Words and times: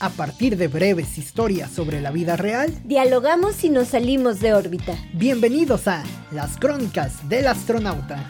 A 0.00 0.10
partir 0.10 0.56
de 0.56 0.66
breves 0.66 1.18
historias 1.18 1.70
sobre 1.70 2.00
la 2.00 2.10
vida 2.10 2.36
real, 2.36 2.76
dialogamos 2.84 3.62
y 3.62 3.70
nos 3.70 3.88
salimos 3.88 4.40
de 4.40 4.52
órbita. 4.52 4.98
Bienvenidos 5.12 5.86
a 5.86 6.02
Las 6.32 6.58
Crónicas 6.58 7.28
del 7.28 7.46
Astronauta. 7.46 8.26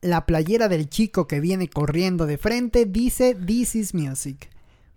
La 0.00 0.24
playera 0.24 0.68
del 0.68 0.88
chico 0.88 1.26
que 1.26 1.40
viene 1.40 1.68
corriendo 1.68 2.24
de 2.24 2.38
frente 2.38 2.86
dice 2.86 3.34
This 3.34 3.74
is 3.74 3.92
Music. 3.92 4.55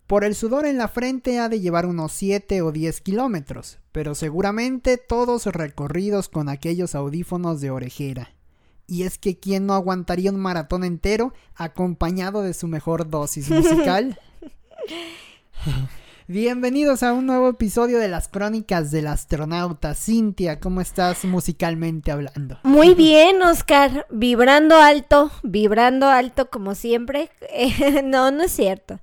Por 0.09 0.23
el 0.23 0.33
sudor 0.33 0.65
en 0.65 0.79
la 0.79 0.87
frente 0.87 1.37
ha 1.37 1.49
de 1.49 1.59
llevar 1.59 1.85
unos 1.85 2.13
7 2.13 2.63
o 2.63 2.71
10 2.71 3.01
kilómetros, 3.01 3.77
pero 3.91 4.15
seguramente 4.15 4.97
todos 4.97 5.45
recorridos 5.45 6.29
con 6.29 6.49
aquellos 6.49 6.95
audífonos 6.95 7.61
de 7.61 7.69
orejera. 7.69 8.31
Y 8.87 9.03
es 9.03 9.19
que 9.19 9.37
¿quién 9.37 9.67
no 9.67 9.75
aguantaría 9.75 10.31
un 10.31 10.39
maratón 10.39 10.83
entero 10.83 11.31
acompañado 11.53 12.41
de 12.41 12.55
su 12.55 12.67
mejor 12.67 13.11
dosis 13.11 13.49
musical? 13.51 14.19
Bienvenidos 16.25 17.03
a 17.03 17.13
un 17.13 17.27
nuevo 17.27 17.47
episodio 17.47 17.99
de 17.99 18.07
las 18.07 18.29
crónicas 18.29 18.89
del 18.89 19.05
astronauta. 19.05 19.93
Cintia, 19.93 20.59
¿cómo 20.59 20.81
estás 20.81 21.23
musicalmente 21.23 22.11
hablando? 22.11 22.57
Muy 22.63 22.95
bien, 22.95 23.43
Oscar. 23.43 24.07
Vibrando 24.09 24.75
alto, 24.75 25.29
vibrando 25.43 26.07
alto 26.07 26.49
como 26.49 26.73
siempre. 26.73 27.29
no, 28.03 28.31
no 28.31 28.41
es 28.41 28.51
cierto 28.51 28.99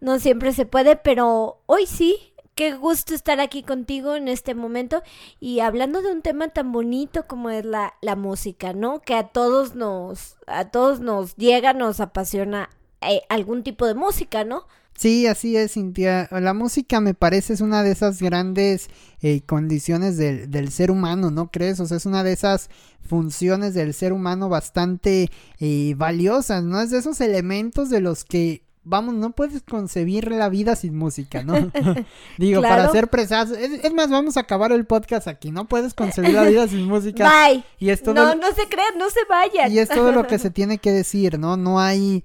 no 0.00 0.18
siempre 0.18 0.52
se 0.52 0.66
puede, 0.66 0.96
pero 0.96 1.60
hoy 1.66 1.86
sí. 1.86 2.18
Qué 2.56 2.74
gusto 2.74 3.14
estar 3.14 3.40
aquí 3.40 3.62
contigo 3.62 4.16
en 4.16 4.28
este 4.28 4.54
momento 4.54 5.02
y 5.38 5.60
hablando 5.60 6.02
de 6.02 6.12
un 6.12 6.20
tema 6.20 6.48
tan 6.48 6.72
bonito 6.72 7.26
como 7.26 7.48
es 7.48 7.64
la, 7.64 7.94
la 8.02 8.16
música, 8.16 8.74
¿no? 8.74 9.00
Que 9.00 9.14
a 9.14 9.28
todos 9.28 9.76
nos, 9.76 10.36
a 10.46 10.66
todos 10.70 11.00
nos 11.00 11.36
llega, 11.36 11.72
nos 11.72 12.00
apasiona 12.00 12.68
eh, 13.00 13.22
algún 13.30 13.62
tipo 13.62 13.86
de 13.86 13.94
música, 13.94 14.44
¿no? 14.44 14.66
Sí, 15.00 15.26
así 15.26 15.56
es, 15.56 15.72
Cintia. 15.72 16.28
La 16.30 16.52
música 16.52 17.00
me 17.00 17.14
parece 17.14 17.54
es 17.54 17.62
una 17.62 17.82
de 17.82 17.92
esas 17.92 18.20
grandes 18.20 18.90
eh, 19.22 19.40
condiciones 19.46 20.18
del, 20.18 20.50
del, 20.50 20.70
ser 20.70 20.90
humano, 20.90 21.30
¿no 21.30 21.50
crees? 21.50 21.80
O 21.80 21.86
sea, 21.86 21.96
es 21.96 22.04
una 22.04 22.22
de 22.22 22.34
esas 22.34 22.68
funciones 23.00 23.72
del 23.72 23.94
ser 23.94 24.12
humano 24.12 24.50
bastante 24.50 25.30
eh, 25.58 25.94
valiosas, 25.96 26.62
¿no? 26.64 26.78
Es 26.82 26.90
de 26.90 26.98
esos 26.98 27.22
elementos 27.22 27.88
de 27.88 28.00
los 28.00 28.24
que 28.26 28.66
vamos, 28.84 29.14
no 29.14 29.32
puedes 29.32 29.62
concebir 29.62 30.30
la 30.30 30.48
vida 30.48 30.76
sin 30.76 30.96
música, 30.96 31.42
¿no? 31.42 31.54
Digo, 32.38 32.62
para 32.62 32.90
ser 32.90 33.08
presas, 33.08 33.50
es, 33.50 33.92
más, 33.92 34.10
vamos 34.10 34.36
a 34.36 34.40
acabar 34.40 34.72
el 34.72 34.86
podcast 34.86 35.28
aquí, 35.28 35.50
no 35.50 35.68
puedes 35.68 35.94
concebir 35.94 36.34
la 36.34 36.44
vida 36.44 36.68
sin 36.68 36.86
música. 36.86 37.28
Bye. 37.28 37.64
Y 37.78 37.90
es 37.90 38.02
todo 38.02 38.14
no, 38.14 38.34
no 38.34 38.52
se 38.52 38.68
crean, 38.68 38.98
no 38.98 39.10
se 39.10 39.20
vayan. 39.28 39.72
Y 39.72 39.78
es 39.78 39.88
todo 39.88 40.12
lo 40.12 40.26
que 40.26 40.38
se 40.38 40.50
tiene 40.50 40.78
que 40.78 40.92
decir, 40.92 41.38
¿no? 41.38 41.56
No 41.56 41.80
hay... 41.80 42.24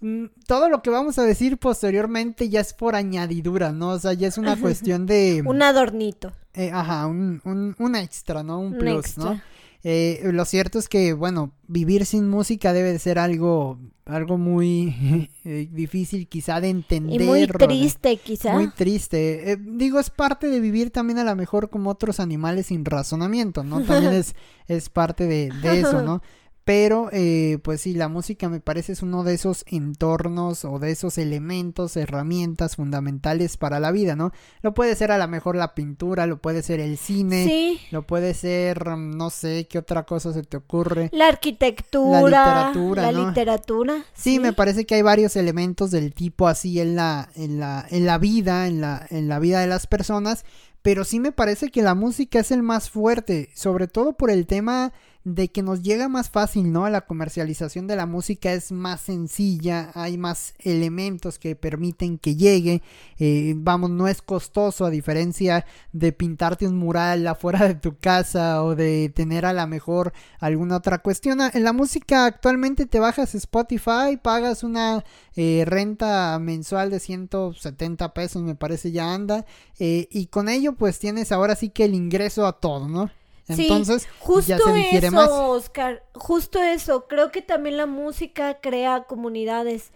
Mm, 0.00 0.26
todo 0.46 0.70
lo 0.70 0.80
que 0.80 0.88
vamos 0.88 1.18
a 1.18 1.24
decir 1.24 1.58
posteriormente 1.58 2.48
ya 2.48 2.60
es 2.60 2.72
por 2.72 2.94
añadidura, 2.94 3.72
¿no? 3.72 3.90
O 3.90 3.98
sea, 3.98 4.14
ya 4.14 4.28
es 4.28 4.38
una 4.38 4.56
cuestión 4.56 5.06
de... 5.06 5.42
un 5.44 5.62
adornito. 5.62 6.32
Eh, 6.54 6.70
ajá, 6.72 7.06
un, 7.06 7.40
un, 7.44 7.76
un, 7.78 7.96
extra, 7.96 8.42
¿no? 8.42 8.58
Un 8.58 8.76
plus, 8.76 9.18
¿no? 9.18 9.40
Eh, 9.82 10.20
lo 10.32 10.44
cierto 10.44 10.78
es 10.78 10.88
que, 10.88 11.14
bueno, 11.14 11.52
vivir 11.66 12.04
sin 12.04 12.28
música 12.28 12.72
debe 12.72 12.92
de 12.92 12.98
ser 12.98 13.18
algo, 13.18 13.78
algo 14.04 14.36
muy 14.36 15.30
eh, 15.44 15.68
difícil 15.70 16.28
quizá 16.28 16.60
de 16.60 16.68
entender. 16.68 17.20
Y 17.20 17.24
muy 17.24 17.46
triste 17.46 18.16
quizá. 18.18 18.52
Muy 18.52 18.68
triste. 18.68 19.52
Eh, 19.52 19.56
digo, 19.58 19.98
es 19.98 20.10
parte 20.10 20.48
de 20.48 20.60
vivir 20.60 20.90
también 20.90 21.18
a 21.18 21.24
lo 21.24 21.34
mejor 21.34 21.70
como 21.70 21.90
otros 21.90 22.20
animales 22.20 22.66
sin 22.66 22.84
razonamiento, 22.84 23.64
¿no? 23.64 23.82
También 23.82 24.12
es, 24.14 24.34
es 24.68 24.90
parte 24.90 25.26
de, 25.26 25.50
de 25.62 25.80
eso, 25.80 26.02
¿no? 26.02 26.22
Pero, 26.64 27.08
eh, 27.12 27.58
pues 27.62 27.80
sí, 27.80 27.94
la 27.94 28.08
música 28.08 28.48
me 28.48 28.60
parece 28.60 28.92
es 28.92 29.02
uno 29.02 29.24
de 29.24 29.34
esos 29.34 29.64
entornos 29.66 30.64
o 30.64 30.78
de 30.78 30.90
esos 30.90 31.16
elementos, 31.16 31.96
herramientas 31.96 32.76
fundamentales 32.76 33.56
para 33.56 33.80
la 33.80 33.90
vida, 33.90 34.14
¿no? 34.14 34.30
Lo 34.60 34.74
puede 34.74 34.94
ser 34.94 35.10
a 35.10 35.18
lo 35.18 35.26
mejor 35.26 35.56
la 35.56 35.74
pintura, 35.74 36.26
lo 36.26 36.40
puede 36.40 36.62
ser 36.62 36.78
el 36.78 36.98
cine, 36.98 37.46
sí. 37.46 37.80
lo 37.90 38.06
puede 38.06 38.34
ser, 38.34 38.88
mm, 38.88 39.16
no 39.16 39.30
sé, 39.30 39.66
qué 39.68 39.78
otra 39.78 40.04
cosa 40.04 40.32
se 40.32 40.42
te 40.42 40.58
ocurre. 40.58 41.08
La 41.12 41.28
arquitectura, 41.28 42.20
la 42.20 42.68
literatura. 42.68 43.02
La 43.10 43.12
literatura. 43.12 44.04
Sí, 44.12 44.38
me 44.38 44.52
parece 44.52 44.84
que 44.84 44.96
hay 44.96 45.02
varios 45.02 45.36
elementos 45.36 45.90
del 45.90 46.12
tipo 46.12 46.46
así 46.46 46.78
en 46.78 46.94
la, 46.94 47.30
en 47.36 47.58
la, 47.58 47.86
en 47.90 48.04
la 48.04 48.18
vida, 48.18 48.66
en 48.66 48.80
la, 48.80 49.06
en 49.10 49.28
la 49.28 49.38
vida 49.38 49.60
de 49.60 49.66
las 49.66 49.86
personas, 49.86 50.44
pero 50.82 51.04
sí 51.04 51.20
me 51.20 51.32
parece 51.32 51.70
que 51.70 51.82
la 51.82 51.94
música 51.94 52.40
es 52.40 52.50
el 52.50 52.62
más 52.62 52.90
fuerte, 52.90 53.50
sobre 53.54 53.88
todo 53.88 54.14
por 54.14 54.30
el 54.30 54.46
tema 54.46 54.92
de 55.24 55.48
que 55.48 55.62
nos 55.62 55.82
llega 55.82 56.08
más 56.08 56.30
fácil, 56.30 56.72
¿no? 56.72 56.88
La 56.88 57.02
comercialización 57.02 57.86
de 57.86 57.96
la 57.96 58.06
música 58.06 58.52
es 58.52 58.72
más 58.72 59.02
sencilla, 59.02 59.90
hay 59.94 60.16
más 60.16 60.54
elementos 60.60 61.38
que 61.38 61.54
permiten 61.56 62.16
que 62.18 62.36
llegue, 62.36 62.82
eh, 63.18 63.54
vamos, 63.56 63.90
no 63.90 64.08
es 64.08 64.22
costoso 64.22 64.86
a 64.86 64.90
diferencia 64.90 65.66
de 65.92 66.12
pintarte 66.12 66.66
un 66.66 66.78
mural 66.78 67.26
afuera 67.26 67.68
de 67.68 67.74
tu 67.74 67.98
casa 67.98 68.64
o 68.64 68.74
de 68.74 69.12
tener 69.14 69.44
a 69.44 69.52
la 69.52 69.66
mejor 69.66 70.12
alguna 70.38 70.76
otra 70.76 70.98
cuestión. 70.98 71.40
En 71.52 71.64
la 71.64 71.74
música 71.74 72.24
actualmente 72.24 72.86
te 72.86 72.98
bajas 72.98 73.34
Spotify, 73.34 74.16
pagas 74.22 74.62
una 74.64 75.04
eh, 75.36 75.64
renta 75.66 76.38
mensual 76.38 76.90
de 76.90 76.98
170 76.98 78.14
pesos, 78.14 78.42
me 78.42 78.54
parece 78.54 78.90
ya 78.90 79.12
anda, 79.12 79.44
eh, 79.78 80.08
y 80.10 80.26
con 80.26 80.48
ello 80.48 80.74
pues 80.74 80.98
tienes 80.98 81.30
ahora 81.30 81.56
sí 81.56 81.68
que 81.68 81.84
el 81.84 81.94
ingreso 81.94 82.46
a 82.46 82.58
todo, 82.58 82.88
¿no? 82.88 83.10
Entonces, 83.58 84.08
justo 84.18 84.48
ya 84.48 84.58
se 84.58 84.72
difiere 84.72 85.06
eso, 85.08 85.16
más. 85.16 85.30
Oscar, 85.30 86.02
justo 86.14 86.62
eso. 86.62 87.06
Creo 87.06 87.30
que 87.30 87.42
también 87.42 87.76
la 87.76 87.86
música 87.86 88.60
crea 88.60 89.04
comunidades. 89.04 89.92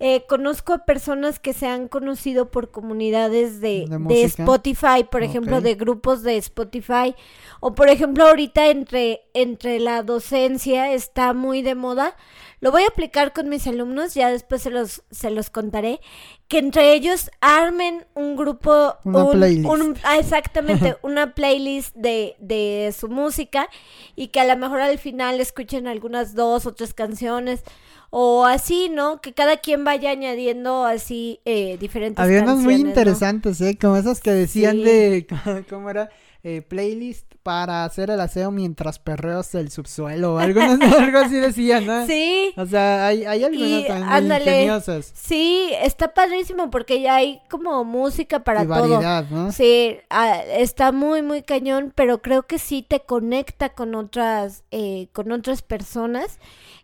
Eh, 0.00 0.24
conozco 0.28 0.74
a 0.74 0.84
personas 0.84 1.40
que 1.40 1.52
se 1.52 1.66
han 1.66 1.88
conocido 1.88 2.52
por 2.52 2.70
comunidades 2.70 3.60
de, 3.60 3.86
de, 3.88 4.22
Spotify, 4.22 5.04
por 5.10 5.24
ejemplo, 5.24 5.60
de 5.60 5.74
grupos 5.74 6.22
de 6.22 6.36
Spotify. 6.36 7.16
O 7.58 7.74
por 7.74 7.88
ejemplo, 7.88 8.24
ahorita 8.24 8.68
entre, 8.68 9.22
entre 9.34 9.80
la 9.80 10.04
docencia 10.04 10.92
está 10.92 11.32
muy 11.32 11.62
de 11.62 11.74
moda 11.74 12.16
lo 12.60 12.72
voy 12.72 12.82
a 12.82 12.88
aplicar 12.88 13.32
con 13.32 13.48
mis 13.48 13.66
alumnos, 13.66 14.14
ya 14.14 14.30
después 14.30 14.62
se 14.62 14.70
los, 14.70 15.02
se 15.10 15.30
los 15.30 15.50
contaré. 15.50 16.00
Que 16.48 16.58
entre 16.58 16.94
ellos 16.94 17.30
armen 17.40 18.06
un 18.14 18.36
grupo. 18.36 18.96
Una 19.04 19.30
playlist. 19.30 20.00
ah, 20.02 20.18
exactamente, 20.18 20.96
una 21.02 21.34
playlist 21.34 21.94
de, 21.94 22.36
de 22.40 22.94
su 22.98 23.08
música. 23.08 23.68
Y 24.16 24.28
que 24.28 24.40
a 24.40 24.44
lo 24.44 24.56
mejor 24.56 24.80
al 24.80 24.98
final 24.98 25.40
escuchen 25.40 25.86
algunas 25.86 26.34
dos 26.34 26.66
o 26.66 26.74
tres 26.74 26.94
canciones 26.94 27.62
o 28.10 28.46
así, 28.46 28.88
¿no? 28.88 29.20
Que 29.20 29.34
cada 29.34 29.58
quien 29.58 29.84
vaya 29.84 30.10
añadiendo 30.10 30.84
así 30.84 31.40
eh, 31.44 31.76
diferentes 31.78 32.22
Había 32.22 32.42
unas 32.42 32.58
muy 32.58 32.74
interesantes, 32.74 33.60
¿eh? 33.60 33.76
Como 33.78 33.96
esas 33.96 34.20
que 34.20 34.30
decían 34.30 34.82
de, 34.82 35.26
¿cómo 35.68 35.90
era? 35.90 36.08
Eh, 36.44 36.62
playlist 36.62 37.34
para 37.42 37.84
hacer 37.84 38.10
el 38.10 38.20
aseo 38.20 38.52
mientras 38.52 39.00
perreos 39.00 39.54
el 39.56 39.72
subsuelo. 39.72 40.38
Algo, 40.48 40.60
algo 40.60 41.18
así 41.18 41.34
decían, 41.34 41.84
¿no? 41.84 42.06
Sí. 42.06 42.52
O 42.56 42.64
sea, 42.64 43.06
hay, 43.08 43.24
hay 43.24 43.42
algunas 43.42 43.68
muy 43.68 44.36
ingeniosas. 44.36 45.10
Sí, 45.14 45.70
está 45.82 46.14
padrísimo 46.14 46.70
porque 46.70 47.00
ya 47.00 47.16
hay 47.16 47.40
como 47.50 47.82
música 47.84 48.44
para 48.44 48.62
y 48.62 48.66
variedad, 48.66 49.28
¿no? 49.30 49.50
Sí, 49.50 49.96
ah, 50.10 50.36
está 50.48 50.92
muy, 50.92 51.22
muy 51.22 51.42
cañón, 51.42 51.92
pero 51.94 52.22
creo 52.22 52.44
que 52.44 52.58
sí 52.58 52.84
te 52.86 53.00
conecta 53.00 53.70
con 53.70 53.96
otras, 53.96 54.62
eh, 54.70 55.08
con 55.12 55.32
otras 55.32 55.62
personas. 55.62 56.38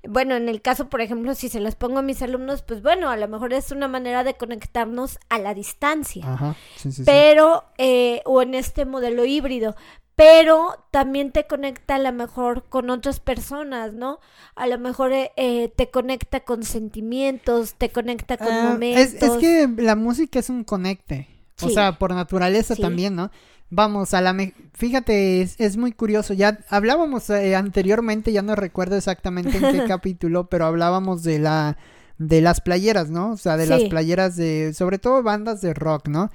Bueno, 0.07 0.35
en 0.35 0.49
el 0.49 0.61
caso, 0.61 0.89
por 0.89 1.01
ejemplo, 1.01 1.35
si 1.35 1.49
se 1.49 1.61
las 1.61 1.77
pongo 1.77 2.01
a 2.01 2.03
mis 2.03 2.21
alumnos, 2.21 2.63
pues 2.63 2.83
bueno, 2.83 3.09
a 3.09 3.17
lo 3.17 3.27
mejor 3.29 3.53
es 3.53 3.71
una 3.71 3.89
manera 3.89 4.23
de 4.25 4.35
conectarnos 4.35 5.19
a 5.29 5.39
la 5.39 5.55
distancia. 5.55 6.25
Ajá, 6.31 6.57
sí, 6.77 6.93
sí, 6.93 7.03
pero, 7.07 7.65
eh, 7.79 8.21
o 8.27 8.43
en 8.43 8.55
este 8.55 8.85
modelo 8.85 9.25
híbrido 9.47 9.75
pero 10.17 10.87
también 10.91 11.33
te 11.33 11.47
conecta 11.47 11.97
a 11.97 11.99
lo 11.99 12.13
mejor 12.13 12.65
con 12.69 12.91
otras 12.91 13.19
personas, 13.19 13.95
¿no? 13.95 14.21
A 14.55 14.67
lo 14.67 14.79
mejor 14.79 15.13
eh, 15.13 15.33
eh 15.37 15.73
te 15.75 15.91
conecta 15.91 16.41
con 16.41 16.63
sentimientos, 16.63 17.75
te 17.75 17.91
conecta 17.91 18.37
con 18.37 18.55
momentos. 18.55 19.15
Ah, 19.15 19.17
es, 19.17 19.23
es, 19.23 19.33
que 19.39 19.69
la 19.83 19.97
música 19.97 20.39
es 20.39 20.51
un 20.51 20.63
conecte, 20.63 21.29
o 21.61 21.69
sea, 21.69 21.99
por 21.99 22.15
naturaleza 22.15 22.77
también, 22.77 23.17
¿no? 23.17 23.31
Vamos, 23.71 24.15
a 24.15 24.21
la... 24.21 24.37
Fíjate, 24.75 25.41
es, 25.41 25.57
es, 25.59 25.77
muy 25.77 25.91
curioso, 25.91 26.33
ya 26.33 26.61
hablábamos 26.69 27.29
eh, 27.31 27.57
anteriormente, 27.57 28.31
ya 28.31 28.43
no 28.43 28.55
recuerdo 28.55 28.97
exactamente 28.97 29.57
en 29.57 29.73
qué 29.73 29.85
capítulo, 29.89 30.49
pero 30.49 30.67
hablábamos 30.67 31.25
de 31.25 31.41
la... 31.41 31.77
de 32.19 32.41
las 32.41 32.61
playeras, 32.61 33.11
¿no? 33.11 33.33
O 33.33 33.37
sea, 33.37 33.57
de 33.57 33.67
las 33.67 33.83
playeras 33.85 34.37
de... 34.37 34.75
sobre 34.75 34.99
todo 34.99 35.25
bandas 35.25 35.61
de 35.61 35.75
rock, 35.75 36.07
¿no? 36.07 36.31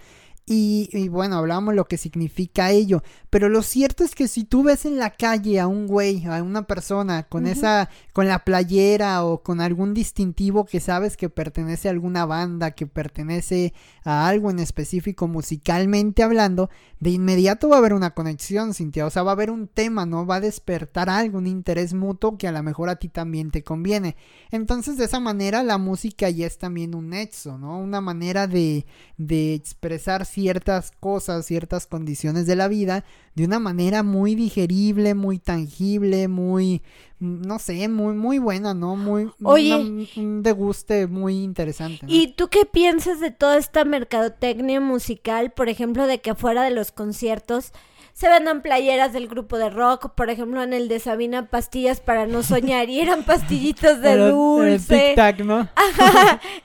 Y, 0.52 1.10
bueno, 1.10 1.36
hablábamos 1.36 1.76
lo 1.76 1.86
que 1.86 1.98
significa 1.98 2.72
ello. 2.72 3.04
Pero 3.30 3.50
lo 3.50 3.62
cierto 3.62 4.04
es 4.04 4.16
que 4.16 4.28
si 4.28 4.46
tú 4.46 4.64
ves 4.64 4.86
en 4.86 4.98
la 4.98 5.12
calle 5.12 5.60
a 5.60 5.68
un 5.68 5.86
güey, 5.86 6.26
a 6.26 6.42
una 6.42 6.64
persona 6.64 7.24
con 7.24 7.46
esa, 7.46 7.90
con 8.14 8.28
la 8.28 8.44
playera 8.44 9.24
o 9.24 9.44
con 9.44 9.62
algún 9.62 9.94
distintivo 9.94 10.66
que 10.66 10.80
sabes 10.80 11.18
que 11.18 11.30
pertenece 11.30 11.88
a 11.88 11.92
alguna 11.92 12.26
banda, 12.26 12.72
que 12.72 12.88
pertenece 12.88 13.76
a 14.04 14.28
algo 14.28 14.50
en 14.50 14.58
específico 14.58 15.28
musicalmente 15.28 16.24
hablando, 16.24 16.72
de 17.00 17.12
inmediato 17.12 17.70
va 17.70 17.76
a 17.76 17.80
haber 17.80 17.94
una 17.94 18.16
conexión, 18.16 18.74
Cintia. 18.74 19.06
O 19.06 19.12
sea, 19.12 19.22
va 19.22 19.32
a 19.32 19.34
haber 19.34 19.52
un 19.52 19.68
tema, 19.68 20.08
¿no? 20.08 20.26
Va 20.26 20.38
a 20.38 20.42
despertar 20.42 21.12
algo, 21.12 21.38
un 21.38 21.46
interés 21.46 21.94
mutuo 21.94 22.40
que 22.40 22.48
a 22.48 22.52
lo 22.52 22.64
mejor 22.64 22.90
a 22.90 22.96
ti 22.96 23.08
también 23.08 23.52
te 23.52 23.64
conviene. 23.64 24.16
Entonces, 24.50 24.98
de 24.98 25.06
esa 25.06 25.20
manera, 25.20 25.62
la 25.62 25.78
música 25.78 26.30
ya 26.32 26.48
es 26.48 26.58
también 26.58 26.96
un 26.96 27.10
nexo, 27.10 27.60
¿no? 27.60 27.80
Una 27.80 28.02
manera 28.02 28.48
de, 28.48 28.88
de 29.18 29.54
expresar 29.54 30.26
ciertas 30.40 30.92
cosas, 31.02 31.46
ciertas 31.46 31.86
condiciones 31.86 32.48
de 32.48 32.56
la 32.56 32.70
vida 32.70 33.04
de 33.36 33.44
una 33.44 33.60
manera 33.60 34.04
muy 34.04 34.36
digerible, 34.36 35.14
muy 35.14 35.38
tangible, 35.38 36.30
muy, 36.30 36.82
no 37.20 37.60
sé, 37.60 37.90
muy, 37.90 38.14
muy 38.14 38.40
buena, 38.40 38.74
¿no? 38.74 38.96
Muy, 38.96 39.30
Oye, 39.44 39.76
un 40.16 40.42
deguste 40.42 41.08
muy 41.08 41.44
interesante. 41.44 42.06
¿Y 42.08 42.36
tú 42.36 42.48
qué 42.48 42.66
piensas 42.66 43.20
de 43.20 43.32
toda 43.32 43.58
esta 43.58 43.84
mercadotecnia 43.84 44.80
musical, 44.80 45.52
por 45.52 45.68
ejemplo, 45.68 46.08
de 46.08 46.22
que 46.22 46.36
fuera 46.36 46.64
de 46.64 46.72
los 46.72 46.94
conciertos 46.94 47.74
se 48.20 48.28
vendan 48.28 48.62
playeras 48.62 49.14
del 49.14 49.30
grupo 49.30 49.58
de 49.58 49.70
rock, 49.70 50.10
por 50.14 50.30
ejemplo, 50.30 50.62
en 50.62 50.74
el 50.74 50.90
de 50.90 51.00
Sabina 51.00 51.50
pastillas 51.50 52.02
para 52.02 52.28
no 52.28 52.44
soñar 52.44 52.90
y 52.90 53.00
eran 53.00 53.24
pastillitos 53.24 54.02
de 54.02 54.18
dulce. 54.18 55.16
¿no? 55.46 55.70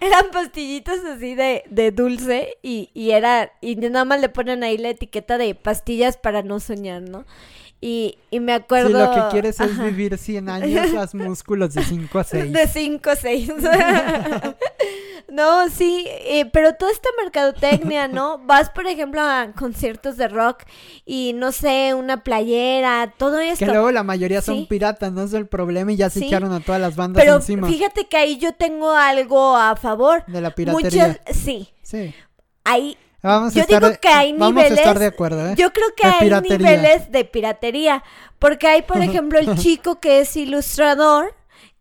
eran 0.00 0.24
pastillitos 0.32 0.98
así 1.04 1.36
de, 1.36 1.62
de 1.70 1.92
dulce 1.92 2.58
y, 2.60 2.90
y 2.92 3.12
era 3.12 3.52
y 3.60 3.76
nada 3.76 4.04
más 4.04 4.20
le 4.20 4.30
ponen 4.30 4.64
ahí 4.64 4.78
la 4.78 4.88
etiqueta 4.88 5.38
de 5.38 5.54
pastillas 5.54 6.16
para 6.16 6.42
no 6.42 6.58
soñar, 6.58 7.02
¿no? 7.02 7.24
Y, 7.80 8.18
y 8.30 8.40
me 8.40 8.54
acuerdo... 8.54 8.88
Si 8.88 8.94
lo 8.94 9.10
que 9.12 9.30
quieres 9.30 9.60
es 9.60 9.78
vivir 9.78 10.16
100 10.16 10.48
años, 10.48 10.94
haz 10.94 11.14
músculos 11.14 11.74
de 11.74 11.84
5 11.84 12.18
a 12.18 12.24
6. 12.24 12.52
De 12.52 12.66
5 12.66 13.10
a 13.10 13.16
6. 13.16 13.52
no, 15.30 15.68
sí, 15.68 16.06
eh, 16.08 16.46
pero 16.52 16.74
toda 16.74 16.92
esta 16.92 17.08
mercadotecnia, 17.22 18.08
¿no? 18.08 18.38
Vas, 18.46 18.70
por 18.70 18.86
ejemplo, 18.86 19.20
a 19.20 19.52
conciertos 19.52 20.16
de 20.16 20.28
rock 20.28 20.62
y, 21.04 21.32
no 21.34 21.52
sé, 21.52 21.92
una 21.92 22.24
playera, 22.24 23.12
todo 23.18 23.38
esto. 23.38 23.66
Que 23.66 23.70
luego 23.70 23.90
la 23.90 24.02
mayoría 24.02 24.40
son 24.40 24.66
piratas, 24.66 25.12
no 25.12 25.22
es 25.22 25.34
el 25.34 25.46
problema 25.46 25.92
y 25.92 25.96
ya 25.96 26.08
se 26.08 26.24
echaron 26.24 26.52
a 26.52 26.60
todas 26.60 26.80
las 26.80 26.96
bandas 26.96 27.22
pero 27.22 27.36
encima. 27.36 27.68
fíjate 27.68 28.06
que 28.06 28.16
ahí 28.16 28.38
yo 28.38 28.54
tengo 28.54 28.92
algo 28.92 29.56
a 29.56 29.76
favor. 29.76 30.24
De 30.26 30.40
la 30.40 30.54
piratería. 30.54 31.20
sí. 31.32 31.68
Sí. 31.82 32.14
Ahí 32.64 32.96
yo 33.52 33.64
digo 33.66 33.88
que 34.00 34.08
hay 34.08 34.32
niveles. 34.32 34.78
¿eh? 34.78 35.54
Yo 35.56 35.72
creo 35.72 35.88
que 35.96 36.06
hay 36.06 36.30
niveles 36.42 37.10
de 37.10 37.24
piratería. 37.24 38.02
Porque 38.38 38.66
hay, 38.66 38.82
por 38.82 39.00
ejemplo, 39.00 39.38
el 39.38 39.56
chico 39.56 40.00
que 40.00 40.20
es 40.20 40.36
ilustrador, 40.36 41.34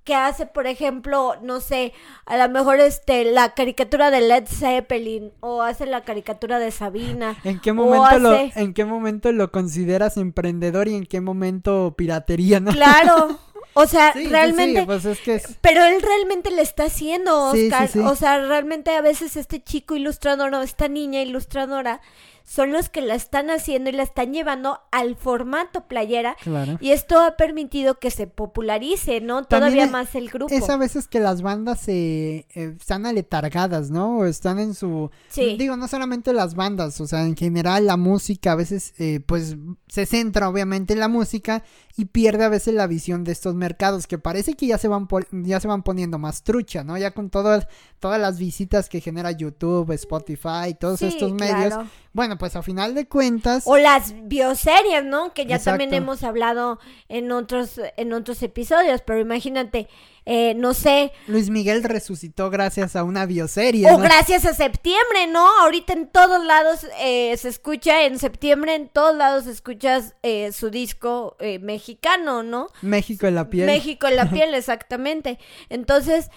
que 0.05 0.15
hace, 0.15 0.45
por 0.45 0.67
ejemplo, 0.67 1.35
no 1.41 1.59
sé, 1.59 1.93
a 2.25 2.37
lo 2.37 2.49
mejor 2.49 2.79
este, 2.79 3.25
la 3.25 3.53
caricatura 3.53 4.11
de 4.11 4.21
Led 4.21 4.45
Zeppelin, 4.47 5.31
o 5.39 5.61
hace 5.61 5.85
la 5.85 6.01
caricatura 6.01 6.59
de 6.59 6.71
Sabina. 6.71 7.37
¿En 7.43 7.59
qué 7.59 7.73
momento, 7.73 8.19
lo, 8.19 8.33
¿en 8.33 8.73
qué 8.73 8.85
momento 8.85 9.31
lo 9.31 9.51
consideras 9.51 10.17
emprendedor 10.17 10.87
y 10.87 10.95
en 10.95 11.05
qué 11.05 11.21
momento 11.21 11.93
piratería, 11.97 12.59
no? 12.59 12.71
Claro. 12.71 13.39
O 13.73 13.87
sea, 13.87 14.11
realmente. 14.13 14.85
Pues 14.85 15.05
es 15.05 15.19
que 15.19 15.41
Pero 15.61 15.83
él 15.83 16.01
realmente 16.01 16.51
le 16.51 16.61
está 16.61 16.85
haciendo, 16.85 17.49
Oscar. 17.49 17.89
o 18.03 18.15
sea, 18.15 18.39
realmente 18.45 18.91
a 18.91 19.01
veces 19.01 19.35
este 19.35 19.61
chico 19.61 19.95
ilustrador 19.95 20.53
o 20.53 20.61
esta 20.61 20.87
niña 20.87 21.21
ilustradora 21.21 22.01
son 22.43 22.73
los 22.73 22.89
que 22.89 23.01
la 23.01 23.15
están 23.15 23.49
haciendo 23.49 23.89
y 23.89 23.93
la 23.93 24.03
están 24.03 24.33
llevando 24.33 24.81
al 24.91 25.15
formato 25.15 25.87
playera. 25.87 26.35
Y 26.81 26.91
esto 26.91 27.19
ha 27.19 27.37
permitido 27.37 27.99
que 27.99 28.11
se 28.11 28.27
popularice, 28.27 29.21
¿no? 29.21 29.45
Todavía 29.45 29.87
más 29.87 30.13
el 30.15 30.29
grupo. 30.29 30.53
Es 30.53 30.69
a 30.69 30.77
veces 30.77 31.07
que 31.07 31.19
las 31.19 31.41
bandas 31.41 31.79
se 31.79 32.45
eh, 32.53 32.75
están 32.79 33.05
aletargadas, 33.05 33.89
¿no? 33.89 34.19
O 34.19 34.25
están 34.25 34.59
en 34.59 34.73
su... 34.73 35.09
Sí. 35.29 35.55
Digo, 35.57 35.77
no 35.77 35.87
solamente 35.87 36.33
las 36.33 36.55
bandas, 36.55 36.99
o 36.99 37.07
sea, 37.07 37.25
en 37.25 37.37
general 37.37 37.85
la 37.85 37.97
música 37.97 38.51
a 38.51 38.55
veces, 38.55 38.93
eh, 38.97 39.21
pues, 39.25 39.55
se 39.87 40.05
centra 40.05 40.49
obviamente 40.49 40.93
en 40.93 40.99
la 40.99 41.07
música 41.07 41.63
y 41.95 42.05
pierde 42.05 42.43
a 42.43 42.49
veces 42.49 42.73
la 42.73 42.87
visión 42.87 43.23
de 43.23 43.31
estos 43.31 43.55
mercados 43.55 44.07
que 44.07 44.17
parece 44.17 44.55
que 44.55 44.67
ya 44.67 44.77
se 44.77 44.87
van, 44.87 45.07
ya 45.31 45.59
se 45.59 45.67
van 45.67 45.83
poniendo 45.83 46.17
más 46.17 46.43
trucha, 46.43 46.83
¿no? 46.83 46.97
Ya 46.97 47.11
con 47.11 47.29
todas, 47.29 47.67
todas 47.99 48.19
las 48.19 48.39
visitas 48.39 48.89
que 48.89 48.99
genera 48.99 49.31
YouTube, 49.31 49.91
Spotify, 49.91 50.75
todos 50.79 51.01
estos 51.03 51.31
medios. 51.31 51.73
Bueno, 52.11 52.32
pues 52.37 52.55
a 52.55 52.63
final 52.63 52.95
de 52.95 53.07
cuentas. 53.07 53.63
O 53.65 53.77
las 53.77 54.13
bioseries, 54.23 55.03
¿no? 55.03 55.33
Que 55.33 55.45
ya 55.45 55.59
también 55.59 55.93
hemos 55.93 56.23
hablado 56.23 56.79
en 57.09 57.31
otros, 57.31 57.79
en 57.97 58.13
otros 58.13 58.41
episodios. 58.43 59.01
Pero 59.01 59.19
imagínate, 59.19 59.87
eh, 60.25 60.53
no 60.55 60.73
sé. 60.73 61.11
Luis 61.27 61.49
Miguel 61.49 61.83
resucitó 61.83 62.49
gracias 62.49 62.95
a 62.95 63.03
una 63.03 63.25
bioserie. 63.25 63.91
O 63.91 63.97
gracias 63.97 64.45
a 64.45 64.53
septiembre, 64.53 65.27
¿no? 65.27 65.45
Ahorita 65.61 65.93
en 65.93 66.07
todos 66.07 66.43
lados 66.45 66.87
eh, 66.99 67.35
se 67.37 67.49
escucha, 67.49 68.03
en 68.03 68.19
septiembre 68.19 68.75
en 68.75 68.87
todos 68.87 69.15
lados 69.15 69.47
escuchas 69.47 70.15
eh, 70.23 70.51
su 70.53 70.69
disco 70.69 71.35
eh, 71.39 71.59
mexicano, 71.59 72.43
¿no? 72.43 72.67
México 72.81 73.27
en 73.27 73.35
la 73.35 73.49
piel. 73.49 73.65
México 73.65 74.07
en 74.07 74.15
la 74.15 74.29
piel, 74.31 74.53
exactamente. 74.53 75.39
Entonces, 75.69 76.29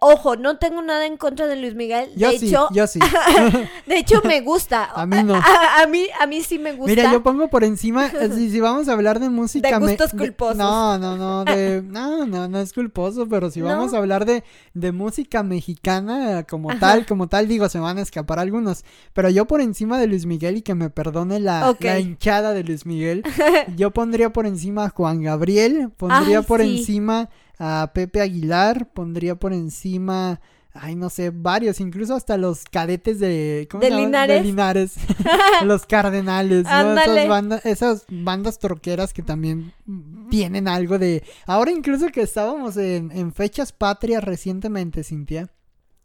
ojo, 0.00 0.36
no 0.36 0.58
tengo 0.58 0.80
nada 0.80 1.06
en 1.06 1.16
contra 1.16 1.46
de 1.46 1.56
Luis 1.56 1.74
Miguel. 1.74 2.10
Yo 2.16 2.30
de 2.30 2.38
sí, 2.38 2.48
hecho, 2.48 2.68
yo 2.72 2.86
sí. 2.86 3.00
de 3.86 3.98
hecho, 3.98 4.22
me 4.24 4.40
gusta. 4.40 4.84
a 4.94 5.04
mí 5.04 5.22
no. 5.22 5.34
A, 5.34 5.86
mí, 5.86 6.06
a 6.18 6.26
mí 6.26 6.42
sí 6.42 6.58
me 6.58 6.72
gusta. 6.72 6.90
Mira, 6.90 7.12
yo 7.12 7.22
pongo 7.22 7.48
por 7.48 7.64
encima, 7.64 8.10
si, 8.34 8.50
si 8.50 8.60
vamos 8.60 8.88
a 8.88 8.92
hablar 8.92 9.20
de 9.20 9.28
música. 9.28 9.78
De 9.78 9.86
gustos 9.86 10.12
culposos. 10.12 10.56
no, 10.56 10.98
no, 10.98 11.16
no, 11.16 11.44
de, 11.44 11.82
no, 11.82 12.26
no, 12.26 12.48
no 12.48 12.60
es 12.60 12.72
culposo 12.72 13.09
pero 13.28 13.50
si 13.50 13.60
vamos 13.60 13.94
a 13.94 13.98
hablar 13.98 14.24
de, 14.24 14.44
de 14.74 14.92
música 14.92 15.42
mexicana 15.42 16.44
como 16.44 16.76
tal, 16.78 17.06
como 17.06 17.28
tal, 17.28 17.48
digo, 17.48 17.68
se 17.68 17.78
van 17.78 17.98
a 17.98 18.02
escapar 18.02 18.38
algunos. 18.38 18.84
Pero 19.12 19.30
yo 19.30 19.46
por 19.46 19.60
encima 19.60 19.98
de 19.98 20.06
Luis 20.06 20.26
Miguel 20.26 20.58
y 20.58 20.62
que 20.62 20.74
me 20.74 20.90
perdone 20.90 21.40
la, 21.40 21.76
hinchada 21.98 22.52
de 22.52 22.64
Luis 22.64 22.86
Miguel, 22.86 23.22
yo 23.76 23.90
pondría 23.90 24.32
por 24.32 24.46
encima 24.46 24.84
a 24.84 24.88
Juan 24.90 25.22
Gabriel, 25.22 25.90
pondría 25.96 26.42
por 26.42 26.60
encima 26.60 27.28
a 27.58 27.90
Pepe 27.92 28.20
Aguilar, 28.20 28.88
pondría 28.92 29.34
por 29.34 29.52
encima 29.52 30.40
ay, 30.72 30.94
no 30.94 31.10
sé, 31.10 31.30
varios, 31.30 31.80
incluso 31.80 32.14
hasta 32.14 32.36
los 32.36 32.64
cadetes 32.64 33.18
de, 33.18 33.68
¿cómo 33.70 33.82
¿De 33.82 33.90
Linares? 33.90 34.42
De 34.42 34.44
Linares, 34.44 34.94
los 35.64 35.86
cardenales, 35.86 36.64
¿no? 36.64 36.98
Esas 36.98 37.28
bandas, 37.28 37.66
esas 37.66 38.04
bandas 38.08 38.58
troqueras 38.58 39.12
que 39.12 39.22
también 39.22 39.72
tienen 40.30 40.68
algo 40.68 40.98
de, 40.98 41.24
ahora 41.46 41.70
incluso 41.70 42.08
que 42.08 42.22
estábamos 42.22 42.76
en, 42.76 43.10
en 43.12 43.32
fechas 43.32 43.72
patrias 43.72 44.22
recientemente, 44.22 45.04
Cintia, 45.04 45.50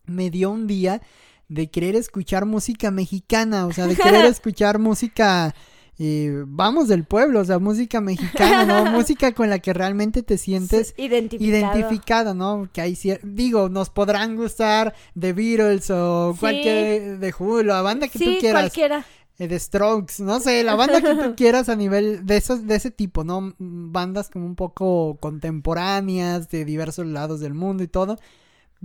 me 0.05 0.29
dio 0.29 0.51
un 0.51 0.67
día 0.67 1.01
de 1.47 1.69
querer 1.69 1.95
escuchar 1.95 2.45
música 2.45 2.91
mexicana, 2.91 3.67
o 3.67 3.73
sea, 3.73 3.87
de 3.87 3.95
querer 3.95 4.25
escuchar 4.25 4.79
música 4.79 5.53
y 5.97 6.29
vamos 6.45 6.89
del 6.89 7.05
pueblo, 7.05 7.39
o 7.39 7.45
sea, 7.45 7.59
música 7.59 8.01
mexicana, 8.01 8.65
¿no? 8.65 8.85
música 8.91 9.31
con 9.31 9.49
la 9.49 9.59
que 9.59 9.73
realmente 9.73 10.23
te 10.23 10.37
sientes 10.37 10.93
identificado, 10.97 12.33
¿no? 12.33 12.69
Que 12.73 12.81
hay 12.81 12.97
digo, 13.23 13.69
nos 13.69 13.89
podrán 13.89 14.35
gustar 14.35 14.93
The 15.17 15.33
Beatles 15.33 15.89
o 15.91 16.35
cualquier 16.39 17.19
de 17.19 17.31
Julio, 17.31 17.73
la 17.73 17.81
banda 17.81 18.07
que 18.07 18.19
tú 18.19 18.25
quieras. 18.39 18.63
cualquiera. 18.63 19.05
Eh, 19.37 19.47
The 19.47 19.59
Strokes, 19.59 20.23
no 20.23 20.39
sé, 20.39 20.63
la 20.63 20.75
banda 20.75 21.01
que 21.01 21.13
tú 21.13 21.35
quieras 21.37 21.69
a 21.69 21.75
nivel 21.75 22.25
de 22.25 22.37
esos 22.37 22.67
de 22.67 22.75
ese 22.75 22.91
tipo, 22.91 23.23
¿no? 23.23 23.53
Bandas 23.57 24.29
como 24.29 24.45
un 24.45 24.55
poco 24.55 25.17
contemporáneas 25.19 26.49
de 26.49 26.65
diversos 26.65 27.05
lados 27.05 27.39
del 27.39 27.53
mundo 27.53 27.83
y 27.83 27.87
todo, 27.87 28.17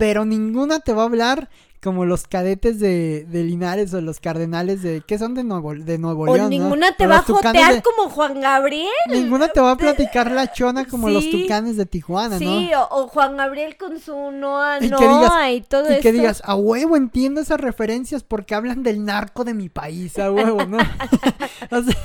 pero 0.01 0.25
ninguna 0.25 0.79
te 0.79 0.93
va 0.93 1.03
a 1.03 1.05
hablar 1.05 1.47
como 1.79 2.05
los 2.05 2.25
cadetes 2.25 2.79
de, 2.79 3.23
de, 3.29 3.43
Linares 3.43 3.93
o 3.93 4.01
los 4.01 4.19
cardenales 4.19 4.81
de 4.81 5.03
¿qué 5.05 5.19
son 5.19 5.35
de 5.35 5.43
Nuevo 5.43 5.75
de 5.75 5.99
Nuevo 5.99 6.25
León? 6.25 6.47
O 6.47 6.49
ninguna 6.49 6.95
te 6.95 7.05
va 7.05 7.17
a 7.17 7.21
jotear 7.21 7.83
como 7.83 8.09
Juan 8.09 8.41
Gabriel. 8.41 8.89
Ninguna 9.11 9.49
te 9.49 9.61
va 9.61 9.73
a 9.73 9.77
platicar 9.77 10.31
la 10.31 10.51
chona 10.51 10.85
como 10.85 11.07
los 11.07 11.29
tucanes 11.29 11.77
de 11.77 11.85
Tijuana, 11.85 12.39
¿no? 12.39 12.39
Sí, 12.39 12.71
o, 12.89 13.07
Juan 13.09 13.37
Gabriel 13.37 13.77
con 13.77 13.99
su 13.99 14.31
Noa 14.31 14.79
Noa 14.79 15.51
y 15.51 15.61
todo 15.61 15.83
eso. 15.83 15.99
Y 15.99 16.01
que 16.01 16.11
digas, 16.11 16.41
a 16.45 16.55
huevo 16.55 16.97
entiendo 16.97 17.39
esas 17.39 17.61
referencias 17.61 18.23
porque 18.23 18.55
hablan 18.55 18.81
del 18.81 19.05
narco 19.05 19.43
de 19.43 19.53
mi 19.53 19.69
país, 19.69 20.17
a 20.17 20.31
huevo, 20.31 20.65
¿no? 20.65 20.79
o 21.69 21.83
sea, 21.83 21.95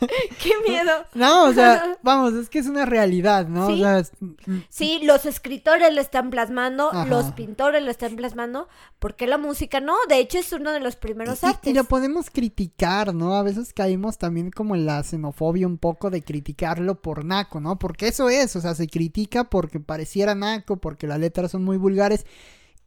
¡Qué 0.42 0.52
miedo! 0.66 0.90
No, 1.14 1.44
o 1.44 1.52
sea, 1.52 1.98
vamos, 2.02 2.34
es 2.34 2.48
que 2.48 2.58
es 2.58 2.66
una 2.66 2.86
realidad, 2.86 3.48
¿no? 3.48 3.68
Sí, 3.68 3.74
o 3.74 3.76
sea, 3.76 4.02
sí 4.68 5.00
los 5.02 5.26
escritores 5.26 5.92
lo 5.94 6.00
están 6.00 6.30
plasmando, 6.30 6.90
los 7.06 7.32
pintores 7.32 7.82
lo 7.82 7.90
están 7.90 8.16
plasmando, 8.16 8.68
¿por 8.98 9.16
qué 9.16 9.26
la 9.26 9.38
música 9.38 9.80
no? 9.80 9.94
De 10.08 10.18
hecho, 10.18 10.38
es 10.38 10.52
uno 10.52 10.72
de 10.72 10.80
los 10.80 10.96
primeros 10.96 11.44
artes. 11.44 11.70
Y 11.70 11.74
lo 11.74 11.84
podemos 11.84 12.30
criticar, 12.30 13.14
¿no? 13.14 13.34
A 13.34 13.42
veces 13.42 13.72
caímos 13.72 14.18
también 14.18 14.50
como 14.50 14.74
en 14.74 14.86
la 14.86 15.02
xenofobia 15.02 15.66
un 15.66 15.78
poco 15.78 16.10
de 16.10 16.22
criticarlo 16.22 17.00
por 17.00 17.24
naco, 17.24 17.60
¿no? 17.60 17.78
Porque 17.78 18.08
eso 18.08 18.28
es, 18.28 18.56
o 18.56 18.60
sea, 18.60 18.74
se 18.74 18.86
critica 18.86 19.44
porque 19.44 19.80
pareciera 19.80 20.34
naco, 20.34 20.76
porque 20.76 21.06
las 21.06 21.18
letras 21.18 21.50
son 21.50 21.64
muy 21.64 21.76
vulgares. 21.76 22.24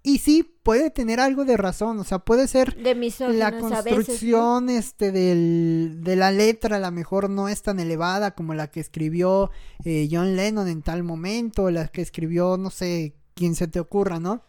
Y 0.06 0.18
sí, 0.18 0.44
puede 0.64 0.90
tener 0.90 1.22
algo 1.22 1.46
de 1.46 1.56
razón, 1.56 1.98
o 1.98 2.04
sea, 2.04 2.20
puede 2.20 2.50
ser 2.50 2.76
la 2.78 3.58
construcción 3.58 4.70
este 4.70 5.14
del, 5.14 6.02
de 6.04 6.18
la 6.18 6.30
letra, 6.30 6.76
a 6.76 6.80
lo 6.80 6.92
mejor 6.92 7.30
no 7.30 7.48
es 7.48 7.62
tan 7.62 7.80
elevada 7.80 8.32
como 8.32 8.54
la 8.54 8.70
que 8.70 8.82
escribió 8.82 9.50
eh, 9.86 10.10
John 10.12 10.36
Lennon 10.36 10.68
en 10.68 10.82
tal 10.82 11.04
momento, 11.04 11.72
la 11.72 11.88
que 11.88 12.02
escribió, 12.02 12.58
no 12.58 12.70
sé, 12.70 13.16
quién 13.34 13.56
se 13.56 13.70
te 13.70 13.80
ocurra, 13.80 14.20
¿no? 14.20 14.44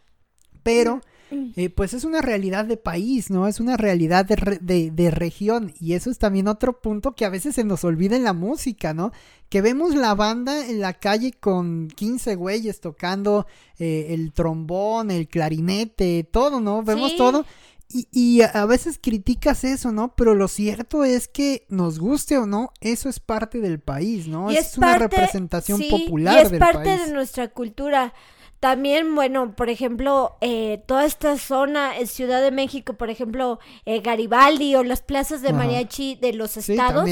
Pero 0.64 1.00
eh, 1.56 1.70
pues 1.70 1.94
es 1.94 2.04
una 2.04 2.20
realidad 2.20 2.64
de 2.64 2.76
país, 2.76 3.30
¿no? 3.30 3.46
Es 3.46 3.60
una 3.60 3.76
realidad 3.76 4.24
de, 4.24 4.90
de, 4.90 5.10
región. 5.10 5.72
Y 5.80 5.94
eso 5.94 6.10
es 6.10 6.18
también 6.18 6.48
otro 6.48 6.80
punto 6.80 7.14
que 7.14 7.24
a 7.24 7.30
veces 7.30 7.54
se 7.54 7.64
nos 7.64 7.84
olvida 7.84 8.16
en 8.16 8.24
la 8.24 8.32
música, 8.32 8.94
¿no? 8.94 9.12
Que 9.48 9.62
vemos 9.62 9.94
la 9.94 10.14
banda 10.14 10.66
en 10.66 10.80
la 10.80 10.94
calle 10.94 11.32
con 11.32 11.88
15 11.88 12.34
güeyes 12.36 12.80
tocando 12.80 13.46
eh, 13.78 14.08
el 14.10 14.32
trombón, 14.32 15.10
el 15.10 15.28
clarinete, 15.28 16.26
todo, 16.30 16.60
¿no? 16.60 16.82
Vemos 16.82 17.16
todo. 17.16 17.44
Y, 17.88 18.08
y, 18.10 18.40
a 18.42 18.64
veces 18.66 18.98
criticas 19.00 19.62
eso, 19.62 19.92
¿no? 19.92 20.14
Pero 20.16 20.34
lo 20.34 20.48
cierto 20.48 21.04
es 21.04 21.28
que 21.28 21.66
nos 21.68 21.98
guste 21.98 22.38
o 22.38 22.46
no, 22.46 22.72
eso 22.80 23.08
es 23.08 23.20
parte 23.20 23.60
del 23.60 23.78
país, 23.78 24.26
¿no? 24.26 24.50
es, 24.50 24.76
una 24.78 24.98
representación 24.98 25.80
popular. 25.90 26.48
Y 26.50 26.54
es 26.54 26.58
parte 26.58 26.98
de 26.98 27.12
nuestra 27.12 27.48
cultura. 27.48 28.12
También, 28.60 29.14
bueno, 29.14 29.54
por 29.54 29.68
ejemplo, 29.68 30.36
eh, 30.40 30.82
toda 30.86 31.04
esta 31.04 31.36
zona, 31.36 31.98
en 31.98 32.06
Ciudad 32.06 32.40
de 32.40 32.50
México, 32.50 32.94
por 32.94 33.10
ejemplo, 33.10 33.58
eh, 33.84 34.00
Garibaldi 34.00 34.74
o 34.74 34.82
las 34.82 35.02
plazas 35.02 35.42
de 35.42 35.52
mariachi 35.52 36.14
de 36.14 36.32
los 36.32 36.56
estados, 36.56 37.08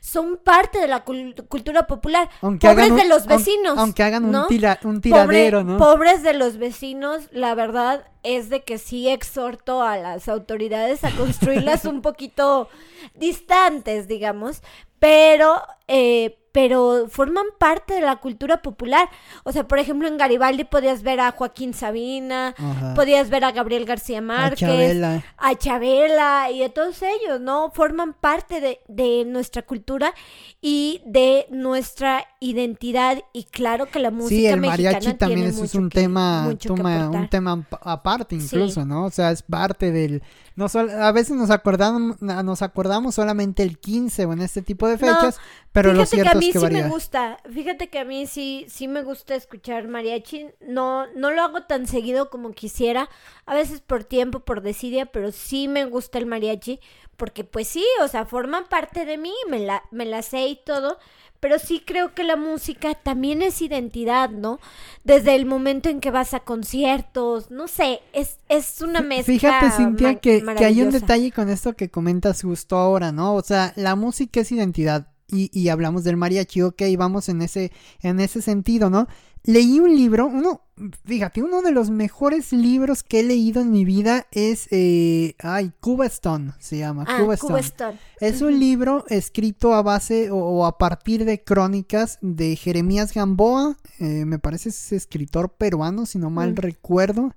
son 0.00 0.38
parte 0.42 0.78
de 0.78 0.88
la 0.88 1.02
cultura 1.04 1.86
popular. 1.86 2.28
pobres 2.40 2.94
de 2.94 3.08
los 3.08 3.26
vecinos. 3.26 3.78
Aunque, 3.78 4.02
hagan 4.02 4.24
un, 4.24 4.36
un 4.84 5.00
tiradero, 5.00 5.64
¿no? 5.64 5.78
Pobres 5.78 6.22
de 6.22 6.34
los 6.34 6.58
vecinos, 6.58 7.28
la 7.32 7.54
verdad 7.54 8.04
es 8.22 8.50
de 8.50 8.62
que 8.62 8.78
sí 8.78 9.08
exhorto 9.08 9.82
a 9.82 9.96
las 9.96 10.28
autoridades 10.28 11.04
a 11.04 11.10
construirlas 11.10 11.84
un 11.86 12.02
poquito 12.02 12.68
distantes, 13.14 14.08
digamos, 14.08 14.62
pero... 14.98 15.62
Eh, 15.88 16.38
pero 16.52 17.06
forman 17.08 17.46
parte 17.58 17.94
de 17.94 18.02
la 18.02 18.16
cultura 18.16 18.60
popular. 18.60 19.08
O 19.42 19.52
sea, 19.52 19.66
por 19.66 19.78
ejemplo, 19.78 20.06
en 20.06 20.18
Garibaldi 20.18 20.64
podías 20.64 21.02
ver 21.02 21.20
a 21.20 21.32
Joaquín 21.32 21.72
Sabina, 21.72 22.54
podías 22.94 23.30
ver 23.30 23.44
a 23.44 23.52
Gabriel 23.52 23.86
García 23.86 24.20
Márquez, 24.20 25.02
a 25.38 25.54
Chabela. 25.56 26.50
y 26.50 26.62
a 26.62 26.68
todos 26.68 27.02
ellos, 27.02 27.40
¿no? 27.40 27.70
Forman 27.74 28.12
parte 28.12 28.60
de, 28.60 28.80
de, 28.86 29.24
nuestra 29.24 29.62
cultura 29.62 30.14
y 30.60 31.00
de 31.06 31.46
nuestra 31.50 32.26
identidad. 32.40 33.18
Y 33.32 33.44
claro 33.44 33.86
que 33.86 33.98
la 33.98 34.10
música 34.10 34.36
sí, 34.36 34.46
el 34.46 34.60
mariachi 34.60 35.14
también 35.14 35.46
es, 35.46 35.74
un 35.74 35.88
tema, 35.88 36.48
un 36.48 37.28
tema 37.28 37.66
aparte 37.80 38.36
incluso, 38.36 38.84
¿no? 38.84 39.06
O 39.06 39.10
sea, 39.10 39.30
es 39.30 39.42
parte 39.42 39.90
del 39.90 40.22
no 40.54 40.66
a 40.66 41.12
veces 41.12 41.36
nos 41.36 41.50
acordamos, 41.50 42.20
nos 42.20 42.62
acordamos 42.62 43.14
solamente 43.14 43.62
el 43.62 43.78
15 43.78 44.26
o 44.26 44.32
en 44.34 44.42
este 44.42 44.60
tipo 44.60 44.86
de 44.86 44.98
fechas, 44.98 45.38
pero 45.72 45.92
lo 45.92 46.04
cierto 46.06 46.32
que 46.32 46.36
a 46.36 46.40
mí 46.40 46.52
sí 46.52 46.66
me 46.70 46.88
gusta. 46.88 47.38
Fíjate 47.50 47.88
que 47.88 47.98
a 47.98 48.04
mí 48.04 48.26
sí, 48.26 48.66
sí 48.68 48.88
me 48.88 49.02
gusta 49.02 49.34
escuchar 49.34 49.88
mariachi. 49.88 50.48
No, 50.60 51.06
no 51.14 51.30
lo 51.30 51.42
hago 51.42 51.62
tan 51.62 51.86
seguido 51.86 52.30
como 52.30 52.52
quisiera. 52.52 53.08
A 53.46 53.54
veces 53.54 53.80
por 53.80 54.04
tiempo, 54.04 54.40
por 54.40 54.60
desidia, 54.62 55.06
pero 55.06 55.32
sí 55.32 55.68
me 55.68 55.86
gusta 55.86 56.18
el 56.18 56.26
mariachi. 56.26 56.80
Porque 57.16 57.44
pues 57.44 57.68
sí, 57.68 57.84
o 58.02 58.08
sea, 58.08 58.26
forman 58.26 58.64
parte 58.68 59.06
de 59.06 59.16
mí, 59.16 59.32
me 59.48 59.60
la, 59.60 59.82
me 59.90 60.04
la 60.04 60.22
sé 60.22 60.46
y 60.46 60.56
todo 60.56 60.98
pero 61.42 61.58
sí 61.58 61.82
creo 61.84 62.14
que 62.14 62.22
la 62.22 62.36
música 62.36 62.94
también 62.94 63.42
es 63.42 63.60
identidad, 63.62 64.30
¿no? 64.30 64.60
Desde 65.02 65.34
el 65.34 65.44
momento 65.44 65.88
en 65.88 65.98
que 65.98 66.12
vas 66.12 66.34
a 66.34 66.40
conciertos, 66.40 67.50
no 67.50 67.66
sé, 67.66 67.98
es, 68.12 68.38
es 68.48 68.80
una 68.80 69.00
mezcla. 69.00 69.34
Fíjate, 69.34 69.70
Cintia, 69.72 70.20
que, 70.20 70.40
que, 70.40 70.64
hay 70.64 70.80
un 70.82 70.92
detalle 70.92 71.32
con 71.32 71.48
esto 71.48 71.72
que 71.72 71.90
comentas 71.90 72.42
justo 72.42 72.76
ahora, 72.76 73.10
¿no? 73.10 73.34
O 73.34 73.42
sea, 73.42 73.72
la 73.74 73.96
música 73.96 74.38
es 74.38 74.52
identidad. 74.52 75.08
Y, 75.32 75.50
y 75.58 75.70
hablamos 75.70 76.04
del 76.04 76.16
mariachi, 76.16 76.62
ok, 76.62 76.82
vamos 76.96 77.28
en 77.28 77.42
ese, 77.42 77.72
en 78.02 78.20
ese 78.20 78.42
sentido, 78.42 78.90
¿no? 78.90 79.08
leí 79.44 79.80
un 79.80 79.94
libro, 79.94 80.26
uno, 80.26 80.62
fíjate, 81.04 81.42
uno 81.42 81.62
de 81.62 81.72
los 81.72 81.90
mejores 81.90 82.52
libros 82.52 83.02
que 83.02 83.20
he 83.20 83.22
leído 83.22 83.60
en 83.60 83.70
mi 83.70 83.84
vida 83.84 84.26
es, 84.30 84.68
eh, 84.70 85.34
ay, 85.40 85.72
Cuba 85.80 86.06
Stone, 86.06 86.52
se 86.58 86.78
llama, 86.78 87.04
ah, 87.08 87.18
Cuba, 87.18 87.60
Stone. 87.60 87.98
Es 88.20 88.40
un 88.40 88.58
libro 88.58 89.04
escrito 89.08 89.74
a 89.74 89.82
base 89.82 90.30
o, 90.30 90.64
a 90.64 90.78
partir 90.78 91.24
de 91.24 91.42
crónicas 91.42 92.18
de 92.20 92.56
Jeremías 92.56 93.12
Gamboa, 93.12 93.76
eh, 93.98 94.24
me 94.24 94.38
parece 94.38 94.68
es 94.68 94.92
escritor 94.92 95.50
peruano, 95.50 96.06
si 96.06 96.18
no 96.18 96.30
mal 96.30 96.52
mm. 96.52 96.56
recuerdo, 96.56 97.34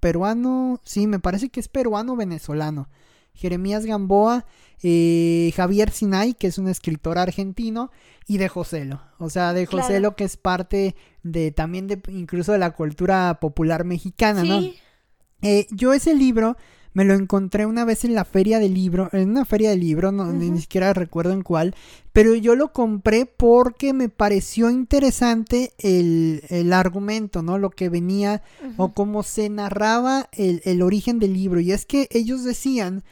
peruano, 0.00 0.80
sí, 0.84 1.06
me 1.06 1.20
parece 1.20 1.50
que 1.50 1.60
es 1.60 1.68
peruano-venezolano. 1.68 2.88
Jeremías 3.38 3.86
Gamboa, 3.86 4.44
eh, 4.82 5.52
Javier 5.56 5.90
Sinay, 5.90 6.34
que 6.34 6.48
es 6.48 6.58
un 6.58 6.68
escritor 6.68 7.18
argentino, 7.18 7.90
y 8.26 8.38
de 8.38 8.48
Joselo. 8.48 9.00
O 9.18 9.30
sea, 9.30 9.52
de 9.52 9.66
Joselo 9.66 10.16
que 10.16 10.24
es 10.24 10.36
parte 10.36 10.96
de 11.22 11.52
también 11.52 11.86
de 11.86 12.00
incluso 12.08 12.52
de 12.52 12.58
la 12.58 12.72
cultura 12.72 13.38
popular 13.40 13.84
mexicana, 13.84 14.42
¿no? 14.44 14.60
Eh, 15.40 15.66
yo 15.70 15.92
ese 15.92 16.14
libro 16.14 16.56
me 16.94 17.04
lo 17.04 17.14
encontré 17.14 17.64
una 17.64 17.84
vez 17.84 18.04
en 18.04 18.14
la 18.14 18.24
feria 18.24 18.58
del 18.58 18.74
libro, 18.74 19.08
en 19.12 19.30
una 19.30 19.44
feria 19.44 19.70
de 19.70 19.76
libro, 19.76 20.10
no, 20.10 20.32
ni 20.32 20.60
siquiera 20.60 20.92
recuerdo 20.92 21.32
en 21.32 21.42
cuál, 21.42 21.76
pero 22.12 22.34
yo 22.34 22.56
lo 22.56 22.72
compré 22.72 23.24
porque 23.24 23.92
me 23.92 24.08
pareció 24.08 24.68
interesante 24.68 25.72
el, 25.78 26.42
el 26.48 26.72
argumento, 26.72 27.40
¿no? 27.42 27.56
Lo 27.56 27.70
que 27.70 27.88
venía 27.88 28.42
o 28.76 28.92
cómo 28.94 29.22
se 29.22 29.48
narraba 29.48 30.28
el, 30.32 30.60
el 30.64 30.82
origen 30.82 31.20
del 31.20 31.34
libro. 31.34 31.60
Y 31.60 31.70
es 31.70 31.86
que 31.86 32.08
ellos 32.10 32.42
decían 32.42 33.04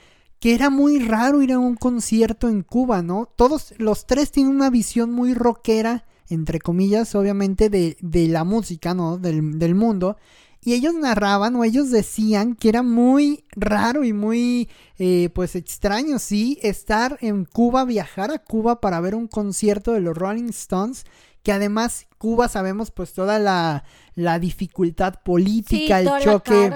que 0.47 0.55
era 0.55 0.71
muy 0.71 1.01
raro 1.01 1.43
ir 1.43 1.51
a 1.51 1.59
un 1.59 1.75
concierto 1.75 2.49
en 2.49 2.63
Cuba, 2.63 3.03
¿no? 3.03 3.29
Todos 3.35 3.75
los 3.79 4.07
tres 4.07 4.31
tienen 4.31 4.55
una 4.55 4.71
visión 4.71 5.11
muy 5.11 5.35
rockera, 5.35 6.05
entre 6.29 6.61
comillas, 6.61 7.17
obviamente, 7.17 7.69
de, 7.69 7.97
de 8.01 8.29
la 8.29 8.45
música, 8.45 8.95
¿no? 8.95 9.19
Del, 9.19 9.59
del, 9.59 9.75
mundo. 9.75 10.17
Y 10.63 10.75
ellos 10.75 10.95
narraban 10.95 11.57
o 11.57 11.65
ellos 11.65 11.91
decían 11.91 12.55
que 12.55 12.69
era 12.69 12.85
muy 12.85 13.45
raro 13.57 14.05
y 14.05 14.13
muy, 14.13 14.69
eh, 15.01 15.31
pues, 15.35 15.57
extraño, 15.57 16.21
sí, 16.21 16.61
estar 16.63 17.19
en 17.23 17.45
Cuba, 17.45 17.85
viajar 17.85 18.31
a 18.31 18.39
Cuba 18.39 18.81
para 18.81 19.01
ver 19.01 19.17
un 19.17 19.27
concierto 19.27 19.95
de 19.95 20.01
los 20.01 20.17
Rolling 20.17 20.51
Stones 20.51 21.07
que 21.43 21.51
además 21.51 22.07
Cuba 22.19 22.49
sabemos 22.49 22.93
pues 22.93 23.13
toda 23.13 23.41
la, 23.41 23.83
la 24.15 24.39
dificultad 24.39 25.15
política, 25.25 26.01
el 26.01 26.09
choque. 26.23 26.73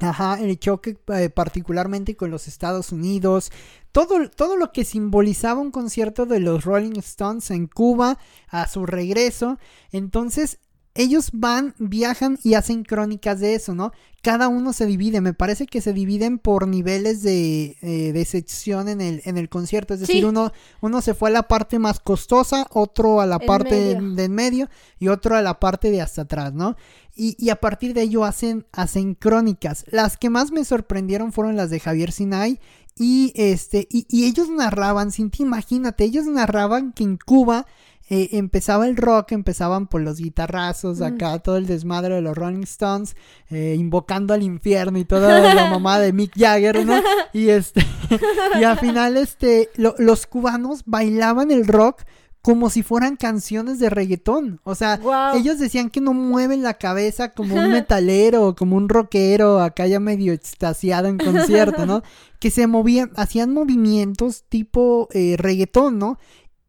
Ajá, 0.00 0.38
el 0.40 0.58
choque 0.58 0.98
eh, 1.14 1.30
particularmente 1.30 2.16
con 2.16 2.30
los 2.30 2.48
Estados 2.48 2.92
Unidos, 2.92 3.50
todo, 3.92 4.28
todo 4.28 4.56
lo 4.56 4.70
que 4.70 4.84
simbolizaba 4.84 5.60
un 5.60 5.70
concierto 5.70 6.26
de 6.26 6.38
los 6.38 6.64
Rolling 6.64 6.98
Stones 6.98 7.50
en 7.50 7.66
Cuba 7.66 8.18
a 8.48 8.68
su 8.68 8.84
regreso. 8.84 9.58
Entonces, 9.92 10.58
ellos 10.96 11.30
van, 11.32 11.74
viajan 11.78 12.38
y 12.42 12.54
hacen 12.54 12.82
crónicas 12.82 13.40
de 13.40 13.54
eso, 13.54 13.74
¿no? 13.74 13.92
Cada 14.22 14.48
uno 14.48 14.72
se 14.72 14.86
divide, 14.86 15.20
me 15.20 15.34
parece 15.34 15.66
que 15.66 15.80
se 15.80 15.92
dividen 15.92 16.38
por 16.38 16.66
niveles 16.66 17.22
de, 17.22 17.76
eh, 17.80 18.24
sección 18.24 18.88
en 18.88 19.00
el, 19.00 19.22
en 19.24 19.38
el 19.38 19.48
concierto, 19.48 19.94
es 19.94 20.00
decir, 20.00 20.26
uno, 20.26 20.52
uno 20.80 21.00
se 21.00 21.14
fue 21.14 21.30
a 21.30 21.32
la 21.32 21.44
parte 21.44 21.78
más 21.78 22.00
costosa, 22.00 22.66
otro 22.72 23.20
a 23.20 23.26
la 23.26 23.38
parte 23.38 23.74
de, 23.74 24.24
en 24.24 24.32
medio 24.32 24.68
y 24.98 25.08
otro 25.08 25.36
a 25.36 25.42
la 25.42 25.60
parte 25.60 25.90
de 25.90 26.00
hasta 26.00 26.22
atrás, 26.22 26.52
¿no? 26.52 26.76
Y, 27.14 27.36
y, 27.38 27.50
a 27.50 27.56
partir 27.56 27.94
de 27.94 28.02
ello 28.02 28.24
hacen, 28.24 28.66
hacen 28.72 29.14
crónicas. 29.14 29.86
Las 29.90 30.18
que 30.18 30.28
más 30.28 30.50
me 30.50 30.64
sorprendieron 30.64 31.32
fueron 31.32 31.56
las 31.56 31.70
de 31.70 31.80
Javier 31.80 32.12
Sinai 32.12 32.60
y 32.98 33.32
este, 33.36 33.86
y, 33.90 34.06
y 34.08 34.24
ellos 34.24 34.48
narraban, 34.48 35.12
sin 35.12 35.30
ti 35.30 35.42
imagínate, 35.42 36.04
ellos 36.04 36.26
narraban 36.26 36.92
que 36.92 37.04
en 37.04 37.18
Cuba 37.18 37.66
eh, 38.08 38.28
empezaba 38.32 38.86
el 38.86 38.96
rock, 38.96 39.32
empezaban 39.32 39.88
por 39.88 40.00
los 40.00 40.18
guitarrazos, 40.18 41.00
acá 41.00 41.38
todo 41.40 41.56
el 41.56 41.66
desmadre 41.66 42.14
de 42.14 42.22
los 42.22 42.36
Rolling 42.36 42.62
Stones, 42.62 43.16
eh, 43.50 43.74
invocando 43.76 44.32
al 44.32 44.42
infierno 44.42 44.98
y 44.98 45.04
toda 45.04 45.54
la 45.54 45.70
mamá 45.70 45.98
de 45.98 46.12
Mick 46.12 46.32
Jagger, 46.36 46.86
¿no? 46.86 47.00
Y 47.32 47.48
este, 47.48 47.84
y 48.60 48.64
al 48.64 48.78
final, 48.78 49.16
este, 49.16 49.70
los 49.76 50.26
cubanos 50.26 50.82
bailaban 50.86 51.50
el 51.50 51.66
rock 51.66 52.02
como 52.46 52.70
si 52.70 52.84
fueran 52.84 53.16
canciones 53.16 53.80
de 53.80 53.90
reggaetón. 53.90 54.60
O 54.62 54.76
sea, 54.76 55.00
ellos 55.34 55.58
decían 55.58 55.90
que 55.90 56.00
no 56.00 56.14
mueven 56.14 56.62
la 56.62 56.74
cabeza 56.74 57.32
como 57.32 57.56
un 57.56 57.70
metalero 57.72 58.54
como 58.54 58.76
un 58.76 58.88
rockero, 58.88 59.60
acá 59.60 59.88
ya 59.88 59.98
medio 59.98 60.32
extasiado 60.32 61.08
en 61.08 61.18
concierto, 61.18 61.86
¿no? 61.86 62.04
Que 62.38 62.52
se 62.52 62.68
movían, 62.68 63.10
hacían 63.16 63.52
movimientos 63.52 64.44
tipo 64.48 65.08
eh, 65.10 65.34
reggaetón, 65.36 65.98
¿no? 65.98 66.18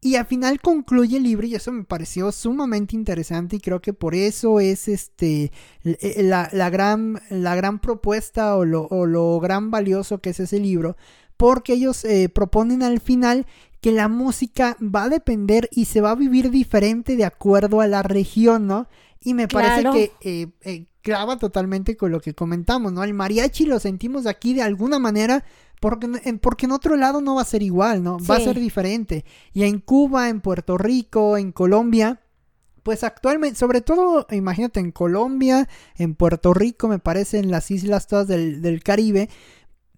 Y 0.00 0.14
al 0.14 0.26
final 0.26 0.60
concluye 0.60 1.16
el 1.16 1.24
libro 1.24 1.46
y 1.46 1.56
eso 1.56 1.72
me 1.72 1.82
pareció 1.82 2.30
sumamente 2.30 2.94
interesante 2.94 3.56
y 3.56 3.60
creo 3.60 3.80
que 3.80 3.92
por 3.92 4.14
eso 4.14 4.60
es 4.60 4.86
este 4.86 5.50
eh, 5.82 6.22
la, 6.22 6.48
la 6.52 6.70
gran, 6.70 7.20
la 7.30 7.56
gran 7.56 7.80
propuesta 7.80 8.56
o 8.56 8.64
lo, 8.64 8.82
o 8.82 9.06
lo, 9.06 9.40
gran 9.40 9.72
valioso 9.72 10.18
que 10.18 10.30
es 10.30 10.38
ese 10.38 10.60
libro 10.60 10.96
porque 11.38 11.72
ellos 11.72 12.04
eh, 12.04 12.28
proponen 12.28 12.82
al 12.82 13.00
final 13.00 13.46
que 13.80 13.92
la 13.92 14.08
música 14.08 14.76
va 14.82 15.04
a 15.04 15.08
depender 15.08 15.68
y 15.72 15.86
se 15.86 16.00
va 16.00 16.10
a 16.10 16.16
vivir 16.16 16.50
diferente 16.50 17.16
de 17.16 17.24
acuerdo 17.24 17.80
a 17.80 17.86
la 17.86 18.02
región, 18.02 18.66
¿no? 18.66 18.88
Y 19.20 19.34
me 19.34 19.48
parece 19.48 19.88
que 19.90 20.12
eh, 20.20 20.48
eh, 20.62 20.86
clava 21.00 21.38
totalmente 21.38 21.96
con 21.96 22.10
lo 22.10 22.20
que 22.20 22.34
comentamos, 22.34 22.92
¿no? 22.92 23.04
El 23.04 23.14
mariachi 23.14 23.66
lo 23.66 23.78
sentimos 23.78 24.26
aquí 24.26 24.52
de 24.52 24.62
alguna 24.62 24.98
manera 24.98 25.44
porque, 25.80 26.38
porque 26.40 26.66
en 26.66 26.72
otro 26.72 26.96
lado 26.96 27.20
no 27.20 27.36
va 27.36 27.42
a 27.42 27.46
ser 27.46 27.62
igual, 27.62 28.02
¿no? 28.02 28.18
Va 28.18 28.36
a 28.36 28.40
ser 28.40 28.58
diferente. 28.58 29.24
Y 29.52 29.64
en 29.64 29.80
Cuba, 29.80 30.28
en 30.28 30.40
Puerto 30.40 30.78
Rico, 30.78 31.36
en 31.36 31.52
Colombia, 31.52 32.20
pues 32.82 33.04
actualmente, 33.04 33.58
sobre 33.58 33.80
todo, 33.80 34.26
imagínate, 34.30 34.80
en 34.80 34.92
Colombia, 34.92 35.68
en 35.96 36.14
Puerto 36.14 36.54
Rico, 36.54 36.88
me 36.88 36.98
parece, 36.98 37.38
en 37.38 37.50
las 37.50 37.70
islas 37.70 38.06
todas 38.06 38.26
del, 38.26 38.62
del 38.62 38.82
Caribe, 38.82 39.28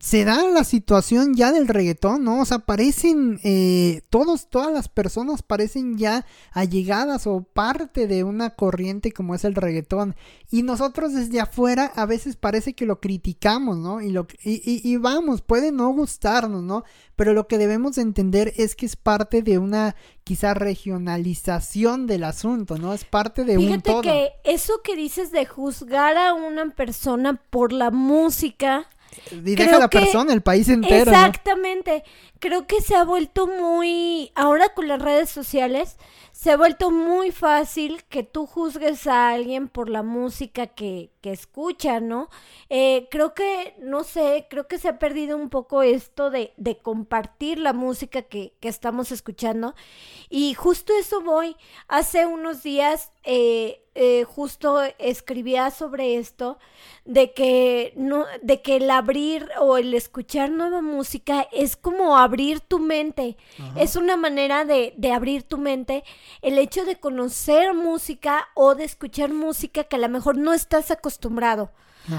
se 0.01 0.25
da 0.25 0.43
la 0.49 0.65
situación 0.65 1.35
ya 1.35 1.53
del 1.53 1.69
reggaetón, 1.69 2.25
¿no? 2.25 2.41
O 2.41 2.45
sea, 2.47 2.61
parecen, 2.61 3.39
eh, 3.45 4.01
todos, 4.09 4.49
todas 4.49 4.73
las 4.73 4.89
personas 4.89 5.43
parecen 5.43 5.99
ya 5.99 6.25
allegadas 6.53 7.27
o 7.27 7.43
parte 7.43 8.07
de 8.07 8.25
una 8.25 8.57
corriente 8.57 9.13
como 9.13 9.35
es 9.35 9.45
el 9.45 9.55
reggaetón. 9.55 10.17
Y 10.51 10.63
nosotros 10.63 11.13
desde 11.13 11.39
afuera 11.39 11.93
a 11.95 12.07
veces 12.07 12.37
parece 12.37 12.73
que 12.73 12.87
lo 12.87 12.99
criticamos, 12.99 13.77
¿no? 13.77 14.01
Y, 14.01 14.11
lo, 14.11 14.27
y, 14.43 14.81
y, 14.83 14.97
vamos, 14.97 15.43
puede 15.43 15.71
no 15.71 15.91
gustarnos, 15.91 16.63
¿no? 16.63 16.83
Pero 17.15 17.35
lo 17.35 17.47
que 17.47 17.59
debemos 17.59 17.99
entender 17.99 18.55
es 18.57 18.77
que 18.77 18.87
es 18.87 18.97
parte 18.97 19.43
de 19.43 19.59
una 19.59 19.97
quizá 20.25 20.55
regionalización 20.55 22.07
del 22.07 22.25
asunto, 22.25 22.79
¿no? 22.79 22.95
Es 22.95 23.05
parte 23.05 23.45
de 23.45 23.59
un 23.59 23.83
todo. 23.83 24.01
que 24.01 24.31
eso 24.45 24.81
que 24.83 24.97
dices 24.97 25.31
de 25.31 25.45
juzgar 25.45 26.17
a 26.17 26.33
una 26.33 26.71
persona 26.71 27.35
por 27.51 27.75
la 27.75 27.91
música 27.91 28.89
y 29.31 29.55
deja 29.55 29.79
la 29.79 29.89
persona, 29.89 30.33
el 30.33 30.43
país 30.43 30.69
entero. 30.69 31.11
Exactamente. 31.11 32.05
Creo 32.39 32.67
que 32.67 32.81
se 32.81 32.95
ha 32.95 33.05
vuelto 33.05 33.47
muy, 33.47 34.33
ahora 34.35 34.71
con 34.71 34.89
las 34.89 35.01
redes 35.01 35.31
sociales, 35.31 35.97
se 36.41 36.51
ha 36.51 36.57
vuelto 36.57 36.91
muy 36.91 37.33
fácil 37.33 38.03
que 38.05 38.23
tú 38.23 38.47
juzgues 38.47 39.07
a 39.07 39.29
alguien 39.29 39.69
por 39.69 39.91
la 39.91 40.03
música 40.03 40.69
que, 40.69 41.11
que 41.21 41.33
escucha, 41.33 42.01
¿no? 42.01 42.31
Eh, 42.71 43.09
creo 43.11 43.35
que, 43.35 43.75
no 43.79 44.05
sé, 44.05 44.47
creo 44.49 44.67
que 44.67 44.79
se 44.79 44.89
ha 44.89 44.99
perdido 44.99 45.37
un 45.37 45.51
poco 45.51 45.83
esto 45.83 46.31
de, 46.31 46.55
de 46.57 46.79
compartir 46.79 47.59
la 47.59 47.75
música 47.75 48.23
que, 48.23 48.55
que, 48.59 48.69
estamos 48.69 49.13
escuchando. 49.13 49.75
Y 50.31 50.55
justo 50.55 50.95
eso 50.99 51.21
voy. 51.21 51.57
Hace 51.89 52.25
unos 52.25 52.63
días, 52.63 53.13
eh, 53.25 53.83
eh, 53.95 54.25
justo 54.25 54.81
escribía 54.99 55.71
sobre 55.71 56.17
esto, 56.17 56.59
de 57.05 57.33
que, 57.33 57.93
no, 57.97 58.25
de 58.41 58.63
que 58.63 58.77
el 58.77 58.91
abrir 58.91 59.49
o 59.59 59.77
el 59.77 59.93
escuchar 59.95 60.51
nueva 60.51 60.81
música 60.81 61.49
es 61.53 61.77
como 61.77 62.17
abrir 62.17 62.61
tu 62.61 62.79
mente. 62.79 63.37
Es 63.77 63.97
una 63.97 64.17
manera 64.17 64.65
de, 64.65 64.95
de 64.97 65.13
abrir 65.13 65.43
tu 65.43 65.59
mente 65.59 66.05
el 66.43 66.59
hecho 66.59 66.85
de 66.85 66.99
conocer 66.99 67.75
música 67.75 68.49
o 68.55 68.75
de 68.75 68.85
escuchar 68.85 69.33
música 69.33 69.85
que 69.85 69.97
a 69.97 70.01
lo 70.01 70.09
mejor 70.09 70.37
no 70.37 70.53
estás 70.53 70.91
acostumbrado. 70.91 71.71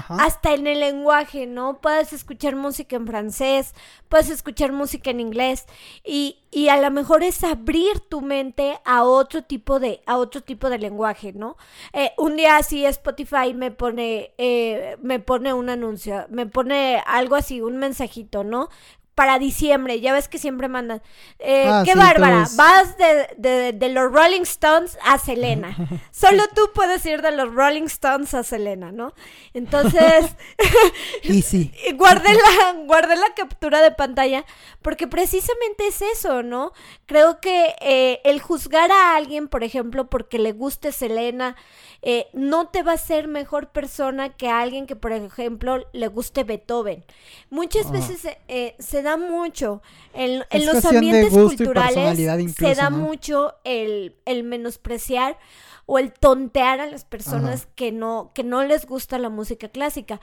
Hasta 0.08 0.54
en 0.54 0.66
el 0.66 0.80
lenguaje, 0.80 1.46
¿no? 1.46 1.80
Puedes 1.80 2.12
escuchar 2.12 2.56
música 2.56 2.96
en 2.96 3.06
francés, 3.06 3.74
puedes 4.08 4.30
escuchar 4.30 4.72
música 4.72 5.10
en 5.10 5.20
inglés 5.20 5.66
y, 6.04 6.38
y, 6.50 6.68
a 6.68 6.80
lo 6.80 6.90
mejor 6.90 7.22
es 7.22 7.42
abrir 7.44 8.00
tu 8.08 8.20
mente 8.20 8.78
a 8.84 9.02
otro 9.02 9.42
tipo 9.42 9.80
de, 9.80 10.00
a 10.06 10.16
otro 10.16 10.40
tipo 10.42 10.70
de 10.70 10.78
lenguaje, 10.78 11.32
¿no? 11.32 11.56
Eh, 11.92 12.12
un 12.16 12.36
día 12.36 12.56
así 12.56 12.86
Spotify 12.86 13.54
me 13.54 13.70
pone, 13.70 14.32
eh, 14.38 14.96
me 15.02 15.18
pone 15.18 15.52
un 15.52 15.68
anuncio, 15.68 16.26
me 16.30 16.46
pone 16.46 17.02
algo 17.04 17.34
así, 17.34 17.60
un 17.60 17.76
mensajito, 17.76 18.44
¿no? 18.44 18.68
Para 19.14 19.38
diciembre. 19.38 20.00
Ya 20.00 20.12
ves 20.12 20.28
que 20.28 20.38
siempre 20.38 20.68
mandan. 20.68 21.02
Eh, 21.38 21.66
ah, 21.68 21.82
qué 21.84 21.94
bárbara. 21.94 22.46
Vas 22.56 22.96
de, 22.96 23.72
de, 23.72 23.88
los 23.90 24.10
Rolling 24.10 24.42
Stones 24.42 24.98
a 25.04 25.18
Selena. 25.18 25.76
Solo 26.10 26.44
tú 26.54 26.70
puedes 26.74 27.04
ir 27.04 27.20
de 27.20 27.32
los 27.32 27.52
Rolling 27.52 27.84
Stones 27.84 28.34
a 28.34 28.42
Selena, 28.42 28.90
¿no? 28.90 29.14
Entonces. 29.52 30.34
y 31.22 31.42
sí. 31.42 31.72
guardé 31.94 32.32
la, 32.32 32.72
guardé 32.84 33.16
la 33.16 33.34
captura 33.36 33.82
de 33.82 33.90
pantalla 33.90 34.44
porque 34.80 35.06
precisamente 35.06 35.86
es 35.86 36.02
eso, 36.02 36.42
¿no? 36.42 36.72
Creo 37.06 37.40
que 37.40 37.74
eh, 37.80 38.20
el 38.24 38.40
juzgar 38.40 38.90
a 38.90 39.16
alguien, 39.16 39.48
por 39.48 39.62
ejemplo, 39.62 40.08
porque 40.08 40.38
le 40.38 40.52
guste 40.52 40.92
Selena, 40.92 41.56
eh, 42.02 42.26
no 42.32 42.66
te 42.66 42.82
va 42.82 42.94
a 42.94 42.98
ser 42.98 43.28
mejor 43.28 43.68
persona 43.68 44.30
que 44.30 44.48
alguien 44.48 44.86
que, 44.86 44.96
por 44.96 45.12
ejemplo, 45.12 45.86
le 45.92 46.08
guste 46.08 46.42
Beethoven. 46.42 47.04
Muchas 47.48 47.86
ah. 47.86 47.92
veces 47.92 48.36
eh, 48.48 48.74
se 48.80 49.02
da 49.02 49.16
mucho 49.16 49.82
en, 50.12 50.42
los 50.66 50.84
ambientes 50.84 51.32
culturales, 51.32 52.54
se 52.56 52.74
da 52.74 52.90
mucho 52.90 53.54
el, 53.62 54.16
el 54.24 54.42
menospreciar 54.42 55.38
o 55.86 55.98
el 55.98 56.12
tontear 56.12 56.80
a 56.80 56.86
las 56.86 57.04
personas 57.04 57.66
que 57.74 57.92
no, 57.92 58.30
que 58.34 58.44
no 58.44 58.64
les 58.64 58.86
gusta 58.86 59.18
la 59.18 59.28
música 59.28 59.68
clásica. 59.68 60.20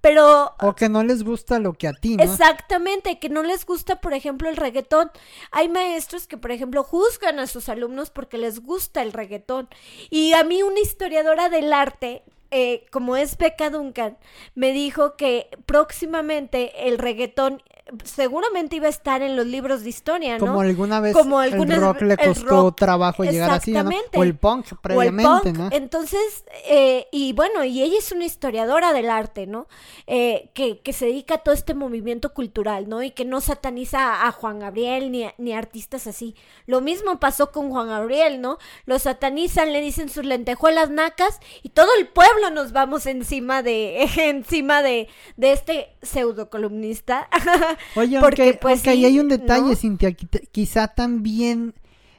Pero. 0.00 0.54
O 0.60 0.74
que 0.74 0.88
no 0.88 1.02
les 1.04 1.22
gusta 1.22 1.58
lo 1.58 1.74
que 1.74 1.88
a 1.88 1.92
ti, 1.92 2.16
¿no? 2.16 2.24
Exactamente, 2.24 3.18
que 3.18 3.28
no 3.28 3.42
les 3.42 3.66
gusta, 3.66 4.00
por 4.00 4.14
ejemplo, 4.14 4.48
el 4.48 4.56
reggaetón. 4.56 5.10
Hay 5.50 5.68
maestros 5.68 6.26
que, 6.26 6.36
por 6.36 6.50
ejemplo, 6.50 6.82
juzgan 6.82 7.38
a 7.38 7.46
sus 7.46 7.68
alumnos 7.68 8.10
porque 8.10 8.38
les 8.38 8.60
gusta 8.60 9.02
el 9.02 9.12
reggaetón. 9.12 9.68
Y 10.10 10.32
a 10.32 10.44
mí, 10.44 10.62
una 10.62 10.80
historiadora 10.80 11.48
del 11.48 11.72
arte, 11.72 12.22
eh, 12.50 12.86
como 12.90 13.16
es 13.16 13.38
Becca 13.38 13.70
Duncan, 13.70 14.18
me 14.54 14.72
dijo 14.72 15.16
que 15.16 15.48
próximamente 15.66 16.88
el 16.88 16.98
reggaetón 16.98 17.62
seguramente 18.04 18.76
iba 18.76 18.86
a 18.86 18.90
estar 18.90 19.22
en 19.22 19.36
los 19.36 19.46
libros 19.46 19.82
de 19.82 19.90
historia, 19.90 20.38
¿no? 20.38 20.46
Como 20.46 20.60
alguna 20.60 21.00
vez 21.00 21.14
Como 21.14 21.42
el 21.42 21.52
rock 21.52 22.02
le 22.02 22.16
costó 22.16 22.72
trabajo 22.72 23.24
llegar 23.24 23.50
así, 23.50 23.72
¿no? 23.72 23.90
O 24.14 24.22
el 24.22 24.36
punk 24.36 24.66
previamente, 24.80 25.52
¿no? 25.52 25.68
Entonces, 25.70 26.44
eh, 26.66 27.06
y 27.12 27.32
bueno, 27.32 27.64
y 27.64 27.82
ella 27.82 27.98
es 27.98 28.12
una 28.12 28.24
historiadora 28.24 28.92
del 28.92 29.10
arte, 29.10 29.46
¿no? 29.46 29.66
Eh, 30.06 30.50
que, 30.54 30.80
que, 30.80 30.92
se 30.92 31.06
dedica 31.06 31.36
a 31.36 31.38
todo 31.38 31.54
este 31.54 31.74
movimiento 31.74 32.32
cultural, 32.32 32.88
¿no? 32.88 33.02
Y 33.02 33.10
que 33.10 33.24
no 33.24 33.40
sataniza 33.40 34.26
a 34.26 34.32
Juan 34.32 34.58
Gabriel 34.58 35.10
ni, 35.10 35.26
ni 35.38 35.52
artistas 35.52 36.06
así. 36.06 36.34
Lo 36.66 36.80
mismo 36.80 37.20
pasó 37.20 37.52
con 37.52 37.70
Juan 37.70 37.88
Gabriel, 37.88 38.40
¿no? 38.40 38.58
Lo 38.86 38.98
satanizan, 38.98 39.72
le 39.72 39.80
dicen 39.80 40.08
sus 40.08 40.24
lentejuelas 40.24 40.90
nacas 40.90 41.40
y 41.62 41.70
todo 41.70 41.88
el 41.98 42.08
pueblo 42.08 42.50
nos 42.50 42.72
vamos 42.72 43.06
encima 43.06 43.62
de, 43.62 44.02
encima 44.16 44.82
de, 44.82 45.08
de 45.36 45.52
este 45.52 45.96
pseudo 46.02 46.50
columnista. 46.50 47.28
Oye, 47.96 48.20
porque, 48.20 48.58
pues, 48.60 48.86
ahí 48.86 49.04
hay 49.04 49.18
un 49.18 49.28
detalle, 49.28 49.76
Cintia, 49.76 50.12
quizá 50.52 50.88
también... 50.88 51.74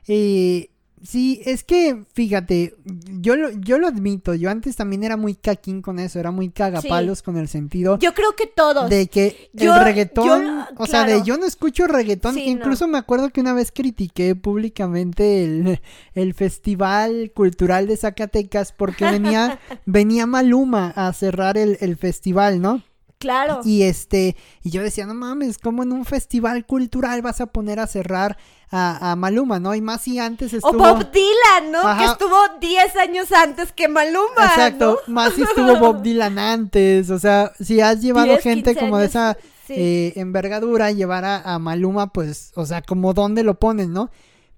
Eh, 0.08 0.70
sí, 1.04 1.42
es 1.46 1.64
que, 1.64 2.04
fíjate, 2.14 2.76
yo 3.20 3.36
lo, 3.36 3.52
yo 3.52 3.78
lo 3.78 3.88
admito, 3.88 4.34
yo 4.34 4.50
antes 4.50 4.76
también 4.76 5.04
era 5.04 5.18
muy 5.18 5.36
caquín 5.36 5.82
con 5.82 6.00
eso, 6.00 6.20
era 6.20 6.32
muy 6.32 6.50
cagapalos 6.50 7.22
con 7.22 7.38
el 7.38 7.48
sentido. 7.48 8.00
Yo 8.00 8.14
creo 8.14 8.36
que 8.36 8.48
todos. 8.48 8.90
De 8.90 9.08
que 9.08 9.52
el 9.56 9.84
reggaetón, 9.84 10.66
o 10.78 10.88
sea, 10.88 11.06
de 11.06 11.22
yo 11.24 11.38
no 11.38 11.46
escucho 11.46 11.86
reggaetón, 11.88 12.38
incluso 12.40 12.88
me 12.88 12.98
acuerdo 12.98 13.30
que 13.30 13.42
una 13.42 13.54
vez 13.54 13.72
critiqué 13.72 14.36
públicamente 14.36 15.44
el, 15.44 15.82
el 16.16 16.34
Festival 16.34 17.32
Cultural 17.36 17.88
de 17.88 17.98
Zacatecas 17.98 18.72
porque 18.72 19.06
venía, 19.06 19.60
venía 19.86 20.26
Maluma 20.26 20.94
a 20.96 21.12
cerrar 21.14 21.58
el, 21.58 21.78
el 21.82 21.98
festival, 21.98 22.62
¿no? 22.62 22.82
Claro. 23.24 23.62
Y 23.64 23.84
este, 23.84 24.36
y 24.64 24.70
yo 24.70 24.84
decía, 24.84 25.06
no 25.06 25.14
mames, 25.14 25.58
como 25.58 25.82
en 25.82 25.94
un 25.94 26.04
festival 26.04 26.66
cultural 26.66 27.22
vas 27.22 27.40
a 27.40 27.46
poner 27.46 27.80
a 27.80 27.88
cerrar 27.88 28.38
a, 28.70 29.16
Maluma, 29.16 29.60
¿no? 29.60 29.76
Y 29.76 29.82
más 29.82 30.02
si 30.02 30.20
antes 30.20 30.52
estuvo. 30.52 30.72
O 30.72 30.78
Bob 30.78 31.10
Dylan, 31.12 31.72
¿no? 31.72 31.98
Que 31.98 32.04
estuvo 32.04 32.38
10 32.60 32.96
años 32.98 33.32
antes 33.32 33.72
que 33.72 33.88
Maluma. 33.88 34.46
Exacto, 34.46 35.00
más 35.08 35.34
si 35.36 35.44
estuvo 35.44 35.78
Bob 35.78 36.02
Dylan 36.04 36.38
antes. 36.38 37.10
O 37.10 37.18
sea, 37.18 37.54
si 37.62 37.80
has 37.80 38.02
llevado 38.02 38.38
gente 38.40 38.76
como 38.76 38.98
de 38.98 39.06
esa 39.06 39.38
eh, 39.70 40.12
envergadura, 40.18 40.92
llevar 40.92 41.24
a, 41.24 41.54
a 41.54 41.60
Maluma, 41.60 42.12
pues, 42.12 42.52
o 42.56 42.66
sea, 42.66 42.82
como 42.82 43.14
dónde 43.14 43.44
lo 43.44 43.54
ponen, 43.58 43.94
¿no? 43.94 44.12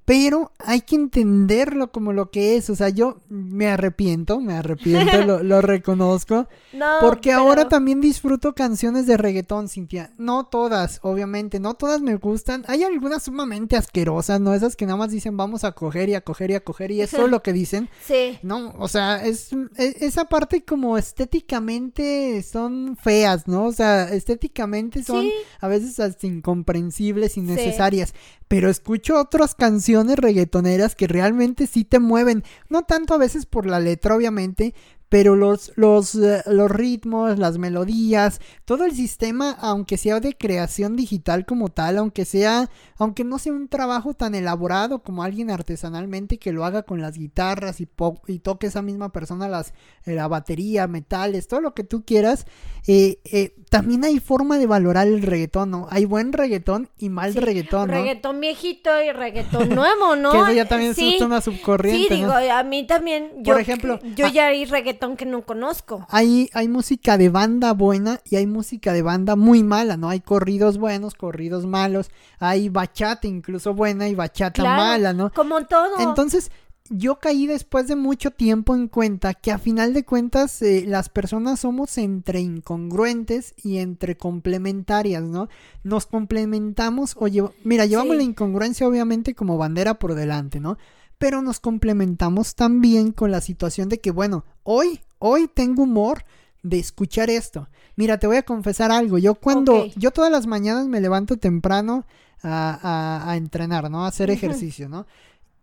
Pero 0.06 0.52
hay 0.60 0.82
que 0.82 0.96
entenderlo 0.96 1.92
como 1.92 2.14
lo 2.14 2.30
que 2.30 2.56
es. 2.56 2.70
O 2.70 2.76
sea, 2.76 2.90
yo 2.90 3.18
me 3.28 3.68
arrepiento, 3.68 4.40
me 4.40 4.54
arrepiento, 4.54 5.24
lo, 5.26 5.42
lo, 5.42 5.62
reconozco. 5.64 6.48
No, 6.74 6.86
porque 7.02 7.32
ahora 7.32 7.68
también 7.68 8.02
disfruto 8.02 8.54
canciones 8.54 9.08
de 9.08 9.18
reggaetón, 9.18 9.68
Cintia. 9.68 10.12
No 10.20 10.46
todas, 10.46 11.00
obviamente, 11.02 11.60
no 11.60 11.74
todas 11.74 12.02
me 12.02 12.16
gustan. 12.18 12.64
Hay 12.68 12.84
algunas 12.84 13.24
sumamente 13.24 13.76
asquerosas, 13.78 14.40
¿no? 14.40 14.54
Esas 14.54 14.76
que 14.76 14.86
nada 14.86 14.98
más 14.98 15.10
dicen 15.10 15.38
vamos 15.38 15.64
a 15.64 15.72
coger 15.72 16.10
y 16.10 16.14
a 16.14 16.22
coger 16.22 16.52
y 16.52 16.54
a 16.54 16.64
coger 16.64 16.92
y 16.92 17.02
eso 17.02 17.26
es 17.26 17.32
lo 17.32 17.42
que 17.42 17.52
dicen. 17.52 17.90
Sí. 18.06 18.38
No, 18.44 18.76
o 18.78 18.88
sea, 18.88 19.26
es, 19.26 19.54
e, 19.76 19.96
esa 20.02 20.26
parte 20.26 20.64
como 20.64 21.00
estéticamente 21.00 22.44
son 22.44 22.96
feas, 22.96 23.48
¿no? 23.48 23.66
O 23.66 23.72
sea, 23.72 24.04
estéticamente 24.14 25.04
son 25.04 25.26
a 25.60 25.68
veces 25.68 26.00
hasta 26.00 26.28
incomprensibles, 26.28 27.38
innecesarias. 27.38 28.14
Pero 28.48 28.70
escucho 28.70 29.20
otras 29.20 29.56
canciones 29.56 29.95
reggaetoneras 30.18 30.96
que 30.96 31.08
realmente 31.08 31.68
sí 31.68 31.86
te 31.86 32.00
mueven. 32.00 32.44
No 32.70 32.84
tanto 32.84 33.14
a 33.14 33.18
veces 33.18 33.46
por 33.46 33.66
la 33.66 33.80
letra, 33.80 34.16
obviamente, 34.16 34.74
pero 35.10 35.36
los, 35.36 35.72
los, 35.76 36.16
eh, 36.16 36.42
los 36.48 36.70
ritmos, 36.72 37.38
las 37.38 37.58
melodías, 37.58 38.42
todo 38.66 38.86
el 38.86 38.94
sistema, 38.94 39.52
aunque 39.60 39.98
sea 39.98 40.20
de 40.20 40.36
creación 40.36 40.96
digital 40.96 41.46
como 41.46 41.70
tal, 41.70 41.98
aunque 41.98 42.26
sea, 42.26 42.70
aunque 42.98 43.24
no 43.24 43.38
sea 43.38 43.54
un 43.54 43.68
trabajo 43.68 44.14
tan 44.14 44.36
elaborado 44.36 45.04
como 45.04 45.24
alguien 45.24 45.52
artesanalmente 45.52 46.40
que 46.40 46.52
lo 46.52 46.66
haga 46.66 46.84
con 46.84 47.02
las 47.02 47.18
guitarras 47.18 47.82
y, 47.82 47.88
y 48.28 48.40
toque 48.40 48.68
esa 48.68 48.82
misma 48.82 49.12
persona 49.12 49.48
las, 49.48 49.74
eh, 50.06 50.14
la 50.16 50.28
batería, 50.28 50.88
metales, 50.88 51.48
todo 51.48 51.62
lo 51.62 51.74
que 51.74 51.84
tú 51.84 52.04
quieras, 52.04 52.46
eh, 52.88 53.54
también 53.70 54.04
hay 54.06 54.20
forma 54.20 54.58
de 54.58 54.68
valorar 54.68 55.08
el 55.08 55.22
reggaetón, 55.22 55.72
¿no? 55.72 55.88
Hay 55.92 56.06
buen 56.06 56.34
reggaetón 56.34 56.90
y 56.98 57.10
mal 57.10 57.34
reggaetón, 57.34 57.90
¿no? 57.90 57.94
Reggaetón 57.94 58.40
viejito 58.40 58.90
y 59.02 59.12
reggaetón 59.12 59.70
nuevo, 59.70 60.16
¿no? 60.16 60.32
que 60.34 60.38
eso 60.38 60.52
ya 60.52 60.66
también 60.66 60.92
es 60.98 61.22
una 61.22 61.42
subcorriente, 61.42 62.16
Sí, 62.16 62.22
digo, 62.22 62.32
a 62.32 62.64
mí 62.64 62.86
también, 62.88 63.32
yo, 63.38 63.54
Por 63.54 63.62
ejemplo, 63.62 64.00
yo 64.16 64.28
ya 64.28 64.48
hay 64.48 64.66
reggaetón 64.66 64.95
que 65.18 65.26
no 65.26 65.42
conozco. 65.46 66.06
Hay, 66.10 66.50
hay 66.54 66.68
música 66.68 67.18
de 67.18 67.30
banda 67.30 67.74
buena 67.74 68.22
y 68.30 68.36
hay 68.36 68.48
música 68.48 68.94
de 68.94 69.02
banda 69.02 69.36
muy 69.36 69.64
mala, 69.64 69.98
¿no? 69.98 70.10
Hay 70.10 70.22
corridos 70.22 70.78
buenos, 70.78 71.14
corridos 71.14 71.66
malos, 71.66 72.10
hay 72.40 72.70
bachata 72.70 73.28
incluso 73.28 73.74
buena 73.74 74.08
y 74.08 74.16
bachata 74.16 74.64
mala, 74.64 75.14
¿no? 75.14 75.32
Como 75.34 75.64
todo. 75.66 76.00
Entonces, 76.00 76.52
yo 76.90 77.20
caí 77.20 77.48
después 77.48 77.88
de 77.88 77.96
mucho 77.96 78.30
tiempo 78.32 78.76
en 78.76 78.88
cuenta 78.88 79.34
que 79.34 79.52
a 79.52 79.58
final 79.58 79.94
de 79.94 80.06
cuentas 80.06 80.62
eh, 80.62 80.84
las 80.88 81.10
personas 81.10 81.62
somos 81.62 81.98
entre 81.98 82.42
incongruentes 82.42 83.56
y 83.64 83.78
entre 83.80 84.18
complementarias, 84.18 85.24
¿no? 85.24 85.50
Nos 85.84 86.06
complementamos 86.06 87.16
o 87.20 87.28
mira, 87.64 87.86
llevamos 87.86 88.16
la 88.16 88.24
incongruencia 88.24 88.88
obviamente 88.88 89.34
como 89.34 89.58
bandera 89.58 89.96
por 89.96 90.14
delante, 90.14 90.60
¿no? 90.60 90.78
Pero 91.18 91.42
nos 91.42 91.60
complementamos 91.60 92.56
también 92.56 93.12
con 93.12 93.32
la 93.32 93.42
situación 93.42 93.90
de 93.90 94.00
que, 94.00 94.12
bueno, 94.12 94.46
hoy, 94.64 95.02
hoy 95.20 95.48
tengo 95.48 95.84
humor 95.84 96.26
de 96.64 96.80
escuchar 96.80 97.30
esto. 97.30 97.70
Mira, 97.96 98.18
te 98.18 98.28
voy 98.28 98.38
a 98.38 98.44
confesar 98.44 98.92
algo. 98.92 99.18
Yo 99.18 99.36
cuando, 99.36 99.86
yo 99.96 100.12
todas 100.12 100.32
las 100.32 100.48
mañanas 100.48 100.88
me 100.88 101.00
levanto 101.00 101.38
temprano 101.38 102.06
a, 102.42 103.30
a, 103.30 103.38
entrenar, 103.38 103.90
¿no? 103.90 104.06
A 104.06 104.08
hacer 104.08 104.30
ejercicio, 104.30 104.90
¿no? 104.90 105.06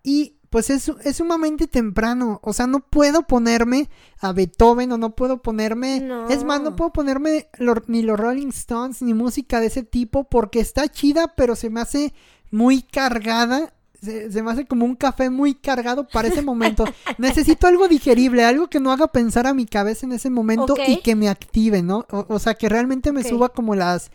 Y 0.02 0.36
pues 0.48 0.70
es, 0.70 0.90
es, 1.04 1.16
sumamente 1.16 1.66
temprano. 1.66 2.38
O 2.42 2.52
sea, 2.52 2.66
no 2.66 2.80
puedo 2.80 3.22
ponerme 3.22 3.88
a 4.20 4.32
Beethoven 4.32 4.92
o 4.92 4.98
no 4.98 5.14
puedo 5.14 5.42
ponerme... 5.42 6.08
Es 6.28 6.44
más, 6.44 6.60
no 6.60 6.76
puedo 6.76 6.92
ponerme 6.92 7.48
ni 7.86 8.02
los 8.02 8.18
Rolling 8.18 8.48
Stones 8.48 9.02
ni 9.02 9.14
música 9.14 9.60
de 9.60 9.66
ese 9.66 9.82
tipo 9.82 10.24
porque 10.24 10.60
está 10.60 10.88
chida, 10.88 11.34
pero 11.36 11.56
se 11.56 11.70
me 11.70 11.80
hace 11.80 12.14
muy 12.50 12.82
cargada 12.82 13.72
se, 14.02 14.42
me 14.42 14.50
hace 14.50 14.66
como 14.66 14.84
un 14.84 14.96
café 14.96 15.30
muy 15.30 15.54
cargado 15.54 16.06
para 16.08 16.28
ese 16.28 16.42
momento. 16.42 16.84
Necesito 17.18 17.68
algo 17.68 17.86
digerible, 17.86 18.44
algo 18.44 18.68
que 18.68 18.80
no 18.80 18.90
haga 18.90 19.06
pensar 19.08 19.46
a 19.46 19.54
mi 19.54 19.64
cabeza 19.64 20.06
en 20.06 20.12
ese 20.12 20.28
momento 20.28 20.74
y 20.86 21.00
que 21.00 21.14
me 21.14 21.28
active, 21.28 21.82
¿no? 21.82 22.06
O, 22.10 22.38
sea, 22.38 22.54
que 22.54 22.68
realmente 22.68 23.12
me 23.12 23.22
suba 23.22 23.50
como 23.50 23.76
las, 23.76 24.10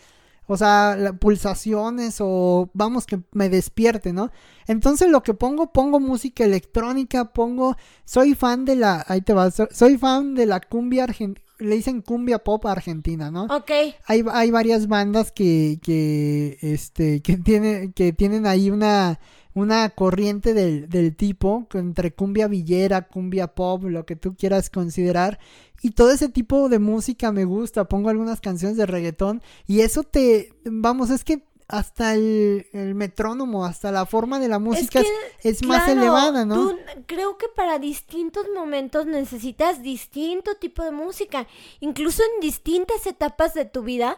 o 0.45 0.57
sea, 0.57 0.97
las 0.97 1.13
pulsaciones 1.13 2.17
o 2.19 2.69
vamos, 2.73 3.05
que 3.05 3.21
me 3.31 3.47
despierte, 3.47 4.11
¿no? 4.11 4.29
Entonces 4.67 5.09
lo 5.09 5.23
que 5.23 5.33
pongo, 5.33 5.71
pongo 5.71 6.01
música 6.01 6.43
electrónica, 6.43 7.31
pongo, 7.31 7.77
soy 8.03 8.35
fan 8.35 8.65
de 8.65 8.75
la, 8.75 9.05
ahí 9.07 9.21
te 9.21 9.33
va, 9.33 9.49
soy, 9.51 9.97
fan 9.97 10.35
de 10.35 10.47
la 10.47 10.59
cumbia 10.59 11.05
argentina 11.05 11.41
le 11.59 11.75
dicen 11.75 12.03
cumbia 12.03 12.37
pop 12.37 12.63
argentina, 12.67 13.31
¿no? 13.31 13.45
Ok. 13.45 13.71
Hay, 14.05 14.23
hay 14.31 14.51
varias 14.51 14.87
bandas 14.87 15.31
que, 15.31 15.79
que, 15.81 16.59
este, 16.61 17.23
que, 17.23 17.37
tiene, 17.37 17.93
que 17.93 18.13
tienen 18.13 18.45
ahí 18.45 18.69
una, 18.69 19.19
una 19.57 19.89
corriente 19.89 20.53
del, 20.53 20.87
del 20.87 21.15
tipo, 21.15 21.67
entre 21.73 22.13
cumbia 22.13 22.47
villera, 22.47 23.07
cumbia 23.07 23.47
pop, 23.47 23.85
lo 23.85 24.05
que 24.05 24.15
tú 24.15 24.35
quieras 24.35 24.69
considerar. 24.69 25.39
Y 25.81 25.91
todo 25.91 26.11
ese 26.11 26.29
tipo 26.29 26.69
de 26.69 26.77
música 26.77 27.31
me 27.31 27.43
gusta, 27.43 27.85
pongo 27.85 28.09
algunas 28.09 28.39
canciones 28.39 28.77
de 28.77 28.85
reggaetón 28.85 29.41
y 29.65 29.81
eso 29.81 30.03
te, 30.03 30.53
vamos, 30.63 31.09
es 31.09 31.23
que 31.23 31.46
hasta 31.67 32.13
el, 32.13 32.65
metrónomo, 32.73 33.65
hasta 33.65 33.91
la 33.91 34.05
forma 34.05 34.39
de 34.39 34.47
la 34.47 34.57
música 34.57 35.01
es, 35.43 35.65
más 35.65 35.89
elevada, 35.89 36.45
¿no? 36.45 36.77
creo 37.05 37.37
que 37.37 37.47
para 37.49 37.77
distintos 37.77 38.45
momentos 38.55 39.05
necesitas 39.05 39.81
distinto 39.81 40.55
tipo 40.55 40.83
de 40.83 40.91
música, 40.91 41.45
incluso 41.81 42.23
en 42.23 42.41
distintas 42.41 43.05
etapas 43.05 43.53
de 43.53 43.65
tu 43.65 43.83
vida. 43.83 44.17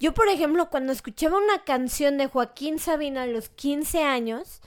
Yo, 0.00 0.14
por 0.14 0.28
ejemplo, 0.28 0.68
cuando 0.68 0.92
escuchaba 0.92 1.38
una 1.38 1.62
canción 1.64 2.18
de 2.18 2.26
Joaquín 2.26 2.80
Sabina 2.80 3.22
a 3.22 3.26
los 3.26 3.50
15 3.50 4.02
años, 4.02 4.60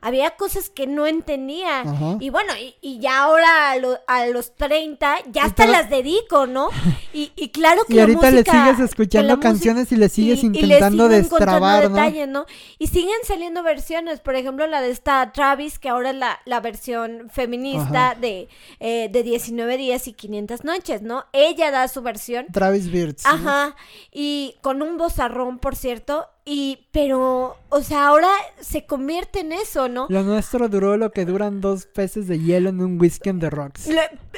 había 0.00 0.30
cosas 0.36 0.70
que 0.70 0.86
no 0.86 1.06
entendía. 1.06 1.84
Y 2.20 2.30
bueno, 2.30 2.52
y, 2.80 2.98
ya 3.00 3.22
ahora 3.22 3.72
a, 4.06 4.26
los 4.26 4.54
30 4.54 5.16
ya 5.32 5.44
hasta 5.44 5.66
las 5.66 5.90
dedico, 5.90 6.46
¿no? 6.46 6.68
Y, 7.12 7.48
claro 7.48 7.82
que 7.86 7.94
y 7.94 7.98
ahorita 7.98 8.30
le 8.30 8.44
sigues 8.44 8.78
escuchando 8.78 9.40
canciones 9.40 9.90
y 9.90 9.96
le 9.96 10.10
sigues 10.10 10.44
intentando 10.44 11.08
destrabar, 11.08 11.90
¿no? 11.90 12.44
Y 12.78 12.88
siguen 12.88 13.16
saliendo 13.24 13.62
versiones, 13.62 14.20
por 14.20 14.34
ejemplo, 14.34 14.66
la 14.66 14.82
de 14.82 14.90
esta 14.90 15.32
Travis, 15.32 15.78
que 15.78 15.88
ahora 15.88 16.10
es 16.10 16.16
la, 16.16 16.40
la 16.44 16.60
versión 16.60 17.30
feminista 17.30 18.16
de, 18.20 18.48
eh, 18.80 19.08
de 19.10 19.22
19 19.22 19.76
días 19.78 20.08
y 20.08 20.12
500 20.12 20.64
noches, 20.64 21.02
¿no? 21.02 21.24
Ella 21.32 21.70
da 21.70 21.88
su 21.88 22.02
versión. 22.02 22.46
Travis 22.52 22.90
Birds. 22.90 23.24
Ajá. 23.24 23.76
Y 24.12 24.56
con 24.60 24.82
un 24.82 24.96
bozarrón, 24.96 25.58
por 25.58 25.76
cierto, 25.76 26.28
y, 26.48 26.86
pero, 26.92 27.56
o 27.70 27.82
sea, 27.82 28.06
ahora 28.06 28.28
se 28.60 28.86
convierte 28.86 29.40
en 29.40 29.52
eso, 29.52 29.88
¿no? 29.88 30.06
Lo 30.08 30.22
nuestro 30.22 30.68
duró 30.68 30.96
lo 30.96 31.10
que 31.10 31.24
duran 31.24 31.60
dos 31.60 31.86
peces 31.86 32.28
de 32.28 32.38
hielo 32.38 32.68
en 32.68 32.80
un 32.80 33.00
whisky 33.00 33.30
en 33.30 33.40
the 33.40 33.50
rocks. 33.50 33.88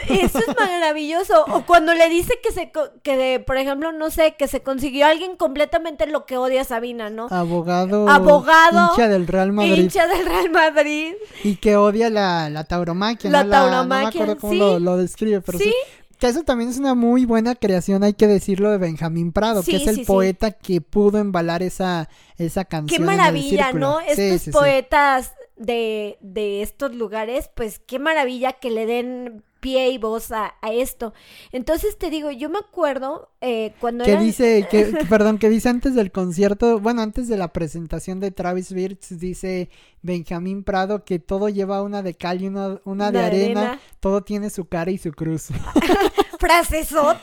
eso 0.08 0.38
es 0.38 0.56
maravilloso. 0.58 1.44
O 1.48 1.66
cuando 1.66 1.92
le 1.92 2.08
dice 2.08 2.32
que 2.42 2.50
se, 2.50 2.72
que 3.02 3.16
de, 3.18 3.40
por 3.40 3.58
ejemplo, 3.58 3.92
no 3.92 4.08
sé, 4.08 4.36
que 4.38 4.48
se 4.48 4.62
consiguió 4.62 5.04
alguien 5.04 5.36
completamente 5.36 6.06
lo 6.06 6.24
que 6.24 6.38
odia 6.38 6.64
Sabina, 6.64 7.10
¿no? 7.10 7.26
Abogado. 7.30 8.08
Abogado. 8.08 8.92
Hincha 8.92 9.08
del 9.08 9.26
Real 9.26 9.52
Madrid. 9.52 9.76
Hincha 9.76 10.06
del 10.06 10.24
Real 10.24 10.50
Madrid. 10.50 11.12
Y 11.44 11.56
que 11.56 11.76
odia 11.76 12.08
la, 12.08 12.48
la 12.48 12.64
tauromaquia. 12.64 13.30
La 13.30 13.46
tauromaquia, 13.46 14.20
no 14.20 14.26
me 14.26 14.32
acuerdo 14.32 14.38
cómo 14.38 14.78
lo, 14.78 14.96
describe, 14.96 15.42
pero 15.42 15.58
sí. 15.58 15.74
Que 16.18 16.26
eso 16.26 16.42
también 16.42 16.70
es 16.70 16.78
una 16.78 16.94
muy 16.94 17.24
buena 17.24 17.54
creación, 17.54 18.02
hay 18.02 18.14
que 18.14 18.26
decirlo, 18.26 18.70
de 18.70 18.78
Benjamín 18.78 19.32
Prado, 19.32 19.62
que 19.62 19.76
es 19.76 19.86
el 19.86 20.04
poeta 20.04 20.50
que 20.50 20.80
pudo 20.80 21.18
embalar 21.18 21.62
esa, 21.62 22.08
esa 22.36 22.64
canción. 22.64 23.00
Qué 23.00 23.04
maravilla, 23.04 23.72
¿no? 23.72 24.00
Estos 24.00 24.52
poetas 24.52 25.32
de, 25.56 26.18
de 26.20 26.62
estos 26.62 26.94
lugares, 26.94 27.50
pues 27.54 27.78
qué 27.78 27.98
maravilla 27.98 28.54
que 28.54 28.70
le 28.70 28.86
den 28.86 29.44
pie 29.60 29.90
y 29.90 29.98
voz 29.98 30.32
a, 30.32 30.54
esto. 30.70 31.12
Entonces 31.52 31.96
te 31.98 32.10
digo, 32.10 32.30
yo 32.30 32.48
me 32.50 32.58
acuerdo 32.58 33.30
eh, 33.40 33.74
cuando 33.80 34.04
que 34.04 34.16
dice, 34.16 34.66
que, 34.70 34.84
perdón, 35.08 35.38
que 35.38 35.48
dice 35.48 35.68
antes 35.68 35.94
del 35.94 36.12
concierto, 36.12 36.80
bueno, 36.80 37.02
antes 37.02 37.28
de 37.28 37.36
la 37.36 37.52
presentación 37.52 38.20
de 38.20 38.30
Travis 38.30 38.72
Birch, 38.72 39.08
dice 39.10 39.70
Benjamín 40.02 40.62
Prado 40.64 41.04
que 41.04 41.18
todo 41.18 41.48
lleva 41.48 41.82
una 41.82 42.02
de 42.02 42.14
cal 42.14 42.42
y 42.42 42.46
una, 42.46 42.80
una 42.84 43.10
de, 43.10 43.20
arena, 43.20 43.80
todo 44.00 44.22
tiene 44.22 44.50
su 44.50 44.66
cara 44.66 44.90
y 44.90 44.98
su 44.98 45.12
cruz. 45.12 45.48
frasesota, 46.38 47.18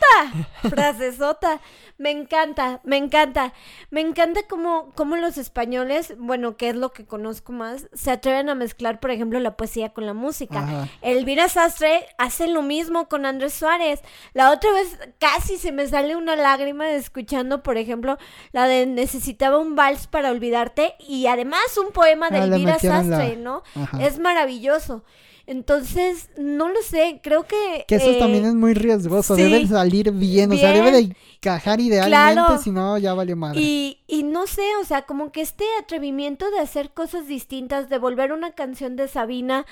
frasesota. 0.70 1.60
Me 1.98 2.12
encanta, 2.12 2.82
me 2.84 2.98
encanta. 2.98 3.54
Me 3.90 4.02
encanta 4.02 4.42
cómo, 4.50 4.92
cómo 4.96 5.16
los 5.16 5.38
españoles, 5.38 6.14
bueno, 6.18 6.58
que 6.58 6.70
es 6.70 6.76
lo 6.76 6.92
que 6.92 7.06
conozco 7.06 7.54
más, 7.54 7.88
se 7.94 8.12
atreven 8.12 8.50
a 8.50 8.56
mezclar, 8.56 9.00
por 9.00 9.12
ejemplo, 9.12 9.40
la 9.40 9.56
poesía 9.56 9.94
con 9.94 10.06
la 10.06 10.14
música. 10.14 10.90
Elvira 11.02 11.48
Sastre 11.48 12.06
hace 12.18 12.48
lo 12.48 12.62
mismo 12.62 13.08
con 13.08 13.26
Andrés 13.26 13.54
Suárez. 13.54 14.02
La 14.34 14.52
otra 14.52 14.72
vez 14.74 15.00
casi 15.20 15.58
se 15.58 15.72
me 15.72 15.88
sale 15.88 16.18
una 16.18 16.36
lágrima 16.36 16.90
escuchando, 16.92 17.64
por 17.64 17.78
ejemplo, 17.78 18.18
la 18.52 18.68
de 18.68 18.86
Necesitaba 18.86 19.58
un 19.58 19.76
vals 19.76 20.08
para 20.08 20.32
olvidarte 20.32 20.96
y 21.00 21.28
además 21.28 21.78
un 21.78 21.94
poema 21.94 22.30
de 22.30 22.40
ah, 22.40 22.44
Elvira 22.44 22.78
Sastre, 22.78 23.38
¿no? 23.38 23.64
Es 24.00 24.20
maravilloso. 24.20 25.04
Entonces, 25.48 26.30
no 26.38 26.70
lo 26.70 26.82
sé, 26.82 27.20
creo 27.22 27.44
que... 27.44 27.86
Que 27.88 27.96
eso 27.96 28.12
eh, 28.12 28.20
también 28.20 28.46
es 28.46 28.56
muy 28.56 28.74
riesgoso, 28.74 29.36
debe 29.36 29.68
salir 29.68 30.12
bien, 30.12 30.52
o 30.52 30.58
sea, 30.58 30.72
debe 30.72 30.92
de 30.92 31.16
encajar 31.36 31.80
idealmente, 31.80 32.58
si 32.64 32.72
no, 32.72 32.98
ya 32.98 33.14
vale 33.14 33.36
madre. 33.36 33.60
Y, 33.62 34.00
y 34.08 34.24
no 34.24 34.48
sé, 34.48 34.64
o 34.82 34.86
sea, 34.86 35.04
como 35.04 35.32
que 35.32 35.42
este 35.42 35.66
atrevimiento 35.80 36.50
de 36.50 36.60
hacer 36.60 36.92
cosas 36.92 37.28
distintas, 37.28 37.90
de 37.90 37.98
volver 38.00 38.32
una 38.32 38.52
canción 38.52 38.96
de 38.96 39.08
Sabina... 39.08 39.66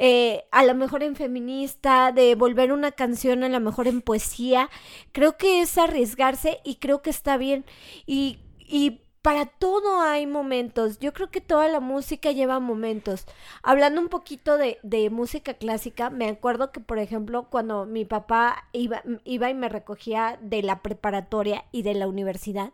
Eh, 0.00 0.44
a 0.52 0.62
lo 0.62 0.76
mejor 0.76 1.02
en 1.02 1.16
feminista, 1.16 2.12
de 2.12 2.36
volver 2.36 2.70
una 2.70 2.92
canción 2.92 3.42
a 3.42 3.48
lo 3.48 3.58
mejor 3.58 3.88
en 3.88 4.00
poesía, 4.00 4.70
creo 5.10 5.36
que 5.36 5.60
es 5.60 5.76
arriesgarse 5.76 6.60
y 6.62 6.76
creo 6.76 7.02
que 7.02 7.10
está 7.10 7.36
bien. 7.36 7.64
Y, 8.06 8.38
y 8.60 9.00
para 9.28 9.44
todo 9.44 10.00
hay 10.00 10.26
momentos. 10.26 11.00
Yo 11.00 11.12
creo 11.12 11.30
que 11.30 11.42
toda 11.42 11.68
la 11.68 11.80
música 11.80 12.32
lleva 12.32 12.60
momentos. 12.60 13.26
Hablando 13.62 14.00
un 14.00 14.08
poquito 14.08 14.56
de, 14.56 14.78
de, 14.82 15.10
música 15.10 15.52
clásica, 15.52 16.08
me 16.08 16.30
acuerdo 16.30 16.72
que, 16.72 16.80
por 16.80 16.98
ejemplo, 16.98 17.42
cuando 17.50 17.84
mi 17.84 18.06
papá 18.06 18.64
iba, 18.72 19.02
iba 19.24 19.50
y 19.50 19.54
me 19.54 19.68
recogía 19.68 20.38
de 20.40 20.62
la 20.62 20.80
preparatoria 20.80 21.66
y 21.72 21.82
de 21.82 21.92
la 21.92 22.08
universidad, 22.08 22.72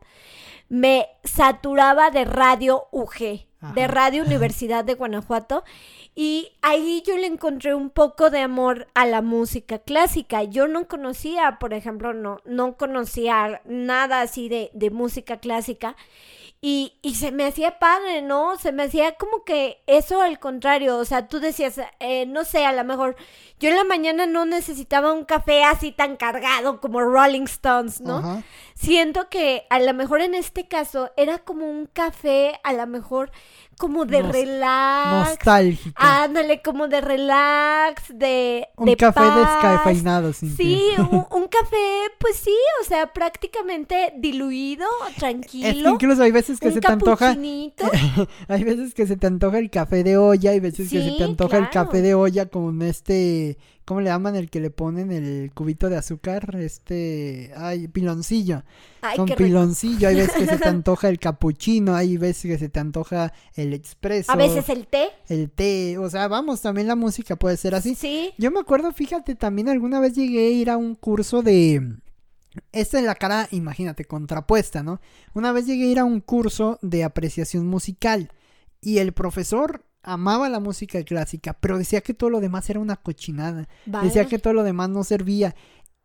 me 0.68 1.08
saturaba 1.24 2.12
de 2.12 2.24
radio 2.24 2.84
UG. 2.92 3.48
de 3.74 3.86
Radio 3.88 4.22
Universidad 4.22 4.84
de 4.84 4.94
Guanajuato. 4.94 5.64
Y 6.14 6.52
ahí 6.62 7.02
yo 7.04 7.16
le 7.16 7.26
encontré 7.26 7.74
un 7.74 7.90
poco 7.90 8.30
de 8.30 8.38
amor 8.38 8.86
a 8.94 9.06
la 9.06 9.22
música 9.22 9.80
clásica. 9.80 10.44
Yo 10.44 10.68
no 10.68 10.86
conocía, 10.86 11.58
por 11.58 11.74
ejemplo, 11.74 12.12
no, 12.12 12.36
no 12.44 12.76
conocía 12.76 13.60
nada 13.64 14.20
así 14.20 14.48
de, 14.48 14.70
de 14.74 14.90
música 14.90 15.38
clásica. 15.38 15.96
Y, 16.66 16.94
y, 17.02 17.16
se 17.16 17.30
me 17.30 17.44
hacía 17.44 17.78
padre, 17.78 18.22
¿no? 18.22 18.56
Se 18.56 18.72
me 18.72 18.84
hacía 18.84 19.16
como 19.16 19.44
que 19.44 19.82
eso 19.86 20.22
al 20.22 20.38
contrario, 20.38 20.96
o 20.96 21.04
sea, 21.04 21.28
tú 21.28 21.38
decías, 21.38 21.78
eh, 22.00 22.24
no 22.24 22.44
sé, 22.44 22.64
a 22.64 22.72
lo 22.72 22.84
mejor 22.84 23.16
yo 23.60 23.68
en 23.68 23.76
la 23.76 23.84
mañana 23.84 24.24
no 24.24 24.46
necesitaba 24.46 25.12
un 25.12 25.26
café 25.26 25.62
así 25.62 25.92
tan 25.92 26.16
cargado 26.16 26.80
como 26.80 27.02
Rolling 27.02 27.42
Stones, 27.42 28.00
¿no? 28.00 28.42
Siento 28.74 29.28
que 29.28 29.66
a 29.68 29.78
lo 29.78 29.92
mejor 29.92 30.22
en 30.22 30.34
este 30.34 30.66
caso 30.66 31.10
era 31.18 31.38
como 31.38 31.66
un 31.66 31.84
café, 31.84 32.58
a 32.64 32.72
lo 32.72 32.86
mejor 32.86 33.30
como 33.78 34.04
de 34.04 34.22
relax. 34.22 35.28
Nostálgico. 35.30 35.94
Ándale, 35.96 36.62
como 36.62 36.88
de 36.88 37.00
relax, 37.00 38.02
de. 38.08 38.68
Un 38.76 38.94
café 38.94 39.22
descafeinado, 39.22 40.32
Sí, 40.32 40.90
un, 40.98 41.48
café, 41.48 42.12
pues 42.18 42.36
sí, 42.36 42.56
o 42.80 42.84
sea, 42.84 43.12
prácticamente 43.12 44.12
diluido, 44.16 44.86
tranquilo. 45.18 45.90
incluso 45.90 46.22
hay 46.22 46.32
veces 46.32 46.53
que 46.60 46.72
se 46.72 46.80
te 46.80 46.92
antoja. 46.92 47.36
hay 48.48 48.64
veces 48.64 48.94
que 48.94 49.06
se 49.06 49.16
te 49.16 49.26
antoja 49.26 49.58
el 49.58 49.70
café 49.70 50.04
de 50.04 50.16
olla, 50.16 50.50
hay 50.50 50.60
veces 50.60 50.90
que 50.90 51.02
se 51.02 51.16
te 51.16 51.24
antoja 51.24 51.58
el 51.58 51.70
café 51.70 52.02
de 52.02 52.14
olla 52.14 52.46
con 52.46 52.82
este 52.82 53.56
¿Cómo 53.84 54.00
le 54.00 54.08
llaman 54.08 54.34
el 54.34 54.48
que 54.48 54.60
le 54.60 54.70
ponen 54.70 55.12
el 55.12 55.50
cubito 55.52 55.90
de 55.90 55.98
azúcar? 55.98 56.56
Este, 56.56 57.52
ay, 57.54 57.86
piloncillo. 57.88 58.62
Con 59.14 59.28
piloncillo, 59.28 60.08
hay 60.08 60.14
veces 60.14 60.32
que 60.32 60.46
se 60.46 60.56
te 60.56 60.68
antoja 60.68 61.10
el 61.10 61.18
capuchino, 61.18 61.94
hay 61.94 62.16
veces 62.16 62.52
que 62.52 62.58
se 62.58 62.70
te 62.70 62.80
antoja 62.80 63.34
el 63.54 63.74
expreso. 63.74 64.32
A 64.32 64.36
veces 64.36 64.70
el 64.70 64.86
té. 64.86 65.10
El 65.28 65.50
té, 65.50 65.98
o 65.98 66.08
sea, 66.08 66.28
vamos, 66.28 66.62
también 66.62 66.86
la 66.86 66.96
música 66.96 67.36
puede 67.36 67.58
ser 67.58 67.74
así. 67.74 67.94
Sí. 67.94 68.32
Yo 68.38 68.50
me 68.50 68.60
acuerdo, 68.60 68.90
fíjate, 68.90 69.34
también 69.34 69.68
alguna 69.68 70.00
vez 70.00 70.14
llegué 70.14 70.46
a 70.46 70.50
ir 70.50 70.70
a 70.70 70.78
un 70.78 70.94
curso 70.94 71.42
de... 71.42 71.96
Esta 72.72 72.98
es 72.98 73.04
la 73.04 73.14
cara, 73.14 73.48
imagínate, 73.50 74.04
contrapuesta, 74.04 74.82
¿no? 74.82 75.00
Una 75.32 75.52
vez 75.52 75.66
llegué 75.66 75.84
a 75.84 75.90
ir 75.92 75.98
a 75.98 76.04
un 76.04 76.20
curso 76.20 76.78
de 76.82 77.04
apreciación 77.04 77.66
musical 77.66 78.32
y 78.80 78.98
el 78.98 79.12
profesor 79.12 79.84
amaba 80.02 80.48
la 80.48 80.60
música 80.60 81.02
clásica, 81.02 81.54
pero 81.54 81.78
decía 81.78 82.02
que 82.02 82.14
todo 82.14 82.30
lo 82.30 82.40
demás 82.40 82.68
era 82.70 82.80
una 82.80 82.96
cochinada. 82.96 83.68
Decía 83.86 84.26
que 84.26 84.38
todo 84.38 84.52
lo 84.52 84.62
demás 84.62 84.90
no 84.90 85.02
servía. 85.02 85.54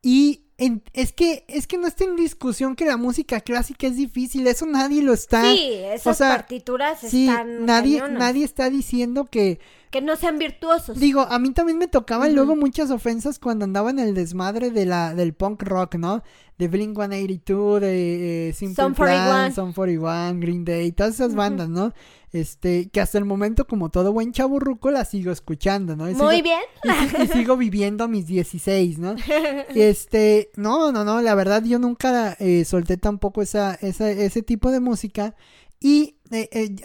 Y 0.02 0.46
es 0.94 1.14
que 1.14 1.46
es 1.48 1.68
que 1.68 1.78
no 1.78 1.88
está 1.88 2.04
en 2.04 2.16
discusión 2.16 2.76
que 2.76 2.86
la 2.86 2.98
música 2.98 3.40
clásica 3.42 3.88
es 3.88 3.96
difícil, 3.96 4.48
eso 4.48 4.66
nadie 4.66 5.02
lo 5.02 5.14
está. 5.14 5.42
Sí, 5.52 5.72
esas 5.94 6.18
partituras 6.18 7.00
sí, 7.00 7.30
nadie 7.62 8.02
nadie 8.10 8.44
está 8.44 8.70
diciendo 8.70 9.26
que 9.26 9.60
que 9.90 10.02
no 10.02 10.16
sean 10.16 10.38
virtuosos. 10.38 11.00
Digo, 11.00 11.22
a 11.22 11.40
mí 11.40 11.52
también 11.52 11.78
me 11.78 11.88
tocaban 11.88 12.36
luego 12.36 12.56
muchas 12.56 12.92
ofensas 12.92 13.40
cuando 13.40 13.66
andaba 13.66 13.90
en 13.90 14.00
el 14.00 14.14
desmadre 14.14 14.70
de 14.70 14.86
la 14.86 15.16
del 15.16 15.34
punk 15.34 15.64
rock, 15.64 15.96
¿no? 15.96 16.24
De 16.58 16.68
Blink 16.68 16.96
182, 16.96 17.82
de 17.82 18.50
eh, 18.50 18.54
Simple 18.54 18.92
Plan, 18.92 19.54
41, 19.54 20.40
Green 20.40 20.66
Day, 20.66 20.92
todas 20.92 21.16
esas 21.16 21.34
bandas, 21.34 21.70
¿no? 21.70 21.94
Este, 22.32 22.90
que 22.90 23.02
hasta 23.02 23.18
el 23.18 23.26
momento, 23.26 23.66
como 23.66 23.90
todo 23.90 24.14
buen 24.14 24.32
chaburruco, 24.34 24.92
la 24.92 25.06
sigo 25.06 25.32
escuchando, 25.32 25.96
¿no? 25.96 26.06
Muy 26.06 26.42
bien. 26.44 26.60
Y, 26.84 27.28
sigo 27.28 27.58
viviendo 27.58 28.04
a 28.04 28.08
mis 28.08 28.28
16, 28.28 29.00
¿no? 29.00 29.16
Este, 29.74 30.52
no, 30.56 30.92
no, 30.92 31.04
no, 31.04 31.22
la 31.22 31.34
verdad 31.34 31.64
yo 31.64 31.80
nunca 31.80 32.36
eh, 32.40 32.66
solté 32.66 32.98
tampoco 32.98 33.42
esa, 33.42 33.74
esa, 33.76 34.10
ese 34.12 34.44
tipo 34.44 34.70
de 34.72 34.80
música. 34.80 35.36
Y 35.80 36.18
eh, 36.32 36.50
eh, 36.52 36.76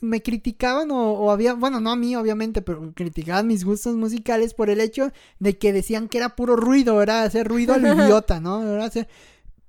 me 0.00 0.22
criticaban 0.22 0.90
o, 0.90 1.30
había, 1.30 1.54
bueno, 1.54 1.80
no 1.80 1.90
a 1.90 1.96
mí 1.96 2.16
obviamente, 2.16 2.62
pero 2.62 2.92
criticaban 2.94 3.46
mis 3.46 3.64
gustos 3.64 3.94
musicales 3.94 4.54
por 4.54 4.70
el 4.70 4.80
hecho 4.80 5.12
de 5.38 5.58
que 5.58 5.72
decían 5.72 6.08
que 6.08 6.18
era 6.18 6.34
puro 6.34 6.56
ruido, 6.56 7.02
era 7.02 7.22
hacer 7.22 7.46
ruido 7.46 7.74
a 7.74 7.78
lo 7.78 7.92
idiota, 8.04 8.40
¿no? 8.40 8.62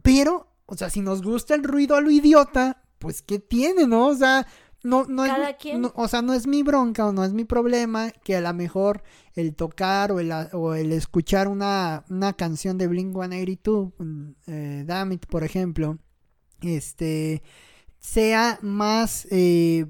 Pero, 0.02 0.48
o 0.65 0.78
sea, 0.78 0.89
si 0.89 1.02
nos 1.02 1.22
gusta 1.22 1.56
el 1.56 1.63
ruido 1.63 1.96
a 1.96 2.02
lo 2.02 2.10
idiota, 2.10 2.82
pues 3.00 3.22
¿qué 3.22 3.39
tiene, 3.39 3.86
no? 3.86 4.08
O 4.08 4.15
sea, 4.15 4.48
no, 4.84 5.06
no 5.06 5.26
es, 5.26 5.32
o 5.96 6.08
sea, 6.08 6.22
no 6.22 6.34
es 6.34 6.48
mi 6.48 6.63
bronca 6.63 7.06
o 7.06 7.12
no 7.12 7.26
es 7.26 7.34
mi 7.34 7.44
problema 7.44 8.12
que 8.24 8.38
a 8.38 8.42
lo 8.42 8.54
mejor 8.54 9.04
el 9.36 9.54
tocar 9.54 10.13
o 10.13 10.22
el, 10.22 10.32
o 10.54 10.74
el 10.74 10.94
escuchar 10.94 11.50
una, 11.50 12.06
una 12.10 12.34
canción 12.34 12.78
de 12.78 12.88
Blink 12.88 13.13
182, 13.13 13.89
mm, 13.98 14.30
eh, 14.48 14.84
Damn 14.86 15.12
It, 15.12 15.26
por 15.26 15.44
ejemplo, 15.44 15.98
este, 16.62 17.44
sea 18.00 18.60
más, 18.62 19.28
eh, 19.32 19.86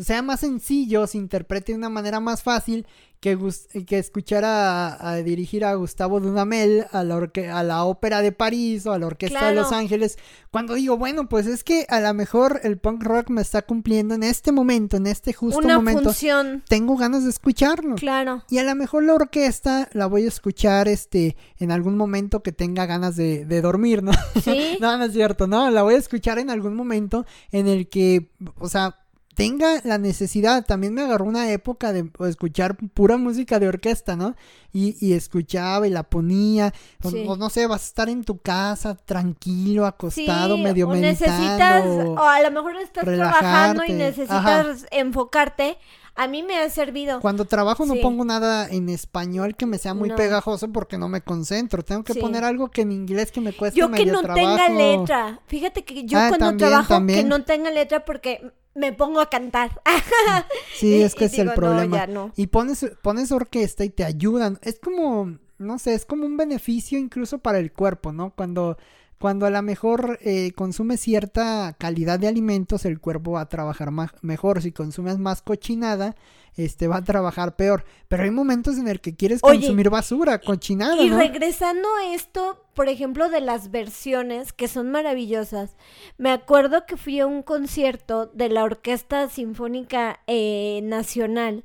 sea 0.00 0.22
más 0.22 0.40
sencillo, 0.40 1.06
se 1.06 1.18
interprete 1.18 1.72
de 1.72 1.78
una 1.78 1.88
manera 1.88 2.20
más 2.20 2.42
fácil 2.42 2.86
que, 3.20 3.38
que 3.86 3.98
escuchar 3.98 4.44
a, 4.46 5.16
dirigir 5.16 5.64
a 5.64 5.74
Gustavo 5.74 6.20
Dudamel 6.20 6.86
a 6.90 7.04
la, 7.04 7.30
a 7.52 7.62
la 7.62 7.84
Ópera 7.84 8.22
de 8.22 8.32
París 8.32 8.86
o 8.86 8.92
a 8.92 8.98
la 8.98 9.06
Orquesta 9.06 9.48
de 9.48 9.54
Los 9.54 9.72
Ángeles, 9.72 10.18
cuando 10.50 10.74
digo, 10.74 10.96
bueno, 10.96 11.28
pues 11.28 11.46
es 11.46 11.62
que 11.62 11.84
a 11.90 12.00
lo 12.00 12.12
mejor 12.14 12.60
el 12.64 12.78
punk 12.78 13.02
rock 13.02 13.28
me 13.28 13.42
está 13.42 13.62
cumpliendo 13.62 14.14
en 14.14 14.22
este 14.22 14.52
momento, 14.52 14.96
en 14.96 15.06
este 15.06 15.34
justo 15.34 15.60
Una 15.60 15.76
momento. 15.76 16.04
Función. 16.04 16.64
Tengo 16.66 16.96
ganas 16.96 17.24
de 17.24 17.30
escucharlo. 17.30 17.96
Claro. 17.96 18.42
Y 18.48 18.56
a 18.56 18.62
lo 18.62 18.74
mejor 18.74 19.04
la 19.04 19.14
orquesta 19.14 19.88
la 19.92 20.06
voy 20.06 20.24
a 20.24 20.28
escuchar 20.28 20.88
este 20.88 21.36
en 21.58 21.72
algún 21.72 21.96
momento 21.98 22.42
que 22.42 22.52
tenga 22.52 22.86
ganas 22.86 23.16
de, 23.16 23.44
de 23.44 23.60
dormir, 23.60 24.02
¿no? 24.02 24.12
Sí. 24.42 24.76
no, 24.80 24.96
no 24.96 25.04
es 25.04 25.12
cierto, 25.12 25.46
no, 25.46 25.70
la 25.70 25.82
voy 25.82 25.94
a 25.94 25.98
escuchar 25.98 26.38
en 26.38 26.48
algún 26.48 26.74
momento 26.74 27.26
en 27.52 27.68
el 27.68 27.88
que, 27.88 28.30
o 28.58 28.68
sea, 28.68 28.99
tenga 29.34 29.80
la 29.84 29.98
necesidad. 29.98 30.64
También 30.64 30.94
me 30.94 31.02
agarró 31.02 31.24
una 31.24 31.50
época 31.50 31.92
de 31.92 32.10
escuchar 32.28 32.76
pura 32.76 33.16
música 33.16 33.58
de 33.58 33.68
orquesta, 33.68 34.16
¿no? 34.16 34.36
Y, 34.72 35.12
escuchaba 35.12 35.86
y 35.86 35.90
la 35.90 36.04
ponía. 36.04 36.72
O, 37.02 37.36
no 37.36 37.50
sé, 37.50 37.66
vas 37.66 37.82
a 37.82 37.86
estar 37.86 38.08
en 38.08 38.24
tu 38.24 38.38
casa 38.38 38.94
tranquilo, 38.94 39.86
acostado, 39.86 40.56
medio 40.56 40.88
o 40.88 40.94
Necesitas, 40.94 41.84
o 41.86 42.22
a 42.22 42.40
lo 42.40 42.50
mejor 42.50 42.76
estás 42.76 43.04
trabajando 43.04 43.84
y 43.84 43.92
necesitas 43.92 44.86
enfocarte. 44.90 45.78
A 46.16 46.26
mí 46.26 46.42
me 46.42 46.58
ha 46.58 46.68
servido. 46.68 47.20
Cuando 47.20 47.46
trabajo 47.46 47.86
no 47.86 47.94
pongo 48.02 48.24
nada 48.24 48.68
en 48.68 48.88
español 48.88 49.56
que 49.56 49.64
me 49.64 49.78
sea 49.78 49.94
muy 49.94 50.10
pegajoso 50.10 50.70
porque 50.70 50.98
no 50.98 51.08
me 51.08 51.22
concentro. 51.22 51.82
Tengo 51.82 52.04
que 52.04 52.14
poner 52.14 52.44
algo 52.44 52.70
que 52.70 52.82
en 52.82 52.92
inglés 52.92 53.32
que 53.32 53.40
me 53.40 53.52
cueste 53.54 53.80
Yo 53.80 53.90
que 53.90 54.04
no 54.06 54.22
tenga 54.22 54.68
letra. 54.68 55.40
Fíjate 55.46 55.84
que 55.84 56.04
yo 56.04 56.18
ah, 56.18 56.28
cuando 56.28 56.56
trabajo 56.58 57.06
que 57.06 57.24
no 57.24 57.44
tenga 57.44 57.70
letra 57.70 58.04
porque 58.04 58.52
me 58.74 58.92
pongo 58.92 59.20
a 59.20 59.30
cantar. 59.30 59.80
sí, 60.74 61.02
es 61.02 61.14
que 61.14 61.26
es 61.26 61.38
el 61.38 61.52
problema. 61.52 62.06
Y 62.36 62.46
pones, 62.48 62.86
pones 63.02 63.32
orquesta 63.32 63.84
y 63.84 63.90
te 63.90 64.04
ayudan. 64.04 64.58
Es 64.62 64.78
como, 64.78 65.38
no 65.58 65.78
sé, 65.78 65.94
es 65.94 66.04
como 66.04 66.26
un 66.26 66.36
beneficio 66.36 66.98
incluso 66.98 67.38
para 67.38 67.58
el 67.58 67.72
cuerpo, 67.72 68.12
¿no? 68.12 68.30
Cuando, 68.34 68.78
cuando 69.20 69.44
a 69.44 69.50
lo 69.50 69.60
mejor 69.60 70.18
eh, 70.22 70.52
consumes 70.52 70.98
cierta 70.98 71.76
calidad 71.78 72.18
de 72.18 72.26
alimentos, 72.26 72.86
el 72.86 73.00
cuerpo 73.00 73.32
va 73.32 73.42
a 73.42 73.48
trabajar 73.50 73.90
más, 73.90 74.12
mejor. 74.22 74.62
Si 74.62 74.72
consumes 74.72 75.18
más 75.18 75.42
cochinada, 75.42 76.16
este 76.56 76.88
va 76.88 76.96
a 76.96 77.04
trabajar 77.04 77.54
peor. 77.54 77.84
Pero 78.08 78.22
hay 78.22 78.30
momentos 78.30 78.78
en 78.78 78.88
el 78.88 79.02
que 79.02 79.14
quieres 79.14 79.42
consumir 79.42 79.90
basura, 79.90 80.40
cochinada. 80.40 81.02
Y 81.02 81.10
regresando 81.10 81.86
a 81.96 82.14
esto, 82.14 82.64
por 82.72 82.88
ejemplo, 82.88 83.28
de 83.28 83.42
las 83.42 83.70
versiones 83.70 84.54
que 84.54 84.68
son 84.68 84.90
maravillosas. 84.90 85.76
Me 86.16 86.30
acuerdo 86.30 86.86
que 86.86 86.96
fui 86.96 87.20
a 87.20 87.26
un 87.26 87.42
concierto 87.42 88.24
de 88.24 88.48
la 88.48 88.64
Orquesta 88.64 89.28
Sinfónica 89.28 90.20
eh, 90.28 90.80
Nacional 90.82 91.62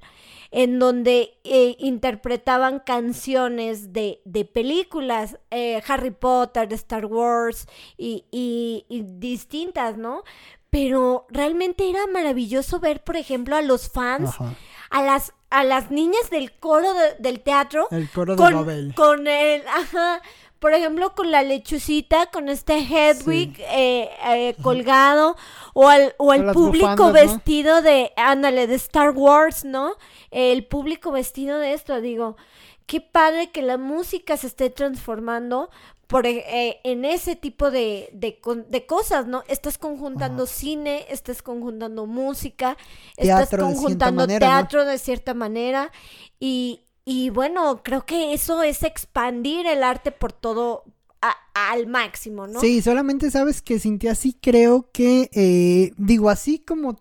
en 0.55 0.79
donde 0.79 1.37
eh, 1.43 1.75
interpretaban 1.79 2.79
canciones 2.79 3.91
de, 3.91 4.21
de 4.23 4.45
películas, 4.45 5.37
eh, 5.51 5.83
Harry 5.85 6.11
Potter, 6.11 6.71
Star 6.71 7.05
Wars 7.07 7.67
y, 7.97 8.23
y, 8.31 8.85
y 8.87 9.03
distintas, 9.03 9.97
¿no? 9.97 10.23
Pero 10.69 11.27
realmente 11.29 11.89
era 11.89 12.07
maravilloso 12.07 12.79
ver, 12.79 13.03
por 13.03 13.17
ejemplo, 13.17 13.57
a 13.57 13.61
los 13.61 13.89
fans 13.89 14.31
a 14.89 15.03
las 15.03 15.33
a 15.49 15.63
las 15.63 15.91
niñas 15.91 16.29
del 16.29 16.57
coro 16.57 16.87
del 17.19 17.41
teatro. 17.41 17.87
El 17.91 18.09
coro 18.09 18.35
con, 18.35 18.49
de 18.49 18.55
Babel. 18.55 18.95
Con 18.95 19.27
el, 19.27 19.61
ajá, 19.67 20.21
por 20.65 20.73
ejemplo, 20.73 21.13
con 21.13 21.29
la 21.29 21.43
lechucita, 21.43 22.31
con 22.31 22.49
este 22.49 22.79
Hedwig 22.79 23.55
eh, 23.69 24.09
eh, 24.25 24.55
colgado, 24.63 25.37
o 25.75 25.89
al, 25.89 26.15
o 26.17 26.33
el 26.33 26.53
público 26.53 27.11
vestido 27.11 27.83
de, 27.83 28.11
ándale, 28.17 28.65
de 28.65 28.73
Star 28.73 29.11
Wars, 29.11 29.63
¿no? 29.63 29.91
El 30.31 30.65
público 30.65 31.11
vestido 31.11 31.59
de 31.59 31.73
esto, 31.73 32.01
digo, 32.01 32.35
qué 32.87 32.99
padre 32.99 33.51
que 33.51 33.61
la 33.61 33.77
música 33.77 34.37
se 34.37 34.47
esté 34.47 34.71
transformando 34.71 35.69
por, 36.07 36.25
eh, 36.25 36.79
en 36.83 37.05
ese 37.05 37.35
tipo 37.35 37.69
de, 37.69 38.09
de, 38.11 38.85
cosas, 38.87 39.27
¿no? 39.27 39.43
Estás 39.47 39.77
conjuntando 39.77 40.47
cine, 40.47 41.05
estás 41.11 41.43
conjuntando 41.43 42.07
música, 42.07 42.75
estás 43.17 43.51
conjuntando 43.51 44.25
teatro 44.25 44.83
de 44.83 44.97
cierta 44.97 45.35
manera 45.35 45.91
y, 46.39 46.81
y 47.05 47.29
bueno, 47.29 47.81
creo 47.83 48.05
que 48.05 48.33
eso 48.33 48.63
es 48.63 48.83
expandir 48.83 49.67
el 49.67 49.83
arte 49.83 50.11
por 50.11 50.33
todo, 50.33 50.83
al 51.53 51.87
máximo, 51.87 52.47
¿no? 52.47 52.59
Sí, 52.59 52.81
solamente 52.81 53.31
sabes 53.31 53.61
que 53.61 53.79
Cintia 53.79 54.13
sí 54.15 54.37
creo 54.39 54.89
que, 54.91 55.29
eh, 55.33 55.93
digo, 55.97 56.29
así 56.29 56.59
como 56.59 56.97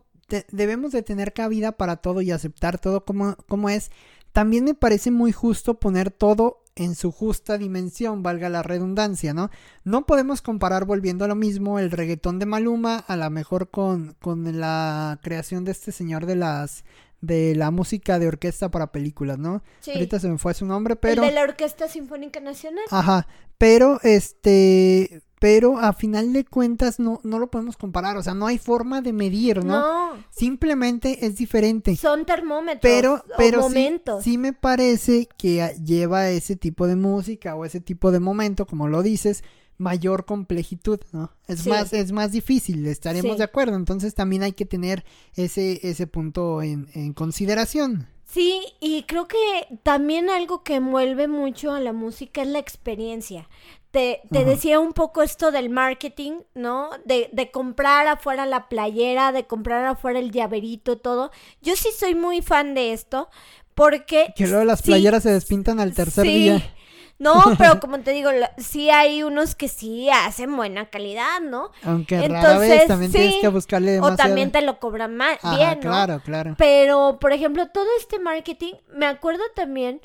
debemos 0.51 0.93
de 0.93 1.03
tener 1.03 1.33
cabida 1.33 1.73
para 1.73 1.97
todo 1.97 2.21
y 2.23 2.31
aceptar 2.31 2.79
todo 2.79 3.05
como, 3.05 3.69
es. 3.69 3.91
También 4.33 4.65
me 4.65 4.75
parece 4.75 5.11
muy 5.11 5.33
justo 5.33 5.79
poner 5.79 6.11
todo 6.11 6.63
en 6.77 6.97
su 6.97 7.13
justa 7.13 7.57
dimensión, 7.57 8.25
valga 8.25 8.49
la 8.49 8.65
redundancia, 8.65 9.33
¿no? 9.33 9.51
No 9.85 10.07
podemos 10.07 10.43
comparar, 10.43 10.87
volviendo 10.87 11.25
a 11.25 11.29
lo 11.29 11.37
mismo, 11.37 11.79
el 11.79 11.93
reggaetón 11.93 12.41
de 12.41 12.47
Maluma 12.47 12.97
a 12.99 13.17
la 13.17 13.31
mejor 13.31 13.71
con, 13.71 14.17
con 14.21 14.59
la 14.59 15.21
creación 15.23 15.65
de 15.65 15.73
este 15.73 15.93
señor 15.93 16.27
de 16.27 16.35
las 16.35 16.85
de 17.27 17.55
la 17.55 17.71
música 17.71 18.19
de 18.19 18.29
orquesta 18.29 18.71
para 18.71 18.93
películas, 18.93 19.39
¿no? 19.39 19.63
Sí. 19.81 19.93
Ahorita 19.93 20.21
se 20.21 20.29
me 20.29 20.39
fue 20.39 20.55
su 20.55 20.67
nombre, 20.67 20.97
pero... 20.97 21.23
El 21.23 21.29
de 21.29 21.35
la 21.35 21.43
Orquesta 21.43 21.89
Sinfónica 21.89 22.41
Nacional. 22.41 22.85
Ajá, 22.91 23.27
pero 23.59 24.01
este, 24.03 25.23
pero 25.39 25.79
a 25.79 25.93
final 25.93 26.33
de 26.33 26.45
cuentas 26.45 26.99
no, 26.99 27.21
no 27.23 27.39
lo 27.39 27.51
podemos 27.51 27.77
comparar, 27.77 28.17
o 28.17 28.23
sea, 28.23 28.33
no 28.33 28.47
hay 28.47 28.57
forma 28.57 29.03
de 29.03 29.13
medir, 29.13 29.65
¿no? 29.65 30.13
No. 30.15 30.25
Simplemente 30.31 31.27
es 31.27 31.37
diferente. 31.37 31.97
Son 31.97 32.25
termómetros 32.25 32.81
pero, 32.81 33.25
pero 33.37 33.61
momentos. 33.61 34.25
Sí, 34.25 34.33
sí, 34.33 34.39
me 34.39 34.53
parece 34.55 35.29
que 35.37 35.77
lleva 35.85 36.31
ese 36.31 36.57
tipo 36.57 36.87
de 36.87 36.97
música 36.97 37.57
o 37.57 37.65
ese 37.65 37.81
tipo 37.81 38.11
de 38.11 38.21
momento, 38.21 38.67
como 38.67 38.89
lo 38.89 39.03
dices, 39.03 39.45
mayor 39.79 40.25
complejitud, 40.25 41.01
¿no? 41.13 41.33
Es 41.49 41.67
más, 41.67 41.93
es 41.93 42.13
más 42.13 42.33
difícil, 42.33 42.87
estaremos 42.87 43.39
de 43.39 43.45
acuerdo. 43.45 43.77
Entonces 43.77 44.15
también 44.15 44.43
hay 44.43 44.53
que 44.53 44.67
tener 44.67 45.05
ese, 45.35 45.81
ese 45.89 46.07
punto 46.07 46.63
en, 46.63 46.89
en 46.95 47.13
consideración. 47.13 48.09
Sí, 48.25 48.63
y 48.81 49.05
creo 49.05 49.29
que 49.29 49.37
también 49.83 50.29
algo 50.29 50.65
que 50.65 50.81
mueve 50.81 51.29
mucho 51.29 51.73
a 51.73 51.81
la 51.81 51.93
música 51.93 52.43
es 52.43 52.49
la 52.49 52.59
experiencia. 52.59 53.49
Te, 53.91 54.23
te 54.33 54.45
decía 54.45 54.81
un 54.81 54.93
poco 54.93 55.23
esto 55.23 55.53
del 55.53 55.71
marketing, 55.71 56.41
¿no? 56.55 56.91
De, 57.05 57.31
de, 57.33 57.53
comprar 57.53 58.09
afuera 58.09 58.45
la 58.45 58.69
playera, 58.69 59.31
de 59.31 59.47
comprar 59.47 59.85
afuera 59.85 60.19
el 60.19 60.33
llaverito, 60.33 60.99
todo. 60.99 61.31
Yo 61.63 61.77
sí 61.77 61.91
soy 61.97 62.17
muy 62.17 62.43
fan 62.43 62.75
de 62.75 62.93
esto, 62.93 63.29
porque... 63.77 64.35
Que 64.35 64.49
luego 64.49 64.65
las 64.65 64.83
playeras 64.83 65.23
se 65.23 65.31
despintan 65.31 65.79
al 65.79 65.95
tercer 65.95 66.25
día. 66.25 66.75
No, 67.19 67.43
pero 67.59 67.81
como 67.81 68.01
te 68.01 68.11
digo, 68.11 68.31
sí 68.59 68.91
hay 68.91 69.23
unos 69.23 69.55
que 69.55 69.69
sí 69.69 70.09
hacen 70.11 70.55
buena 70.57 70.91
calidad, 70.91 71.41
¿no? 71.41 71.71
Aunque 71.85 72.17
Entonces, 72.17 72.43
rara 72.43 72.59
vez 72.59 72.87
también 72.87 73.13
tienes 73.13 73.37
que 73.41 73.49
buscarle 73.49 73.93
demasiado. 73.93 74.15
O 74.15 74.17
también 74.17 74.51
te 74.51 74.63
lo 74.63 74.79
cobran 74.81 75.17
más, 75.17 75.39
bien, 75.57 75.75
¿no? 75.77 75.91
claro, 75.91 76.21
claro. 76.25 76.55
Pero, 76.59 77.19
por 77.21 77.33
ejemplo, 77.33 77.69
todo 77.69 77.87
este 77.99 78.19
marketing, 78.19 78.75
me 78.93 79.07
acuerdo 79.07 79.43
también 79.55 80.01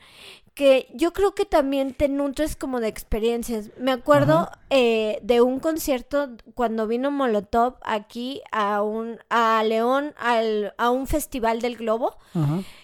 que 0.59 0.89
yo 0.93 1.13
creo 1.13 1.33
que 1.33 1.45
también 1.45 1.93
te 1.93 2.09
nutres 2.09 2.57
como 2.57 2.81
de 2.81 2.89
experiencias. 2.89 3.71
Me 3.77 3.93
acuerdo 3.93 4.51
eh, 4.69 5.19
de 5.21 5.39
un 5.39 5.61
concierto 5.61 6.31
cuando 6.53 6.85
vino 6.85 7.11
Molotov 7.11 7.75
aquí 7.81 8.41
a 8.51 8.81
un 8.81 9.19
a 9.29 9.63
León 9.63 10.13
al, 10.17 10.73
a 10.77 10.89
un 10.89 11.07
festival 11.07 11.61
del 11.61 11.77
globo. 11.77 12.17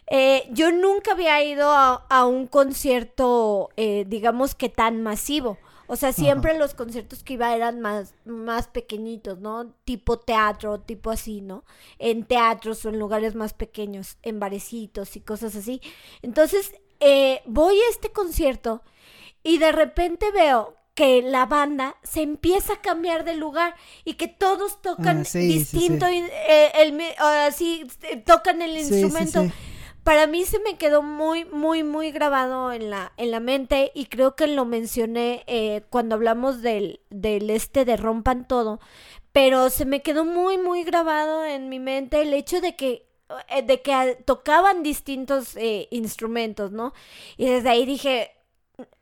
Eh, 0.07 0.47
yo 0.51 0.71
nunca 0.71 1.11
había 1.11 1.43
ido 1.43 1.69
a, 1.69 2.25
un 2.25 2.47
concierto, 2.47 3.71
eh, 3.75 4.05
digamos 4.07 4.55
que 4.55 4.69
tan 4.69 5.03
masivo. 5.03 5.57
O 5.87 5.97
sea, 5.97 6.13
siempre 6.13 6.57
los 6.57 6.75
conciertos 6.75 7.23
que 7.23 7.33
iba 7.33 7.53
eran 7.53 7.81
más, 7.81 8.15
más 8.23 8.67
pequeñitos, 8.69 9.39
¿no? 9.39 9.73
Tipo 9.83 10.17
teatro, 10.17 10.79
tipo 10.79 11.11
así, 11.11 11.41
¿no? 11.41 11.65
En 11.99 12.23
teatros 12.23 12.85
o 12.85 12.89
en 12.89 12.99
lugares 12.99 13.35
más 13.35 13.53
pequeños, 13.53 14.17
en 14.23 14.39
barecitos 14.39 15.15
y 15.15 15.19
cosas 15.19 15.55
así. 15.55 15.81
Entonces, 16.23 16.73
eh, 17.07 17.43
voy 17.45 17.75
a 17.75 17.89
este 17.91 18.11
concierto 18.11 18.81
y 19.43 19.59
de 19.59 19.71
repente 19.71 20.31
veo 20.31 20.75
que 20.95 21.21
la 21.21 21.45
banda 21.45 21.97
se 22.01 22.23
empieza 22.23 22.73
a 22.73 22.81
cambiar 22.81 23.25
de 23.25 23.35
lugar 23.35 23.75
y 24.05 24.15
que 24.15 24.27
todos 24.27 24.81
tocan 24.81 25.19
ah, 25.19 25.37
distinto 25.37 26.07
eh, 26.07 26.71
el, 26.73 26.99
así 27.19 27.85
eh, 28.09 28.17
tocan 28.17 28.63
el 28.63 28.75
instrumento. 28.75 29.45
Para 30.03 30.25
mí 30.25 30.45
se 30.45 30.59
me 30.59 30.77
quedó 30.77 31.03
muy, 31.03 31.45
muy, 31.45 31.83
muy 31.83 32.11
grabado 32.11 32.71
en 32.73 32.89
la, 32.89 33.11
en 33.17 33.29
la 33.29 33.39
mente 33.39 33.91
y 33.93 34.05
creo 34.05 34.35
que 34.35 34.47
lo 34.47 34.65
mencioné 34.65 35.83
cuando 35.89 36.15
hablamos 36.15 36.61
del, 36.61 37.01
del 37.11 37.49
este 37.51 37.85
de 37.85 37.97
Rompan 37.97 38.47
Todo, 38.47 38.79
pero 39.31 39.69
se 39.69 39.85
me 39.85 40.01
quedó 40.01 40.25
muy, 40.25 40.57
muy 40.57 40.83
grabado 40.83 41.45
en 41.45 41.69
mi 41.69 41.79
mente 41.79 42.21
el 42.21 42.33
hecho 42.33 42.61
de 42.61 42.75
que 42.75 42.91
eh, 42.91 43.05
de 43.65 43.81
que 43.81 44.17
tocaban 44.25 44.83
distintos 44.83 45.55
eh, 45.55 45.87
instrumentos, 45.91 46.71
¿no? 46.71 46.93
Y 47.37 47.47
desde 47.47 47.69
ahí 47.69 47.85
dije, 47.85 48.31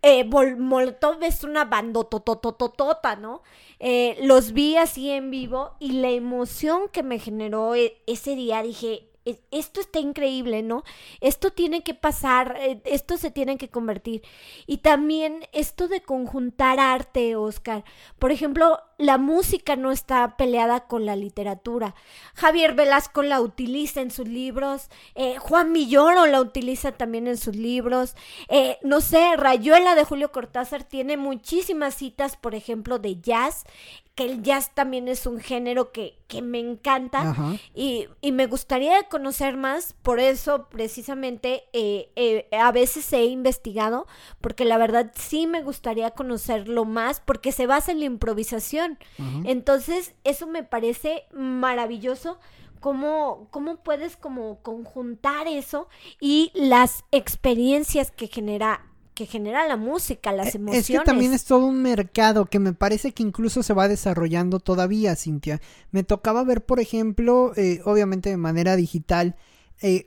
eh, 0.01 0.23
Molotov 0.23 1.21
es 1.23 1.43
una 1.43 1.65
bandototototota, 1.65 3.15
¿no? 3.15 3.41
Eh, 3.79 4.17
los 4.21 4.53
vi 4.53 4.77
así 4.77 5.09
en 5.09 5.31
vivo 5.31 5.75
y 5.79 5.93
la 5.93 6.09
emoción 6.09 6.89
que 6.91 7.03
me 7.03 7.19
generó 7.19 7.73
ese 7.75 8.35
día, 8.35 8.61
dije, 8.63 9.09
esto 9.51 9.79
está 9.79 9.99
increíble, 9.99 10.63
¿no? 10.63 10.83
Esto 11.21 11.51
tiene 11.51 11.83
que 11.83 11.93
pasar, 11.93 12.57
eh, 12.59 12.81
esto 12.85 13.17
se 13.17 13.31
tiene 13.31 13.57
que 13.57 13.69
convertir. 13.69 14.21
Y 14.67 14.77
también 14.77 15.47
esto 15.53 15.87
de 15.87 16.01
conjuntar 16.01 16.79
arte, 16.79 17.35
Oscar. 17.35 17.83
Por 18.19 18.31
ejemplo, 18.31 18.79
la 18.97 19.17
música 19.17 19.75
no 19.75 19.91
está 19.91 20.37
peleada 20.37 20.87
con 20.87 21.05
la 21.05 21.15
literatura. 21.15 21.95
Javier 22.35 22.73
Velasco 22.73 23.23
la 23.23 23.41
utiliza 23.41 24.01
en 24.01 24.11
sus 24.11 24.27
libros, 24.27 24.89
eh, 25.15 25.37
Juan 25.39 25.71
Milloro 25.71 26.25
la 26.25 26.41
utiliza 26.41 26.91
también 26.91 27.27
en 27.27 27.37
sus 27.37 27.55
libros. 27.55 28.15
Eh, 28.49 28.77
no 28.83 29.01
sé, 29.01 29.35
Rayuela 29.37 29.95
de 29.95 30.03
Julio 30.03 30.31
Cortázar 30.31 30.83
tiene 30.83 31.17
muchísimas 31.17 31.95
citas, 31.95 32.35
por 32.37 32.55
ejemplo, 32.55 32.99
de 32.99 33.19
jazz 33.19 33.65
que 34.15 34.25
el 34.25 34.43
jazz 34.43 34.75
también 34.75 35.07
es 35.07 35.25
un 35.25 35.39
género 35.39 35.91
que, 35.91 36.19
que 36.27 36.43
me 36.43 36.59
encanta 36.59 37.35
y, 37.73 38.07
y, 38.21 38.31
me 38.31 38.45
gustaría 38.45 39.01
conocer 39.09 39.57
más, 39.57 39.95
por 40.03 40.19
eso 40.19 40.67
precisamente 40.69 41.63
eh, 41.73 42.11
eh, 42.15 42.47
a 42.51 42.71
veces 42.71 43.11
he 43.11 43.25
investigado, 43.25 44.05
porque 44.39 44.65
la 44.65 44.77
verdad 44.77 45.11
sí 45.15 45.47
me 45.47 45.63
gustaría 45.63 46.11
conocerlo 46.11 46.85
más, 46.85 47.21
porque 47.21 47.51
se 47.51 47.65
basa 47.65 47.91
en 47.91 47.99
la 47.99 48.05
improvisación. 48.05 48.99
Entonces, 49.45 50.13
eso 50.23 50.45
me 50.45 50.63
parece 50.63 51.23
maravilloso. 51.33 52.39
Cómo, 52.79 53.47
cómo 53.49 53.77
puedes 53.77 54.17
como 54.17 54.61
conjuntar 54.61 55.47
eso 55.47 55.87
y 56.19 56.51
las 56.53 57.05
experiencias 57.11 58.11
que 58.11 58.27
genera 58.27 58.92
que 59.13 59.25
genera 59.25 59.67
la 59.67 59.77
música, 59.77 60.31
las 60.31 60.55
emociones. 60.55 60.89
Es 60.89 60.99
que 60.99 61.05
también 61.05 61.33
es 61.33 61.45
todo 61.45 61.65
un 61.65 61.81
mercado 61.81 62.45
que 62.45 62.59
me 62.59 62.73
parece 62.73 63.11
que 63.11 63.23
incluso 63.23 63.63
se 63.63 63.73
va 63.73 63.87
desarrollando 63.87 64.59
todavía, 64.59 65.15
Cintia. 65.15 65.61
Me 65.91 66.03
tocaba 66.03 66.43
ver, 66.43 66.65
por 66.65 66.79
ejemplo, 66.79 67.53
eh, 67.55 67.81
obviamente 67.85 68.29
de 68.29 68.37
manera 68.37 68.75
digital, 68.75 69.35
eh, 69.81 70.05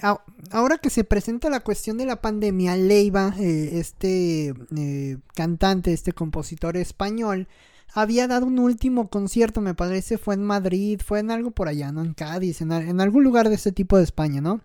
ahora 0.50 0.78
que 0.78 0.90
se 0.90 1.04
presenta 1.04 1.50
la 1.50 1.60
cuestión 1.60 1.98
de 1.98 2.06
la 2.06 2.20
pandemia, 2.20 2.76
Leiva, 2.76 3.34
eh, 3.38 3.70
este 3.74 4.54
cantante, 5.34 5.92
este 5.92 6.12
compositor 6.12 6.76
español, 6.76 7.46
había 7.92 8.26
dado 8.26 8.46
un 8.46 8.58
último 8.58 9.08
concierto, 9.08 9.60
me 9.60 9.74
parece, 9.74 10.18
fue 10.18 10.34
en 10.34 10.44
Madrid, 10.44 11.00
fue 11.04 11.20
en 11.20 11.30
algo 11.30 11.50
por 11.50 11.68
allá, 11.68 11.92
¿no? 11.92 12.02
En 12.02 12.14
Cádiz, 12.14 12.60
en, 12.60 12.72
en 12.72 13.00
algún 13.00 13.22
lugar 13.22 13.48
de 13.48 13.54
este 13.54 13.72
tipo 13.72 13.96
de 13.96 14.04
España, 14.04 14.40
¿no? 14.40 14.60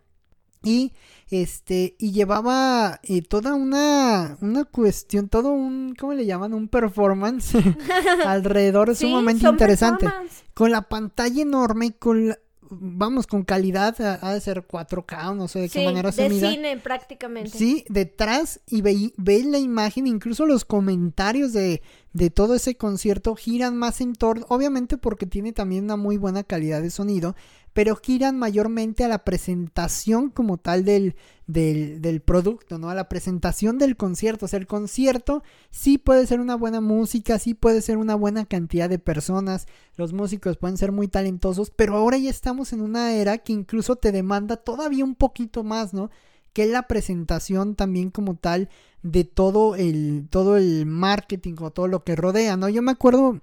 Y 0.63 0.93
este, 1.31 1.95
y 1.97 2.11
llevaba 2.11 2.99
eh, 3.03 3.21
toda 3.21 3.55
una, 3.55 4.37
una 4.41 4.65
cuestión, 4.65 5.29
todo 5.29 5.53
un, 5.53 5.95
¿cómo 5.97 6.13
le 6.13 6.25
llaman? 6.25 6.53
Un 6.53 6.67
performance 6.67 7.53
alrededor 8.25 8.93
sumamente 8.95 9.47
interesante. 9.47 10.07
Con 10.53 10.71
la 10.71 10.81
pantalla 10.81 11.41
enorme, 11.41 11.93
con 11.93 12.35
vamos, 12.71 13.27
con 13.27 13.43
calidad, 13.43 13.95
ha 14.21 14.33
de 14.33 14.39
ser 14.39 14.65
4K, 14.65 15.35
no 15.35 15.47
sé 15.47 15.59
de 15.59 15.69
qué 15.69 15.85
manera 15.85 16.11
se 16.11 16.29
de 16.29 16.39
cine 16.39 16.77
prácticamente. 16.77 17.57
Sí, 17.57 17.83
detrás 17.89 18.61
y 18.65 18.81
ve, 18.81 19.13
ve 19.17 19.43
la 19.43 19.59
imagen, 19.59 20.07
incluso 20.07 20.45
los 20.45 20.63
comentarios 20.63 21.51
de, 21.51 21.81
de 22.13 22.29
todo 22.29 22.55
ese 22.55 22.75
concierto 22.75 23.35
giran 23.35 23.75
más 23.77 23.99
en 23.99 24.13
torno, 24.13 24.45
obviamente 24.49 24.97
porque 24.97 25.25
tiene 25.25 25.51
también 25.51 25.83
una 25.83 25.97
muy 25.97 26.17
buena 26.17 26.43
calidad 26.43 26.81
de 26.81 26.91
sonido, 26.91 27.35
pero 27.73 27.95
giran 27.95 28.37
mayormente 28.37 29.03
a 29.03 29.07
la 29.07 29.23
presentación 29.23 30.29
como 30.29 30.57
tal 30.57 30.83
del, 30.83 31.15
del, 31.47 32.01
del, 32.01 32.21
producto, 32.21 32.77
¿no? 32.77 32.89
A 32.89 32.95
la 32.95 33.07
presentación 33.07 33.77
del 33.77 33.95
concierto. 33.95 34.45
O 34.45 34.47
sea, 34.49 34.59
el 34.59 34.67
concierto 34.67 35.41
sí 35.69 35.97
puede 35.97 36.27
ser 36.27 36.41
una 36.41 36.55
buena 36.55 36.81
música, 36.81 37.39
sí 37.39 37.53
puede 37.53 37.81
ser 37.81 37.97
una 37.97 38.15
buena 38.15 38.45
cantidad 38.45 38.89
de 38.89 38.99
personas, 38.99 39.67
los 39.95 40.11
músicos 40.11 40.57
pueden 40.57 40.77
ser 40.77 40.91
muy 40.91 41.07
talentosos, 41.07 41.71
pero 41.71 41.95
ahora 41.95 42.17
ya 42.17 42.29
estamos 42.29 42.73
en 42.73 42.81
una 42.81 43.13
era 43.13 43.37
que 43.37 43.53
incluso 43.53 43.95
te 43.95 44.11
demanda 44.11 44.57
todavía 44.57 45.05
un 45.05 45.15
poquito 45.15 45.63
más, 45.63 45.93
¿no? 45.93 46.09
Que 46.51 46.65
la 46.65 46.87
presentación 46.87 47.75
también 47.75 48.11
como 48.11 48.35
tal 48.35 48.69
de 49.01 49.23
todo 49.23 49.75
el, 49.75 50.27
todo 50.29 50.57
el 50.57 50.85
marketing 50.85 51.55
o 51.61 51.71
todo 51.71 51.87
lo 51.87 52.03
que 52.03 52.17
rodea, 52.17 52.57
¿no? 52.57 52.67
Yo 52.67 52.81
me 52.81 52.91
acuerdo, 52.91 53.39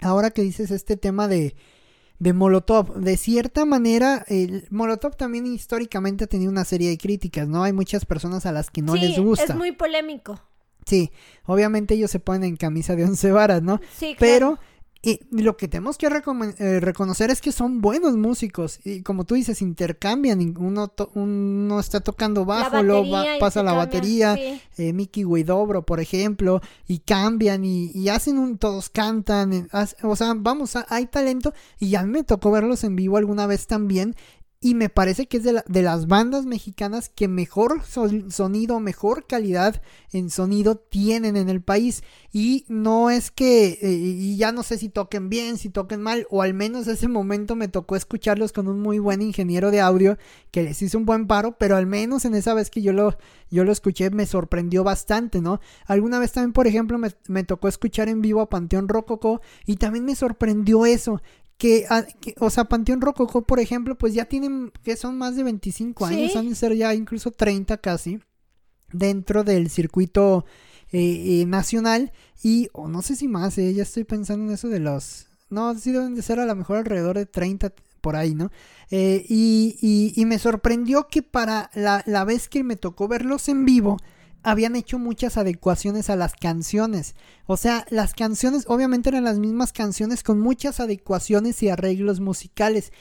ahora 0.00 0.30
que 0.30 0.42
dices 0.42 0.70
este 0.70 0.96
tema 0.96 1.26
de 1.26 1.56
de 2.18 2.32
Molotov. 2.32 2.94
De 2.96 3.16
cierta 3.16 3.64
manera, 3.64 4.24
el 4.28 4.66
Molotov 4.70 5.16
también 5.16 5.46
históricamente 5.46 6.24
ha 6.24 6.26
tenido 6.26 6.50
una 6.50 6.64
serie 6.64 6.90
de 6.90 6.98
críticas, 6.98 7.48
¿no? 7.48 7.62
Hay 7.62 7.72
muchas 7.72 8.04
personas 8.06 8.46
a 8.46 8.52
las 8.52 8.70
que 8.70 8.82
no 8.82 8.94
les 8.94 9.18
gusta. 9.18 9.44
Es 9.44 9.56
muy 9.56 9.72
polémico. 9.72 10.40
Sí, 10.86 11.10
obviamente 11.44 11.94
ellos 11.94 12.10
se 12.12 12.20
ponen 12.20 12.44
en 12.44 12.56
camisa 12.56 12.94
de 12.94 13.04
once 13.04 13.32
varas, 13.32 13.60
¿no? 13.60 13.80
Sí, 13.96 14.16
Pero 14.20 14.58
Y 15.02 15.20
lo 15.30 15.56
que 15.56 15.68
tenemos 15.68 15.98
que 15.98 16.06
eh, 16.06 16.80
reconocer 16.80 17.30
es 17.30 17.40
que 17.40 17.52
son 17.52 17.80
buenos 17.80 18.16
músicos. 18.16 18.80
Y 18.84 19.02
como 19.02 19.24
tú 19.24 19.34
dices, 19.36 19.62
intercambian. 19.62 20.54
Uno, 20.58 20.92
uno 21.14 21.80
está 21.80 22.00
tocando 22.00 22.44
bajo, 22.44 22.82
luego 22.82 23.16
pasa 23.38 23.62
la 23.62 23.72
batería. 23.72 24.36
Eh, 24.76 24.92
Mickey 24.92 25.24
Guidobro, 25.24 25.86
por 25.86 26.00
ejemplo. 26.00 26.60
Y 26.88 26.98
cambian 27.00 27.64
y, 27.64 28.08
hacen 28.08 28.38
un. 28.38 28.58
Todos 28.58 28.88
cantan. 28.88 29.52
Eh, 29.52 29.68
o 30.02 30.16
sea, 30.16 30.34
vamos, 30.36 30.74
hay 30.88 31.06
talento. 31.06 31.52
Y 31.78 31.90
ya 31.90 32.02
me 32.02 32.24
tocó 32.24 32.50
verlos 32.50 32.82
en 32.82 32.96
vivo 32.96 33.16
alguna 33.16 33.46
vez 33.46 33.66
también. 33.66 34.16
Y 34.66 34.74
me 34.74 34.88
parece 34.88 35.28
que 35.28 35.36
es 35.36 35.44
de, 35.44 35.62
de 35.64 35.82
las 35.82 36.08
bandas 36.08 36.44
mexicanas 36.44 37.08
que 37.08 37.28
mejor 37.28 37.82
sonido, 37.84 38.80
mejor 38.80 39.28
calidad 39.28 39.80
en 40.10 40.28
sonido 40.28 40.74
tienen 40.74 41.36
en 41.36 41.48
el 41.48 41.62
país. 41.62 42.02
Y 42.32 42.64
no 42.66 43.08
es 43.10 43.30
que, 43.30 43.78
eh, 43.80 43.92
y 43.92 44.36
ya 44.36 44.50
no 44.50 44.64
sé 44.64 44.76
si 44.76 44.88
toquen 44.88 45.28
bien, 45.28 45.56
si 45.56 45.68
toquen 45.68 46.02
mal, 46.02 46.26
o 46.30 46.42
al 46.42 46.52
menos 46.52 46.88
ese 46.88 47.06
momento 47.06 47.54
me 47.54 47.68
tocó 47.68 47.94
escucharlos 47.94 48.50
con 48.52 48.66
un 48.66 48.80
muy 48.80 48.98
buen 48.98 49.22
ingeniero 49.22 49.70
de 49.70 49.80
audio 49.80 50.18
que 50.50 50.64
les 50.64 50.82
hizo 50.82 50.98
un 50.98 51.06
buen 51.06 51.28
paro, 51.28 51.56
pero 51.56 51.76
al 51.76 51.86
menos 51.86 52.24
en 52.24 52.34
esa 52.34 52.52
vez 52.52 52.68
que 52.68 52.82
yo 52.82 52.92
lo, 52.92 53.16
yo 53.52 53.62
lo 53.62 53.70
escuché 53.70 54.10
me 54.10 54.26
sorprendió 54.26 54.82
bastante, 54.82 55.40
¿no? 55.40 55.60
Alguna 55.86 56.18
vez 56.18 56.32
también, 56.32 56.52
por 56.52 56.66
ejemplo, 56.66 56.98
me, 56.98 57.12
me 57.28 57.44
tocó 57.44 57.68
escuchar 57.68 58.08
en 58.08 58.20
vivo 58.20 58.40
a 58.40 58.48
Panteón 58.48 58.88
Rococó 58.88 59.40
y 59.64 59.76
también 59.76 60.04
me 60.04 60.16
sorprendió 60.16 60.86
eso, 60.86 61.22
Ah, 61.88 62.04
que, 62.20 62.34
o 62.38 62.50
sea, 62.50 62.64
Panteón 62.64 63.00
Rococó, 63.00 63.42
por 63.42 63.60
ejemplo, 63.60 63.96
pues 63.96 64.12
ya 64.12 64.26
tienen, 64.26 64.72
que 64.82 64.96
son 64.96 65.16
más 65.16 65.36
de 65.36 65.42
25 65.42 66.04
años, 66.04 66.36
han 66.36 66.48
de 66.50 66.54
ser 66.54 66.74
ya 66.74 66.94
incluso 66.94 67.30
30 67.30 67.78
casi, 67.78 68.20
dentro 68.92 69.42
del 69.42 69.70
circuito 69.70 70.44
eh, 70.92 71.40
eh, 71.40 71.46
nacional, 71.46 72.12
y, 72.42 72.68
o 72.72 72.88
no 72.88 73.00
sé 73.00 73.16
si 73.16 73.26
más, 73.26 73.56
eh, 73.56 73.72
ya 73.72 73.84
estoy 73.84 74.04
pensando 74.04 74.44
en 74.46 74.52
eso 74.52 74.68
de 74.68 74.80
los, 74.80 75.28
no, 75.48 75.74
sí 75.78 75.92
deben 75.92 76.14
de 76.14 76.22
ser 76.22 76.40
a 76.40 76.46
lo 76.46 76.54
mejor 76.54 76.76
alrededor 76.76 77.16
de 77.16 77.26
30 77.26 77.72
por 78.02 78.16
ahí, 78.16 78.34
¿no? 78.34 78.52
y, 78.90 79.76
y, 79.80 80.12
y, 80.14 80.24
me 80.26 80.38
sorprendió 80.38 81.08
que 81.08 81.22
para 81.22 81.70
la, 81.74 82.04
la 82.06 82.24
vez 82.24 82.48
que 82.48 82.62
me 82.62 82.76
tocó 82.76 83.08
verlos 83.08 83.48
en 83.48 83.64
vivo, 83.64 83.96
habían 84.46 84.76
hecho 84.76 85.00
muchas 85.00 85.38
adecuaciones 85.38 86.08
a 86.08 86.14
las 86.14 86.34
canciones. 86.36 87.16
O 87.46 87.56
sea, 87.56 87.84
las 87.90 88.14
canciones 88.14 88.64
obviamente 88.68 89.08
eran 89.08 89.24
las 89.24 89.40
mismas 89.40 89.72
canciones 89.72 90.22
con 90.22 90.38
muchas 90.38 90.78
adecuaciones 90.78 91.60
y 91.64 91.68
arreglos 91.68 92.20
musicales. 92.20 92.92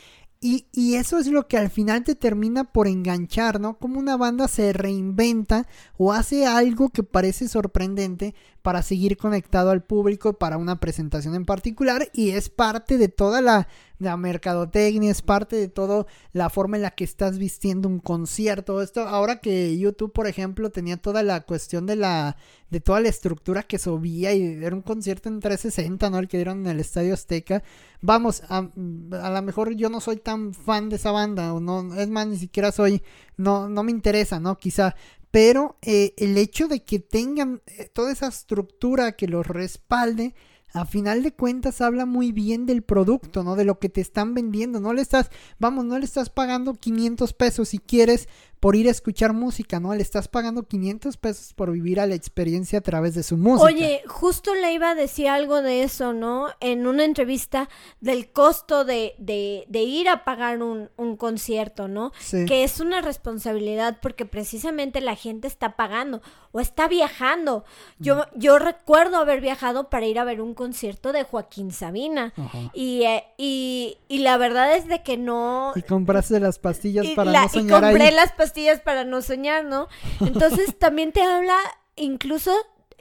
Y, 0.41 0.65
y, 0.73 0.95
eso 0.95 1.19
es 1.19 1.27
lo 1.27 1.47
que 1.47 1.57
al 1.57 1.69
final 1.69 2.03
te 2.03 2.15
termina 2.15 2.65
por 2.65 2.87
enganchar, 2.87 3.59
¿no? 3.61 3.77
Como 3.77 3.99
una 3.99 4.17
banda 4.17 4.47
se 4.47 4.73
reinventa 4.73 5.67
o 5.97 6.13
hace 6.13 6.45
algo 6.45 6.89
que 6.89 7.03
parece 7.03 7.47
sorprendente 7.47 8.33
para 8.61 8.81
seguir 8.81 9.15
conectado 9.15 9.69
al 9.69 9.83
público 9.83 10.33
para 10.33 10.57
una 10.57 10.79
presentación 10.79 11.35
en 11.35 11.45
particular 11.45 12.09
y 12.11 12.31
es 12.31 12.49
parte 12.49 12.97
de 12.97 13.07
toda 13.07 13.41
la, 13.41 13.67
mercadotecnia, 13.99 15.11
es 15.11 15.21
parte 15.21 15.55
de 15.55 15.67
toda 15.67 16.05
la 16.33 16.49
forma 16.49 16.77
en 16.77 16.83
la 16.83 16.91
que 16.91 17.03
estás 17.03 17.37
vistiendo 17.37 17.87
un 17.87 17.99
concierto. 17.99 18.81
Esto 18.81 19.01
ahora 19.01 19.39
que 19.39 19.77
YouTube, 19.77 20.11
por 20.11 20.27
ejemplo, 20.27 20.69
tenía 20.69 20.97
toda 20.97 21.23
la 21.23 21.41
cuestión 21.41 21.85
de 21.85 21.95
la 21.95 22.37
de 22.69 22.79
toda 22.81 22.99
la 22.99 23.09
estructura 23.09 23.63
que 23.63 23.77
subía 23.77 24.33
y 24.33 24.63
era 24.63 24.75
un 24.75 24.81
concierto 24.81 25.29
en 25.29 25.39
360, 25.39 26.09
¿no? 26.09 26.19
El 26.19 26.27
que 26.27 26.37
dieron 26.37 26.61
en 26.61 26.67
el 26.67 26.79
Estadio 26.79 27.13
Azteca. 27.13 27.63
Vamos, 28.01 28.41
a, 28.49 28.57
a 28.57 29.29
lo 29.29 29.41
mejor 29.43 29.75
yo 29.75 29.89
no 29.89 30.01
soy 30.01 30.17
tan 30.17 30.53
fan 30.53 30.89
de 30.89 30.97
esa 30.97 31.11
banda 31.11 31.53
o 31.53 31.59
no, 31.59 31.93
es 31.95 32.09
más, 32.09 32.27
ni 32.27 32.37
siquiera 32.37 32.71
soy, 32.71 33.01
no, 33.37 33.69
no 33.69 33.83
me 33.83 33.91
interesa, 33.91 34.39
¿no? 34.39 34.57
Quizá, 34.57 34.95
pero 35.31 35.77
eh, 35.81 36.13
el 36.17 36.37
hecho 36.37 36.67
de 36.67 36.83
que 36.83 36.99
tengan 36.99 37.61
eh, 37.67 37.89
toda 37.93 38.11
esa 38.11 38.27
estructura 38.27 39.13
que 39.13 39.27
los 39.27 39.45
respalde, 39.45 40.33
a 40.75 40.85
final 40.85 41.23
de 41.23 41.31
cuentas 41.31 41.79
habla 41.79 42.05
muy 42.05 42.33
bien 42.33 42.65
del 42.65 42.83
producto, 42.83 43.43
¿no? 43.43 43.55
De 43.55 43.63
lo 43.63 43.79
que 43.79 43.87
te 43.87 44.01
están 44.01 44.33
vendiendo. 44.33 44.81
No 44.81 44.93
le 44.93 45.01
estás, 45.01 45.31
vamos, 45.57 45.85
no 45.85 45.97
le 45.97 46.03
estás 46.03 46.29
pagando 46.29 46.73
500 46.73 47.31
pesos 47.31 47.69
si 47.69 47.79
quieres 47.79 48.27
por 48.65 48.75
ir 48.75 48.87
a 48.87 48.89
escuchar 48.89 49.31
música, 49.31 49.79
¿no? 49.79 49.93
Le 49.93 50.01
estás 50.01 50.27
pagando 50.27 50.63
500 50.63 51.17
pesos 51.17 51.53
por 51.53 51.71
vivir 51.71 51.99
a 51.99 52.07
la 52.07 52.15
experiencia 52.15 52.79
a 52.79 52.81
través 52.81 53.13
de 53.13 53.21
su 53.21 53.37
música. 53.37 53.63
Oye, 53.63 54.01
justo 54.07 54.55
le 54.55 54.73
iba 54.73 54.89
a 54.89 54.95
decir 54.95 55.27
algo 55.27 55.61
de 55.61 55.83
eso, 55.83 56.13
¿no? 56.13 56.47
En 56.61 56.87
una 56.87 57.03
entrevista 57.03 57.69
del 58.01 58.31
costo 58.31 58.83
de, 58.83 59.13
de, 59.19 59.65
de 59.67 59.83
ir 59.83 60.09
a 60.09 60.23
pagar 60.23 60.63
un, 60.63 60.89
un 60.97 61.15
concierto, 61.15 61.87
¿no? 61.87 62.11
Sí. 62.17 62.45
Que 62.45 62.63
es 62.63 62.79
una 62.79 63.01
responsabilidad 63.01 63.99
porque 64.01 64.25
precisamente 64.25 64.99
la 64.99 65.15
gente 65.15 65.47
está 65.47 65.75
pagando 65.75 66.23
o 66.51 66.59
está 66.59 66.87
viajando. 66.87 67.65
Yo, 67.99 68.15
mm. 68.15 68.21
yo 68.33 68.57
recuerdo 68.57 69.17
haber 69.17 69.41
viajado 69.41 69.91
para 69.91 70.07
ir 70.07 70.17
a 70.17 70.23
ver 70.23 70.41
un 70.41 70.55
concierto 70.55 71.11
de 71.11 71.23
Joaquín 71.23 71.71
Sabina 71.71 72.33
y, 72.73 73.03
eh, 73.03 73.25
y, 73.37 73.99
y, 74.07 74.19
la 74.19 74.37
verdad 74.37 74.75
es 74.75 74.87
de 74.87 75.03
que 75.03 75.17
no... 75.17 75.73
Y 75.75 75.83
compraste 75.83 76.39
las 76.39 76.57
pastillas 76.57 77.05
para 77.15 77.31
no 77.31 77.49
soñar 77.49 77.77
Y 77.83 77.87
compré 77.87 78.11
las 78.11 78.31
pastillas 78.31 78.54
para 78.83 79.03
no 79.03 79.21
soñar, 79.21 79.65
¿no? 79.65 79.87
Entonces 80.21 80.75
también 80.79 81.11
te 81.11 81.21
habla 81.21 81.57
incluso, 81.95 82.51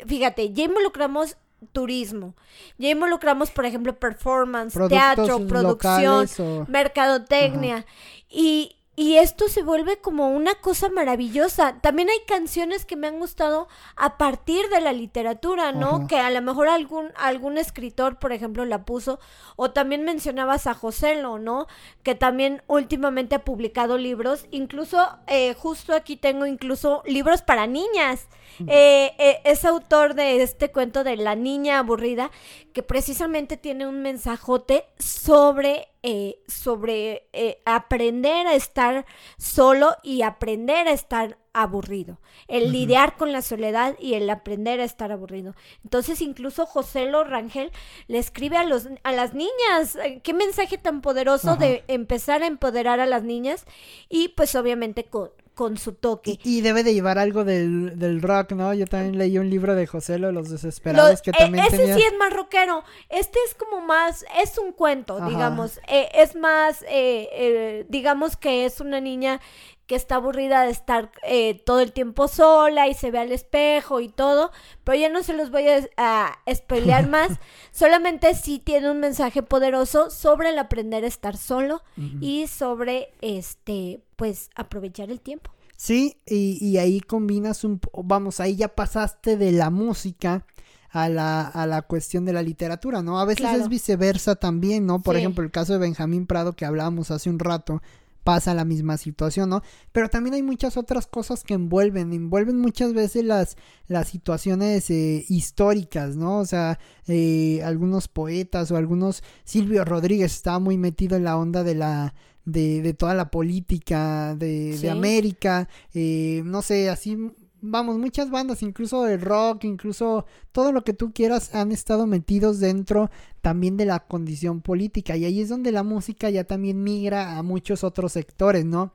fíjate, 0.06 0.52
ya 0.52 0.64
involucramos 0.64 1.36
turismo. 1.72 2.34
Ya 2.78 2.90
involucramos, 2.90 3.50
por 3.50 3.64
ejemplo, 3.64 3.98
performance, 3.98 4.78
teatro, 4.88 5.46
producción, 5.46 6.28
mercadotecnia. 6.68 7.86
Y, 8.28 8.76
y 8.96 9.16
esto 9.16 9.48
se 9.48 9.62
vuelve 9.62 9.98
como 9.98 10.28
una 10.28 10.54
cosa 10.54 10.88
maravillosa. 10.88 11.80
También 11.80 12.10
hay 12.10 12.20
canciones 12.28 12.84
que 12.84 12.94
me 12.94 13.08
han 13.08 13.18
gustado 13.18 13.66
a 13.96 14.16
partir 14.18 14.68
de 14.68 14.80
la 14.80 14.92
literatura, 14.92 15.72
¿no? 15.72 16.06
Que 16.06 16.18
a 16.20 16.30
lo 16.30 16.40
mejor 16.40 16.68
algún, 16.68 17.10
algún 17.16 17.58
escritor, 17.58 18.20
por 18.20 18.32
ejemplo, 18.32 18.64
la 18.64 18.84
puso. 18.84 19.18
O 19.56 19.72
también 19.72 20.04
mencionabas 20.04 20.68
a 20.68 20.74
Joselo, 20.74 21.40
¿no? 21.40 21.66
Que 22.04 22.14
también 22.14 22.62
últimamente 22.68 23.34
ha 23.34 23.44
publicado 23.44 23.98
libros. 23.98 24.46
Incluso, 24.52 25.18
eh, 25.26 25.54
justo 25.54 25.92
aquí 25.92 26.16
tengo 26.16 26.46
incluso 26.46 27.02
libros 27.04 27.42
para 27.42 27.66
niñas. 27.66 28.28
Eh, 28.68 29.12
eh, 29.18 29.40
es 29.44 29.64
autor 29.64 30.14
de 30.14 30.40
este 30.40 30.70
cuento 30.70 31.02
de 31.02 31.16
La 31.16 31.34
niña 31.34 31.80
aburrida, 31.80 32.30
que 32.74 32.82
precisamente 32.82 33.56
tiene 33.56 33.86
un 33.86 34.02
mensajote 34.02 34.84
sobre 34.98 35.88
eh, 36.02 36.42
sobre 36.48 37.28
eh, 37.32 37.62
aprender 37.64 38.46
a 38.46 38.54
estar 38.54 39.06
solo 39.38 39.96
y 40.02 40.20
aprender 40.20 40.86
a 40.86 40.90
estar 40.90 41.38
aburrido, 41.54 42.20
el 42.48 42.72
lidiar 42.72 43.16
con 43.16 43.32
la 43.32 43.40
soledad 43.40 43.96
y 43.98 44.14
el 44.14 44.28
aprender 44.28 44.80
a 44.80 44.84
estar 44.84 45.12
aburrido. 45.12 45.54
Entonces 45.82 46.20
incluso 46.20 46.66
José 46.66 47.06
Lo 47.06 47.24
Rangel 47.24 47.70
le 48.08 48.18
escribe 48.18 48.58
a, 48.58 48.64
los, 48.64 48.88
a 49.02 49.12
las 49.12 49.32
niñas, 49.32 49.96
eh, 49.96 50.20
qué 50.22 50.34
mensaje 50.34 50.76
tan 50.76 51.00
poderoso 51.00 51.56
de 51.56 51.84
empezar 51.86 52.42
a 52.42 52.48
empoderar 52.48 53.00
a 53.00 53.06
las 53.06 53.22
niñas. 53.22 53.64
Y 54.10 54.28
pues 54.28 54.54
obviamente 54.56 55.04
con, 55.04 55.30
con 55.54 55.78
su 55.78 55.92
toque. 55.92 56.38
Y, 56.42 56.60
debe 56.60 56.82
de 56.82 56.94
llevar 56.94 57.18
algo 57.18 57.44
del, 57.44 58.20
rock, 58.20 58.52
¿no? 58.52 58.74
Yo 58.74 58.86
también 58.86 59.18
leí 59.18 59.38
un 59.38 59.48
libro 59.50 59.74
de 59.74 59.86
José 59.86 60.18
Lo, 60.18 60.32
Los 60.32 60.50
Desesperados, 60.50 61.22
que 61.22 61.32
también 61.32 61.64
Ese 61.66 61.94
sí 61.94 62.02
es 62.02 62.14
más 62.18 62.32
rockero. 62.32 62.84
Este 63.08 63.38
es 63.46 63.54
como 63.54 63.80
más, 63.80 64.24
es 64.42 64.58
un 64.58 64.72
cuento, 64.72 65.24
digamos. 65.28 65.78
Eh, 65.88 66.08
es 66.14 66.34
más, 66.34 66.82
eh, 66.82 67.28
eh, 67.32 67.86
digamos 67.88 68.36
que 68.36 68.64
es 68.64 68.80
una 68.80 69.00
niña 69.00 69.40
que 69.86 69.96
está 69.96 70.16
aburrida 70.16 70.62
de 70.62 70.70
estar 70.70 71.10
eh, 71.24 71.62
todo 71.64 71.80
el 71.80 71.92
tiempo 71.92 72.28
sola 72.28 72.88
y 72.88 72.94
se 72.94 73.10
ve 73.10 73.18
al 73.18 73.32
espejo 73.32 74.00
y 74.00 74.08
todo, 74.08 74.50
pero 74.82 74.98
ya 74.98 75.08
no 75.08 75.22
se 75.22 75.34
los 75.34 75.50
voy 75.50 75.66
a, 75.68 75.86
a 75.96 77.02
más, 77.08 77.32
solamente 77.72 78.34
sí 78.34 78.58
tiene 78.58 78.90
un 78.90 79.00
mensaje 79.00 79.42
poderoso 79.42 80.10
sobre 80.10 80.50
el 80.50 80.58
aprender 80.58 81.04
a 81.04 81.08
estar 81.08 81.36
solo 81.36 81.82
y 82.20 82.46
sobre 82.46 83.10
este, 83.20 84.00
pues 84.16 84.50
aprovechar 84.54 85.10
el 85.10 85.20
tiempo. 85.20 85.50
Sí, 85.76 86.16
y, 86.26 86.78
ahí 86.78 87.00
combinas 87.00 87.64
un, 87.64 87.80
vamos, 88.04 88.40
ahí 88.40 88.56
ya 88.56 88.68
pasaste 88.68 89.36
de 89.36 89.52
la 89.52 89.70
música 89.70 90.46
a 90.90 91.08
la, 91.08 91.42
a 91.42 91.66
la 91.66 91.82
cuestión 91.82 92.24
de 92.24 92.32
la 92.32 92.42
literatura, 92.42 93.02
¿no? 93.02 93.18
A 93.18 93.24
veces 93.24 93.46
es 93.52 93.68
viceversa 93.68 94.36
también, 94.36 94.86
¿no? 94.86 95.02
Por 95.02 95.16
ejemplo, 95.16 95.44
el 95.44 95.50
caso 95.50 95.72
de 95.72 95.80
Benjamín 95.80 96.26
Prado 96.26 96.52
que 96.52 96.64
hablábamos 96.64 97.10
hace 97.10 97.28
un 97.28 97.40
rato, 97.40 97.82
pasa 98.24 98.54
la 98.54 98.64
misma 98.64 98.96
situación, 98.96 99.50
¿no? 99.50 99.62
Pero 99.92 100.08
también 100.08 100.34
hay 100.34 100.42
muchas 100.42 100.76
otras 100.76 101.06
cosas 101.06 101.44
que 101.44 101.54
envuelven, 101.54 102.12
envuelven 102.12 102.58
muchas 102.58 102.94
veces 102.94 103.24
las, 103.24 103.56
las 103.86 104.08
situaciones 104.08 104.90
eh, 104.90 105.24
históricas, 105.28 106.16
¿no? 106.16 106.38
O 106.38 106.46
sea, 106.46 106.78
eh, 107.06 107.62
algunos 107.62 108.08
poetas 108.08 108.70
o 108.70 108.76
algunos, 108.76 109.22
Silvio 109.44 109.84
Rodríguez 109.84 110.32
estaba 110.32 110.58
muy 110.58 110.78
metido 110.78 111.16
en 111.16 111.24
la 111.24 111.36
onda 111.36 111.62
de 111.62 111.74
la... 111.76 112.14
De, 112.46 112.82
de 112.82 112.92
toda 112.92 113.14
la 113.14 113.30
política 113.30 114.34
de, 114.34 114.76
de 114.76 114.90
América, 114.90 115.66
eh, 115.94 116.42
no 116.44 116.60
sé, 116.60 116.90
así 116.90 117.16
vamos, 117.64 117.98
muchas 117.98 118.30
bandas, 118.30 118.62
incluso 118.62 119.02
de 119.02 119.16
rock, 119.16 119.64
incluso 119.64 120.26
todo 120.52 120.72
lo 120.72 120.84
que 120.84 120.92
tú 120.92 121.12
quieras, 121.12 121.54
han 121.54 121.72
estado 121.72 122.06
metidos 122.06 122.60
dentro 122.60 123.10
también 123.40 123.76
de 123.76 123.86
la 123.86 124.00
condición 124.00 124.60
política. 124.60 125.16
Y 125.16 125.24
ahí 125.24 125.40
es 125.40 125.48
donde 125.48 125.72
la 125.72 125.82
música 125.82 126.30
ya 126.30 126.44
también 126.44 126.82
migra 126.82 127.38
a 127.38 127.42
muchos 127.42 127.82
otros 127.84 128.12
sectores, 128.12 128.64
¿no? 128.64 128.92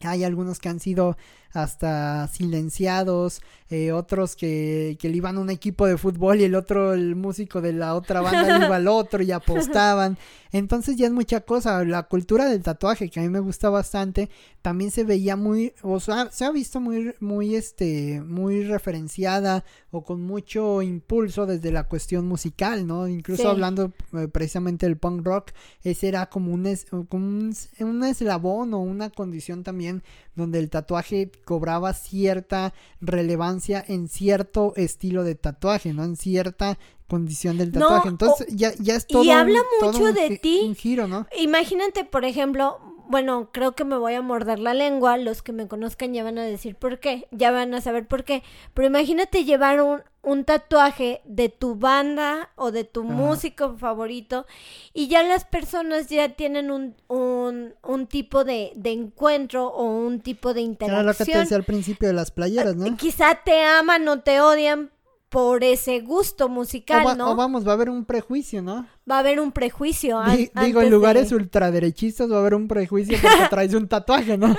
Hay 0.00 0.24
algunos 0.24 0.58
que 0.58 0.68
han 0.68 0.80
sido 0.80 1.16
hasta 1.52 2.28
silenciados, 2.28 3.40
eh, 3.68 3.92
otros 3.92 4.36
que, 4.36 4.96
que 5.00 5.08
le 5.08 5.16
iban 5.16 5.36
a 5.36 5.40
un 5.40 5.50
equipo 5.50 5.86
de 5.86 5.96
fútbol 5.96 6.40
y 6.40 6.44
el 6.44 6.54
otro, 6.54 6.94
el 6.94 7.16
músico 7.16 7.60
de 7.60 7.72
la 7.72 7.94
otra 7.94 8.20
banda 8.20 8.58
le 8.58 8.66
iba 8.66 8.76
al 8.76 8.88
otro 8.88 9.22
y 9.22 9.32
apostaban. 9.32 10.18
Entonces 10.52 10.96
ya 10.96 11.06
es 11.06 11.12
mucha 11.12 11.40
cosa. 11.40 11.84
La 11.84 12.04
cultura 12.04 12.48
del 12.48 12.62
tatuaje, 12.62 13.10
que 13.10 13.20
a 13.20 13.22
mí 13.22 13.28
me 13.28 13.40
gusta 13.40 13.68
bastante, 13.68 14.30
también 14.62 14.90
se 14.90 15.04
veía 15.04 15.36
muy, 15.36 15.74
o 15.82 16.00
sea, 16.00 16.30
se 16.30 16.44
ha 16.44 16.50
visto 16.50 16.80
muy, 16.80 17.14
muy, 17.20 17.54
este, 17.54 18.22
muy 18.22 18.64
referenciada 18.64 19.64
o 19.90 20.04
con 20.04 20.22
mucho 20.22 20.82
impulso 20.82 21.46
desde 21.46 21.72
la 21.72 21.84
cuestión 21.84 22.26
musical, 22.26 22.86
¿no? 22.86 23.08
Incluso 23.08 23.48
hablando 23.48 23.92
eh, 24.12 24.28
precisamente 24.28 24.86
del 24.86 24.96
punk 24.96 25.26
rock, 25.26 25.50
ese 25.82 26.08
era 26.08 26.26
como 26.26 26.52
un, 26.52 26.72
como 27.08 27.26
un, 27.26 27.54
un 27.80 28.04
eslabón 28.04 28.74
o 28.74 28.78
una 28.78 29.10
condición 29.10 29.62
también 29.62 30.02
donde 30.34 30.58
el 30.58 30.70
tatuaje 30.70 31.30
cobraba 31.46 31.94
cierta 31.94 32.74
relevancia 33.00 33.82
en 33.86 34.08
cierto 34.08 34.74
estilo 34.74 35.22
de 35.22 35.36
tatuaje, 35.36 35.94
¿no? 35.94 36.02
En 36.02 36.16
cierta 36.16 36.76
condición 37.06 37.56
del 37.56 37.70
tatuaje. 37.70 38.08
Entonces, 38.08 38.48
ya, 38.50 38.74
ya 38.80 38.96
es 38.96 39.06
todo. 39.06 39.22
Y 39.22 39.30
habla 39.30 39.60
mucho 39.80 40.12
de 40.12 40.38
ti. 40.38 40.62
Un 40.66 40.74
giro, 40.74 41.06
¿no? 41.06 41.28
Imagínate, 41.38 42.04
por 42.04 42.24
ejemplo, 42.24 42.80
bueno, 43.08 43.50
creo 43.52 43.72
que 43.72 43.84
me 43.84 43.96
voy 43.96 44.14
a 44.14 44.22
morder 44.22 44.58
la 44.58 44.74
lengua. 44.74 45.16
Los 45.16 45.42
que 45.42 45.52
me 45.52 45.68
conozcan 45.68 46.12
ya 46.12 46.24
van 46.24 46.38
a 46.38 46.44
decir 46.44 46.76
por 46.76 46.98
qué, 47.00 47.28
ya 47.30 47.50
van 47.50 47.74
a 47.74 47.80
saber 47.80 48.06
por 48.06 48.24
qué. 48.24 48.42
Pero 48.74 48.88
imagínate 48.88 49.44
llevar 49.44 49.80
un, 49.80 50.02
un 50.22 50.44
tatuaje 50.44 51.20
de 51.24 51.48
tu 51.48 51.76
banda 51.76 52.50
o 52.56 52.72
de 52.72 52.84
tu 52.84 53.04
músico 53.04 53.76
favorito 53.78 54.46
y 54.92 55.08
ya 55.08 55.22
las 55.22 55.44
personas 55.44 56.08
ya 56.08 56.30
tienen 56.30 56.70
un, 56.70 56.96
un, 57.06 57.74
un 57.82 58.06
tipo 58.08 58.44
de, 58.44 58.72
de, 58.74 58.90
encuentro 58.90 59.68
o 59.68 59.84
un 59.84 60.20
tipo 60.20 60.52
de 60.52 60.62
interacción. 60.62 61.00
Era 61.00 61.12
lo 61.12 61.16
que 61.16 61.24
te 61.24 61.38
decía 61.38 61.56
al 61.56 61.64
principio 61.64 62.08
de 62.08 62.14
las 62.14 62.32
playeras, 62.32 62.74
¿no? 62.74 62.96
Quizá 62.96 63.40
te 63.44 63.62
aman 63.62 64.08
o 64.08 64.20
te 64.20 64.40
odian, 64.40 64.90
por 65.36 65.62
ese 65.62 66.00
gusto 66.00 66.48
musical, 66.48 67.14
¿no? 67.18 67.32
O 67.32 67.36
vamos, 67.36 67.66
va 67.66 67.72
a 67.72 67.74
haber 67.74 67.90
un 67.90 68.06
prejuicio, 68.06 68.62
¿no? 68.62 68.86
Va 69.08 69.16
a 69.16 69.18
haber 69.18 69.38
un 69.38 69.52
prejuicio. 69.52 70.18
digo, 70.62 70.80
en 70.80 70.90
lugares 70.90 71.30
ultraderechistas 71.30 72.32
va 72.32 72.36
a 72.36 72.38
haber 72.38 72.54
un 72.54 72.66
prejuicio 72.66 73.18
porque 73.20 73.46
traes 73.50 73.74
un 73.74 73.86
tatuaje, 73.86 74.38
¿no? 74.38 74.56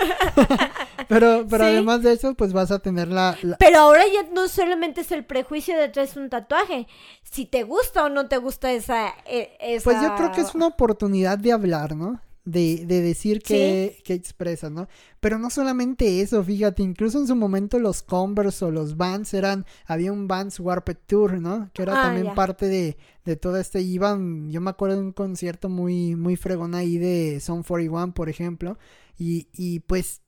pero 1.10 1.48
pero 1.50 1.64
además 1.64 2.04
de 2.04 2.14
eso, 2.14 2.36
pues 2.36 2.54
vas 2.54 2.70
a 2.70 2.78
tener 2.78 3.08
la, 3.08 3.36
Pero 3.58 3.80
ahora 3.80 4.04
ya 4.06 4.30
no 4.32 4.48
solamente 4.48 5.02
es 5.02 5.12
el 5.12 5.26
prejuicio 5.26 5.76
de 5.76 5.90
traes 5.90 6.16
un 6.16 6.30
tatuaje. 6.30 6.86
Si 7.24 7.48
te 7.48 7.64
gusta 7.64 8.04
o 8.04 8.10
no 8.10 8.28
te 8.28 8.38
gusta 8.38 8.72
esa, 8.72 9.16
e, 9.26 9.82
Pues 9.84 10.00
yo 10.00 10.16
creo 10.16 10.32
que 10.32 10.42
es 10.42 10.54
una 10.54 10.68
oportunidad 10.68 11.40
de 11.40 11.54
hablar, 11.54 11.96
¿no? 11.96 12.22
De, 12.48 12.86
de 12.86 13.02
decir 13.02 13.42
que, 13.42 14.02
que 14.06 14.14
expresan, 14.14 14.74
¿no? 14.74 14.88
Pero 15.20 15.38
no 15.38 15.50
solamente 15.50 16.22
eso, 16.22 16.42
fíjate, 16.42 16.82
incluso 16.82 17.20
en 17.20 17.28
su 17.28 17.36
momento 17.36 17.78
los 17.78 18.02
Converse 18.02 18.64
o 18.64 18.72
los 18.72 18.96
Vans 18.96 19.34
eran, 19.34 19.66
había 19.86 20.14
un 20.14 20.30
Vans 20.30 20.58
Warped 20.58 20.96
Tour, 21.08 21.42
¿no? 21.42 21.70
Que 21.74 21.82
era 21.82 22.00
ah, 22.00 22.04
también 22.04 22.34
parte 22.36 22.68
de, 22.68 22.96
de 23.26 23.36
todo 23.36 23.58
este, 23.58 23.82
iban, 23.82 24.50
yo 24.50 24.62
me 24.62 24.70
acuerdo 24.70 24.96
de 24.96 25.02
un 25.02 25.12
concierto 25.12 25.68
muy, 25.68 26.16
muy 26.16 26.38
fregón 26.38 26.74
ahí 26.74 26.98
de 26.98 27.42
Son 27.42 27.64
41, 27.64 28.14
por 28.14 28.30
ejemplo, 28.30 28.78
y, 29.18 29.50
y 29.52 29.82
pues, 29.82 30.22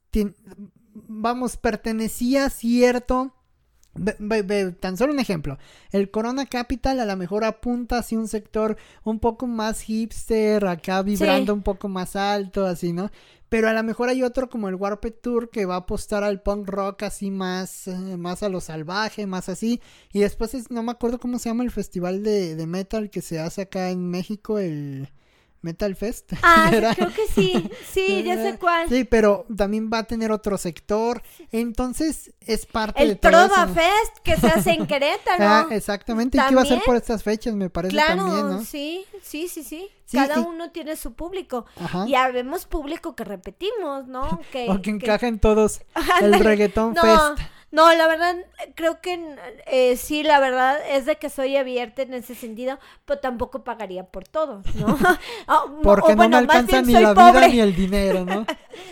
vamos, 0.93 1.55
pertenecía 1.55 2.47
a 2.47 2.49
cierto 2.49 3.33
tan 4.79 4.97
solo 4.97 5.13
un 5.13 5.19
ejemplo. 5.19 5.57
El 5.91 6.09
Corona 6.11 6.45
Capital 6.45 6.99
a 6.99 7.05
lo 7.05 7.17
mejor 7.17 7.43
apunta 7.43 7.99
hacia 7.99 8.19
un 8.19 8.27
sector 8.27 8.77
un 9.03 9.19
poco 9.19 9.47
más 9.47 9.81
hipster, 9.81 10.65
acá 10.65 11.01
vibrando 11.01 11.53
un 11.53 11.63
poco 11.63 11.89
más 11.89 12.15
alto, 12.15 12.65
así, 12.65 12.93
¿no? 12.93 13.09
Pero 13.49 13.67
a 13.67 13.73
lo 13.73 13.83
mejor 13.83 14.09
hay 14.09 14.21
otro 14.21 14.47
como 14.47 14.69
el 14.69 14.75
Warped 14.75 15.15
Tour 15.21 15.49
que 15.49 15.65
va 15.65 15.75
a 15.75 15.79
apostar 15.79 16.23
al 16.23 16.41
punk 16.41 16.67
rock 16.67 17.03
así 17.03 17.31
más, 17.31 17.87
eh, 17.87 18.17
más 18.17 18.43
a 18.43 18.49
lo 18.49 18.61
salvaje, 18.61 19.25
más 19.25 19.49
así. 19.49 19.81
Y 20.13 20.19
después 20.19 20.53
es, 20.53 20.69
no 20.69 20.83
me 20.83 20.91
acuerdo 20.91 21.19
cómo 21.19 21.39
se 21.39 21.49
llama 21.49 21.63
el 21.63 21.71
festival 21.71 22.23
de, 22.23 22.55
de 22.55 22.67
metal 22.67 23.09
que 23.09 23.21
se 23.21 23.39
hace 23.39 23.63
acá 23.63 23.89
en 23.89 24.09
México, 24.09 24.59
el... 24.59 25.09
Metal 25.61 25.95
Fest. 25.95 26.33
Ah, 26.43 26.69
creo 26.71 27.13
que 27.13 27.27
sí, 27.27 27.69
sí, 27.91 28.23
ya 28.23 28.35
sé 28.35 28.57
cuál. 28.57 28.89
Sí, 28.89 29.03
pero 29.03 29.45
también 29.55 29.89
va 29.91 29.99
a 29.99 30.03
tener 30.03 30.31
otro 30.31 30.57
sector, 30.57 31.21
entonces 31.51 32.33
es 32.41 32.65
parte 32.65 33.03
el 33.03 33.09
de 33.09 33.15
todo 33.15 33.31
Trova 33.31 33.67
Fest 33.67 34.17
que 34.23 34.35
se 34.37 34.47
hace 34.47 34.71
en 34.71 34.87
Querétaro. 34.87 35.43
Ah, 35.43 35.67
exactamente, 35.71 36.37
y 36.37 36.41
que 36.47 36.55
va 36.55 36.61
a 36.61 36.65
ser 36.65 36.81
por 36.85 36.95
estas 36.95 37.23
fechas, 37.23 37.53
me 37.55 37.69
parece 37.69 37.95
también, 37.95 38.49
¿no? 38.49 38.63
sí, 38.63 39.05
sí, 39.21 39.47
sí, 39.47 39.63
sí. 39.63 39.89
Cada 40.11 40.41
uno 40.41 40.71
tiene 40.71 40.95
su 40.95 41.13
público. 41.13 41.65
Y 42.07 42.15
habemos 42.15 42.65
público 42.65 43.15
que 43.15 43.23
repetimos, 43.23 44.07
¿no? 44.07 44.39
Que, 44.51 44.69
o 44.69 44.81
que, 44.81 44.89
encaja 44.89 45.27
en 45.27 45.39
todos 45.39 45.81
el 46.21 46.39
reggaetón 46.39 46.95
fest. 46.95 47.39
No, 47.71 47.93
la 47.93 48.07
verdad, 48.07 48.35
creo 48.73 48.99
que 48.99 49.35
eh, 49.67 49.95
sí, 49.95 50.23
la 50.23 50.39
verdad 50.39 50.79
es 50.89 51.05
de 51.05 51.17
que 51.17 51.29
soy 51.29 51.55
abierta 51.55 52.01
en 52.01 52.15
ese 52.15 52.33
sentido, 52.33 52.79
pero 53.05 53.19
tampoco 53.19 53.63
pagaría 53.63 54.05
por 54.05 54.27
todo, 54.27 54.63
¿no? 54.75 54.97
Ah, 55.47 55.65
Porque 55.83 56.15
no 56.15 56.27
me 56.27 56.37
alcanza 56.37 56.81
ni 56.81 56.93
la 56.93 57.13
vida 57.13 57.47
ni 57.47 57.59
el 57.59 57.75
dinero, 57.75 58.25
¿no? 58.25 58.45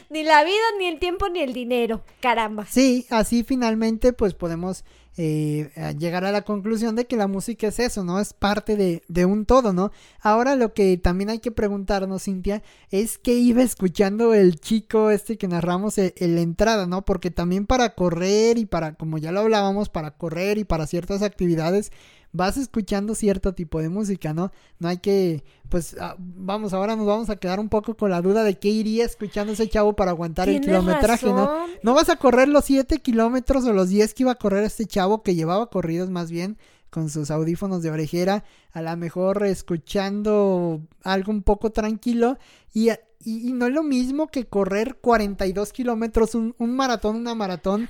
ni 0.09 0.23
la 0.23 0.43
vida, 0.43 0.63
ni 0.77 0.85
el 0.85 0.99
tiempo, 0.99 1.27
ni 1.29 1.39
el 1.39 1.53
dinero, 1.53 2.01
caramba. 2.19 2.65
Sí, 2.65 3.07
así 3.09 3.43
finalmente 3.43 4.13
pues 4.13 4.35
podemos 4.35 4.83
eh, 5.19 5.71
llegar 5.97 6.25
a 6.25 6.31
la 6.31 6.43
conclusión 6.43 6.95
de 6.95 7.07
que 7.07 7.17
la 7.17 7.27
música 7.27 7.67
es 7.67 7.79
eso, 7.79 8.03
¿no? 8.03 8.19
Es 8.19 8.33
parte 8.33 8.75
de, 8.75 9.01
de, 9.07 9.25
un 9.25 9.45
todo, 9.45 9.73
¿no? 9.73 9.91
Ahora 10.21 10.55
lo 10.55 10.75
que 10.75 10.95
también 10.97 11.31
hay 11.31 11.39
que 11.39 11.51
preguntarnos, 11.51 12.23
Cintia, 12.23 12.61
es 12.91 13.17
qué 13.17 13.33
iba 13.33 13.63
escuchando 13.63 14.35
el 14.35 14.59
chico 14.59 15.09
este 15.09 15.37
que 15.37 15.47
narramos 15.47 15.97
en, 15.97 16.13
la 16.35 16.41
entrada, 16.41 16.85
¿no? 16.85 17.03
Porque 17.03 17.31
también 17.31 17.65
para 17.65 17.95
correr 17.95 18.59
y 18.59 18.65
para, 18.67 18.93
como 18.93 19.17
ya 19.17 19.31
lo 19.31 19.39
hablábamos, 19.39 19.89
para 19.89 20.11
correr 20.11 20.59
y 20.59 20.65
para 20.65 20.85
ciertas 20.85 21.23
actividades, 21.23 21.91
vas 22.37 22.55
escuchando 22.55 23.15
cierto 23.15 23.53
tipo 23.53 23.81
de 23.81 23.89
música, 23.89 24.33
¿no? 24.33 24.51
No 24.79 24.87
hay 24.87 24.97
que, 24.99 25.43
pues, 25.69 25.97
ah, 25.99 26.15
vamos, 26.17 26.71
ahora 26.73 26.95
nos 26.95 27.05
vamos 27.05 27.29
a 27.29 27.35
quedar 27.35 27.59
un 27.59 27.67
poco 27.67 27.97
con 27.97 28.11
la 28.11 28.21
duda 28.21 28.43
de 28.43 28.57
qué 28.57 28.69
iría 28.69 29.03
escuchando 29.03 29.51
ese 29.53 29.67
chavo 29.67 29.95
para 29.95 30.11
aguantar 30.11 30.47
el 30.47 30.61
kilometraje, 30.61 31.27
¿no? 31.27 31.65
No 31.83 31.93
vas 31.93 32.09
a 32.09 32.15
correr 32.15 32.47
los 32.47 32.65
7 32.65 32.99
kilómetros 32.99 33.65
o 33.65 33.73
los 33.73 33.89
10 33.89 34.13
que 34.13 34.23
iba 34.23 34.31
a 34.31 34.35
correr 34.35 34.63
este 34.63 34.85
chavo 34.85 35.23
que 35.23 35.35
llevaba 35.35 35.69
corridos 35.69 36.09
más 36.09 36.31
bien 36.31 36.57
con 36.89 37.09
sus 37.09 37.31
audífonos 37.31 37.83
de 37.83 37.91
orejera, 37.91 38.43
a 38.71 38.81
lo 38.81 38.95
mejor 38.97 39.43
escuchando 39.45 40.81
algo 41.03 41.31
un 41.31 41.43
poco 41.43 41.71
tranquilo 41.71 42.37
y 42.73 42.89
y, 43.25 43.51
no 43.53 43.65
es 43.65 43.73
lo 43.73 43.83
mismo 43.83 44.27
que 44.27 44.45
correr 44.45 44.97
42 45.01 45.73
kilómetros, 45.73 46.35
un, 46.35 46.55
un, 46.59 46.75
maratón, 46.75 47.15
una 47.15 47.33
maratón. 47.35 47.89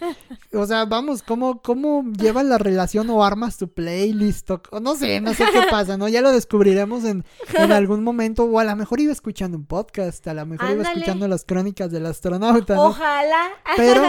O 0.54 0.66
sea, 0.66 0.86
vamos, 0.86 1.22
¿cómo, 1.22 1.62
cómo 1.62 2.04
llevas 2.18 2.46
la 2.46 2.58
relación 2.58 3.10
o 3.10 3.24
armas 3.24 3.58
tu 3.58 3.68
playlist? 3.68 4.50
O, 4.50 4.80
no 4.82 4.96
sé, 4.96 5.20
no 5.20 5.34
sé 5.34 5.46
qué 5.52 5.62
pasa, 5.70 5.98
¿no? 5.98 6.08
Ya 6.08 6.22
lo 6.22 6.32
descubriremos 6.32 7.04
en, 7.04 7.26
en 7.54 7.72
algún 7.72 8.04
momento. 8.04 8.46
O 8.46 8.58
a 8.58 8.64
lo 8.64 8.76
mejor 8.76 9.02
iba 9.02 9.12
escuchando 9.12 9.58
un 9.58 9.66
podcast, 9.66 10.26
a 10.28 10.34
lo 10.34 10.46
mejor 10.46 10.72
iba 10.72 10.84
escuchando 10.84 11.28
las 11.28 11.44
crónicas 11.44 11.92
del 11.92 12.06
astronauta. 12.06 12.76
¿no? 12.76 12.86
Ojalá. 12.86 13.50
Pero 13.76 14.02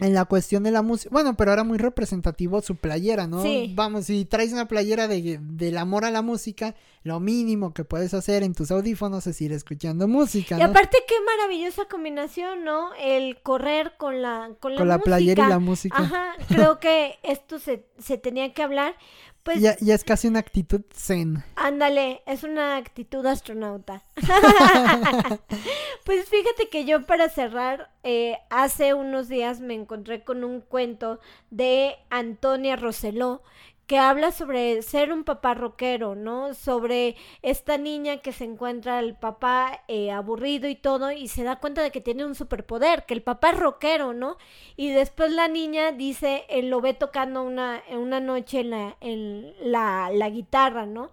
en 0.00 0.14
la 0.14 0.24
cuestión 0.24 0.62
de 0.62 0.70
la 0.70 0.82
música. 0.82 1.10
Bueno, 1.12 1.36
pero 1.36 1.52
era 1.52 1.64
muy 1.64 1.78
representativo 1.78 2.60
su 2.60 2.76
playera, 2.76 3.26
¿no? 3.26 3.42
Sí. 3.42 3.72
Vamos, 3.74 4.06
si 4.06 4.24
traes 4.24 4.52
una 4.52 4.68
playera 4.68 5.08
de, 5.08 5.38
del 5.40 5.78
amor 5.78 6.04
a 6.04 6.10
la 6.10 6.22
música, 6.22 6.74
lo 7.02 7.18
mínimo 7.20 7.72
que 7.72 7.84
puedes 7.84 8.14
hacer 8.14 8.42
en 8.42 8.54
tus 8.54 8.70
audífonos 8.70 9.26
es 9.26 9.40
ir 9.40 9.52
escuchando 9.52 10.06
música. 10.06 10.58
Y 10.58 10.62
aparte, 10.62 10.98
qué 11.06 11.14
maravillosa 11.24 11.86
combinación, 11.86 12.64
¿no? 12.64 12.94
El 12.94 13.40
correr 13.42 13.94
con 13.96 14.22
la, 14.22 14.50
con 14.60 14.72
la, 14.72 14.78
con 14.78 14.88
la 14.88 14.98
playera 14.98 15.46
y 15.46 15.48
la 15.48 15.58
música. 15.58 15.96
Ajá, 15.98 16.34
creo 16.48 16.78
que 16.78 17.18
esto 17.22 17.58
se, 17.58 17.84
se 17.98 18.18
tenía 18.18 18.52
que 18.54 18.62
hablar 18.62 18.94
pues, 19.42 19.60
ya, 19.60 19.76
ya, 19.80 19.94
es 19.94 20.04
casi 20.04 20.28
una 20.28 20.38
actitud 20.38 20.82
zen. 20.94 21.42
Ándale, 21.56 22.22
es 22.26 22.44
una 22.44 22.76
actitud 22.76 23.26
astronauta. 23.26 24.02
pues 26.04 26.28
fíjate 26.28 26.68
que 26.70 26.84
yo 26.84 27.06
para 27.06 27.28
cerrar, 27.28 27.90
eh, 28.04 28.36
hace 28.50 28.94
unos 28.94 29.28
días 29.28 29.60
me 29.60 29.74
encontré 29.74 30.22
con 30.22 30.44
un 30.44 30.60
cuento 30.60 31.18
de 31.50 31.96
Antonia 32.10 32.76
Roseló 32.76 33.42
que 33.92 33.98
habla 33.98 34.32
sobre 34.32 34.80
ser 34.80 35.12
un 35.12 35.22
papá 35.22 35.52
rockero, 35.52 36.14
¿no? 36.14 36.54
Sobre 36.54 37.14
esta 37.42 37.76
niña 37.76 38.22
que 38.22 38.32
se 38.32 38.44
encuentra 38.44 38.98
el 39.00 39.14
papá 39.14 39.82
eh, 39.86 40.10
aburrido 40.10 40.66
y 40.66 40.76
todo 40.76 41.12
y 41.12 41.28
se 41.28 41.44
da 41.44 41.56
cuenta 41.56 41.82
de 41.82 41.90
que 41.90 42.00
tiene 42.00 42.24
un 42.24 42.34
superpoder, 42.34 43.04
que 43.04 43.12
el 43.12 43.20
papá 43.20 43.50
es 43.50 43.58
rockero, 43.58 44.14
¿no? 44.14 44.38
Y 44.76 44.88
después 44.92 45.30
la 45.30 45.46
niña 45.46 45.92
dice, 45.92 46.46
él 46.48 46.70
lo 46.70 46.80
ve 46.80 46.94
tocando 46.94 47.42
una, 47.42 47.82
una 47.90 48.18
noche 48.18 48.60
en 48.60 48.70
la, 48.70 48.96
en 49.02 49.52
la, 49.60 50.10
la 50.10 50.30
guitarra, 50.30 50.86
¿no? 50.86 51.10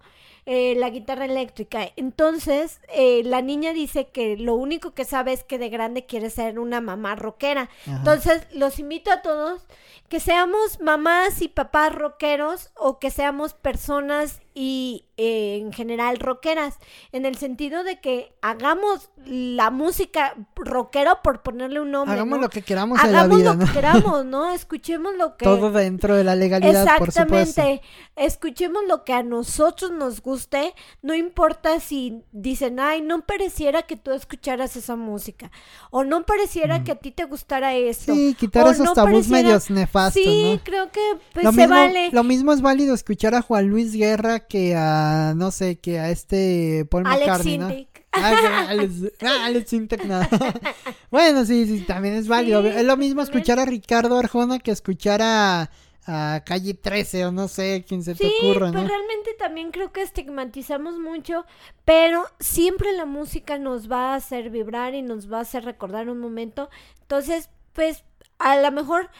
Eh, 0.52 0.74
la 0.74 0.90
guitarra 0.90 1.26
eléctrica. 1.26 1.92
Entonces, 1.94 2.80
eh, 2.92 3.22
la 3.24 3.40
niña 3.40 3.72
dice 3.72 4.08
que 4.08 4.36
lo 4.36 4.56
único 4.56 4.94
que 4.94 5.04
sabe 5.04 5.32
es 5.32 5.44
que 5.44 5.58
de 5.58 5.68
grande 5.68 6.06
quiere 6.06 6.28
ser 6.28 6.58
una 6.58 6.80
mamá 6.80 7.14
rockera. 7.14 7.70
Entonces, 7.86 8.48
los 8.52 8.80
invito 8.80 9.12
a 9.12 9.22
todos 9.22 9.64
que 10.08 10.18
seamos 10.18 10.80
mamás 10.80 11.40
y 11.40 11.46
papás 11.46 11.94
rockeros 11.94 12.72
o 12.74 12.98
que 12.98 13.12
seamos 13.12 13.54
personas 13.54 14.40
y 14.54 15.04
eh, 15.16 15.58
en 15.60 15.72
general 15.72 16.18
rockeras, 16.18 16.78
en 17.12 17.26
el 17.26 17.36
sentido 17.36 17.84
de 17.84 18.00
que 18.00 18.32
hagamos 18.40 19.10
la 19.26 19.70
música 19.70 20.34
rockero 20.56 21.20
por 21.22 21.42
ponerle 21.42 21.80
un 21.80 21.90
nombre. 21.90 22.14
Hagamos 22.14 22.40
lo 22.40 22.48
que 22.48 22.62
queramos 22.62 23.02
en 23.04 23.12
la 23.12 23.26
vida. 23.26 23.54
lo 23.54 23.66
que 23.66 23.70
queramos, 23.70 24.24
¿no? 24.24 24.50
Escuchemos 24.54 25.14
lo 25.16 25.36
que... 25.36 25.44
Todo 25.44 25.70
dentro 25.70 26.16
de 26.16 26.24
la 26.24 26.36
legalidad, 26.36 26.82
Exactamente. 26.82 27.82
Escuchemos 28.16 28.82
lo 28.88 29.04
que 29.04 29.12
a 29.12 29.22
nosotros 29.22 29.90
nos 29.92 30.22
guste, 30.22 30.74
no 31.02 31.14
importa 31.14 31.80
si 31.80 32.22
dicen, 32.32 32.80
ay, 32.80 33.02
no 33.02 33.24
pareciera 33.24 33.82
que 33.82 33.96
tú 33.96 34.12
escucharas 34.12 34.74
esa 34.76 34.96
música, 34.96 35.50
o 35.90 36.02
no 36.02 36.24
pareciera 36.24 36.82
que 36.82 36.92
a 36.92 36.96
ti 36.96 37.10
te 37.10 37.24
gustara 37.24 37.74
esto. 37.74 38.14
Sí, 38.14 38.34
quitar 38.38 38.66
esos 38.68 38.92
tabús 38.94 39.28
medios 39.28 39.70
nefastos, 39.70 40.22
Sí, 40.22 40.60
creo 40.64 40.90
que 40.90 41.00
pues, 41.34 41.54
se 41.54 41.66
vale. 41.66 42.10
Lo 42.12 42.24
mismo 42.24 42.52
es 42.52 42.62
válido 42.62 42.94
escuchar 42.94 43.34
a 43.34 43.42
Juan 43.42 43.68
Luis 43.68 43.94
Guerra 43.94 44.39
que 44.48 44.74
a, 44.76 45.34
no 45.36 45.50
sé, 45.50 45.78
que 45.78 45.98
a 45.98 46.10
este 46.10 46.86
Paul 46.90 47.04
McCartney, 47.04 47.58
¿no? 47.58 47.68
Ah, 48.12 48.66
Alex, 48.68 48.94
ah, 49.22 49.44
Alex 49.44 49.72
nada. 50.04 50.28
bueno, 51.10 51.44
sí, 51.44 51.66
sí, 51.66 51.84
también 51.86 52.14
es 52.14 52.26
válido. 52.26 52.64
es 52.66 52.84
lo 52.84 52.96
mismo 52.96 53.22
escuchar 53.22 53.58
a 53.60 53.64
Ricardo 53.64 54.18
Arjona 54.18 54.58
que 54.58 54.72
escuchar 54.72 55.20
a, 55.22 55.70
a 56.06 56.42
Calle 56.44 56.74
13 56.74 57.26
o 57.26 57.32
no 57.32 57.46
sé, 57.46 57.84
quién 57.86 58.02
se 58.02 58.14
te 58.14 58.26
ocurra, 58.26 58.72
pues 58.72 58.88
realmente 58.88 59.34
también 59.38 59.70
creo 59.70 59.92
que 59.92 60.02
estigmatizamos 60.02 60.98
mucho, 60.98 61.44
pero 61.84 62.24
siempre 62.40 62.92
la 62.92 63.06
música 63.06 63.58
nos 63.58 63.90
va 63.90 64.12
a 64.12 64.16
hacer 64.16 64.50
vibrar 64.50 64.94
y 64.94 65.02
nos 65.02 65.32
va 65.32 65.38
a 65.38 65.42
hacer 65.42 65.64
recordar 65.64 66.08
un 66.10 66.18
momento. 66.18 66.68
Entonces, 67.02 67.48
pues 67.72 68.04
a 68.38 68.56
lo 68.56 68.72
mejor 68.72 69.10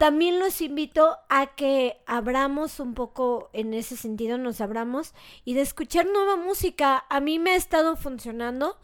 también 0.00 0.38
los 0.38 0.62
invito 0.62 1.18
a 1.28 1.54
que 1.54 1.98
abramos 2.06 2.80
un 2.80 2.94
poco 2.94 3.50
en 3.52 3.74
ese 3.74 3.98
sentido, 3.98 4.38
nos 4.38 4.62
abramos 4.62 5.12
y 5.44 5.52
de 5.52 5.60
escuchar 5.60 6.06
nueva 6.06 6.36
música. 6.36 7.04
A 7.10 7.20
mí 7.20 7.38
me 7.38 7.50
ha 7.50 7.56
estado 7.56 7.98
funcionando 7.98 8.78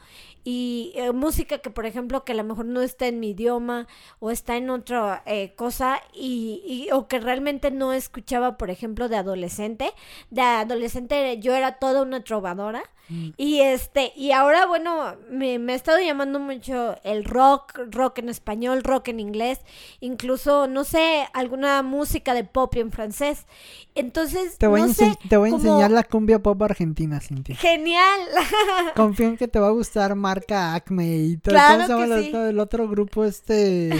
y 0.46 0.92
eh, 0.94 1.10
música 1.10 1.58
que 1.58 1.70
por 1.70 1.86
ejemplo 1.86 2.24
que 2.24 2.30
a 2.30 2.36
lo 2.36 2.44
mejor 2.44 2.66
no 2.66 2.80
está 2.80 3.08
en 3.08 3.18
mi 3.18 3.30
idioma 3.30 3.88
o 4.20 4.30
está 4.30 4.56
en 4.56 4.70
otra 4.70 5.24
eh, 5.26 5.54
cosa 5.56 6.00
y, 6.14 6.88
o 6.92 7.08
que 7.08 7.18
realmente 7.18 7.72
no 7.72 7.92
escuchaba 7.92 8.56
por 8.56 8.70
ejemplo 8.70 9.08
de 9.08 9.16
adolescente 9.16 9.92
de 10.30 10.42
adolescente 10.42 11.40
yo 11.40 11.52
era 11.52 11.80
toda 11.80 12.02
una 12.02 12.22
trovadora 12.22 12.84
mm. 13.08 13.30
y 13.36 13.58
este 13.58 14.12
y 14.14 14.30
ahora 14.30 14.66
bueno 14.66 15.16
me, 15.28 15.58
me 15.58 15.72
ha 15.72 15.76
estado 15.76 15.98
llamando 15.98 16.38
mucho 16.38 16.96
el 17.02 17.24
rock 17.24 17.80
rock 17.90 18.18
en 18.18 18.28
español 18.28 18.84
rock 18.84 19.08
en 19.08 19.18
inglés 19.18 19.58
incluso 19.98 20.68
no 20.68 20.84
sé 20.84 21.05
alguna 21.32 21.82
música 21.82 22.34
de 22.34 22.44
pop 22.44 22.74
en 22.76 22.92
francés 22.92 23.46
entonces 23.94 24.58
te 24.58 24.66
voy, 24.66 24.82
a, 24.82 24.86
te 25.28 25.36
voy 25.36 25.50
a 25.50 25.54
enseñar 25.54 25.90
la 25.90 26.02
cumbia 26.02 26.42
pop 26.42 26.62
argentina 26.62 27.20
Cintia 27.20 27.56
genial 27.56 28.20
confío 28.96 29.28
en 29.28 29.36
que 29.36 29.48
te 29.48 29.58
va 29.58 29.68
a 29.68 29.72
gustar 29.72 30.14
marca 30.14 30.74
Acme 30.74 31.16
y 31.16 31.36
todo. 31.38 32.48
el 32.48 32.58
otro 32.58 32.88
grupo 32.88 33.24
este? 33.24 33.90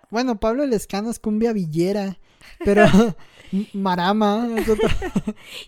bueno, 0.10 0.38
Pablo 0.38 0.66
Lescano 0.66 1.10
es 1.10 1.18
cumbia 1.18 1.52
villera, 1.52 2.18
pero 2.64 2.86
Marama. 3.72 4.48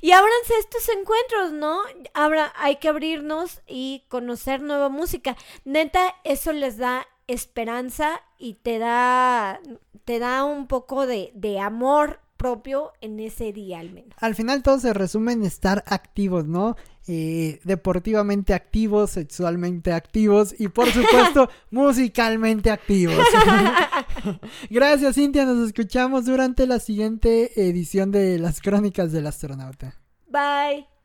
y 0.01 0.11
ábranse 0.11 0.55
estos 0.59 0.89
encuentros, 0.89 1.53
¿no? 1.53 1.79
Abra, 2.15 2.53
hay 2.57 2.77
que 2.77 2.89
abrirnos 2.89 3.61
y 3.67 4.05
conocer 4.09 4.61
nueva 4.63 4.89
música. 4.89 5.37
Neta, 5.65 6.15
eso 6.25 6.53
les 6.53 6.77
da 6.77 7.07
esperanza 7.29 8.21
y 8.39 8.55
te 8.55 8.79
da, 8.79 9.61
te 10.05 10.19
da 10.19 10.45
un 10.45 10.67
poco 10.67 11.07
de, 11.07 11.31
de 11.35 11.61
amor 11.61 12.21
propio 12.39 12.93
en 13.03 13.21
ese 13.21 13.53
día 13.53 13.81
al 13.81 13.91
menos. 13.91 14.15
Al 14.19 14.35
final 14.35 14.63
todo 14.63 14.79
se 14.79 14.95
resume 14.95 15.33
en 15.33 15.43
estar 15.43 15.85
activos, 15.87 16.47
¿no? 16.47 16.77
Eh, 17.07 17.61
deportivamente 17.65 18.55
activos, 18.55 19.11
sexualmente 19.11 19.93
activos 19.93 20.55
y 20.59 20.69
por 20.69 20.91
supuesto 20.91 21.51
musicalmente 21.71 22.71
activos. 22.71 23.17
Gracias 24.71 25.15
Cintia, 25.17 25.45
nos 25.45 25.67
escuchamos 25.67 26.27
durante 26.27 26.67
la 26.67 26.79
siguiente 26.79 27.69
edición 27.69 28.11
de 28.11 28.39
las 28.39 28.61
Crónicas 28.61 29.13
del 29.13 29.27
Astronauta. 29.27 29.95
Bye. 30.29 30.98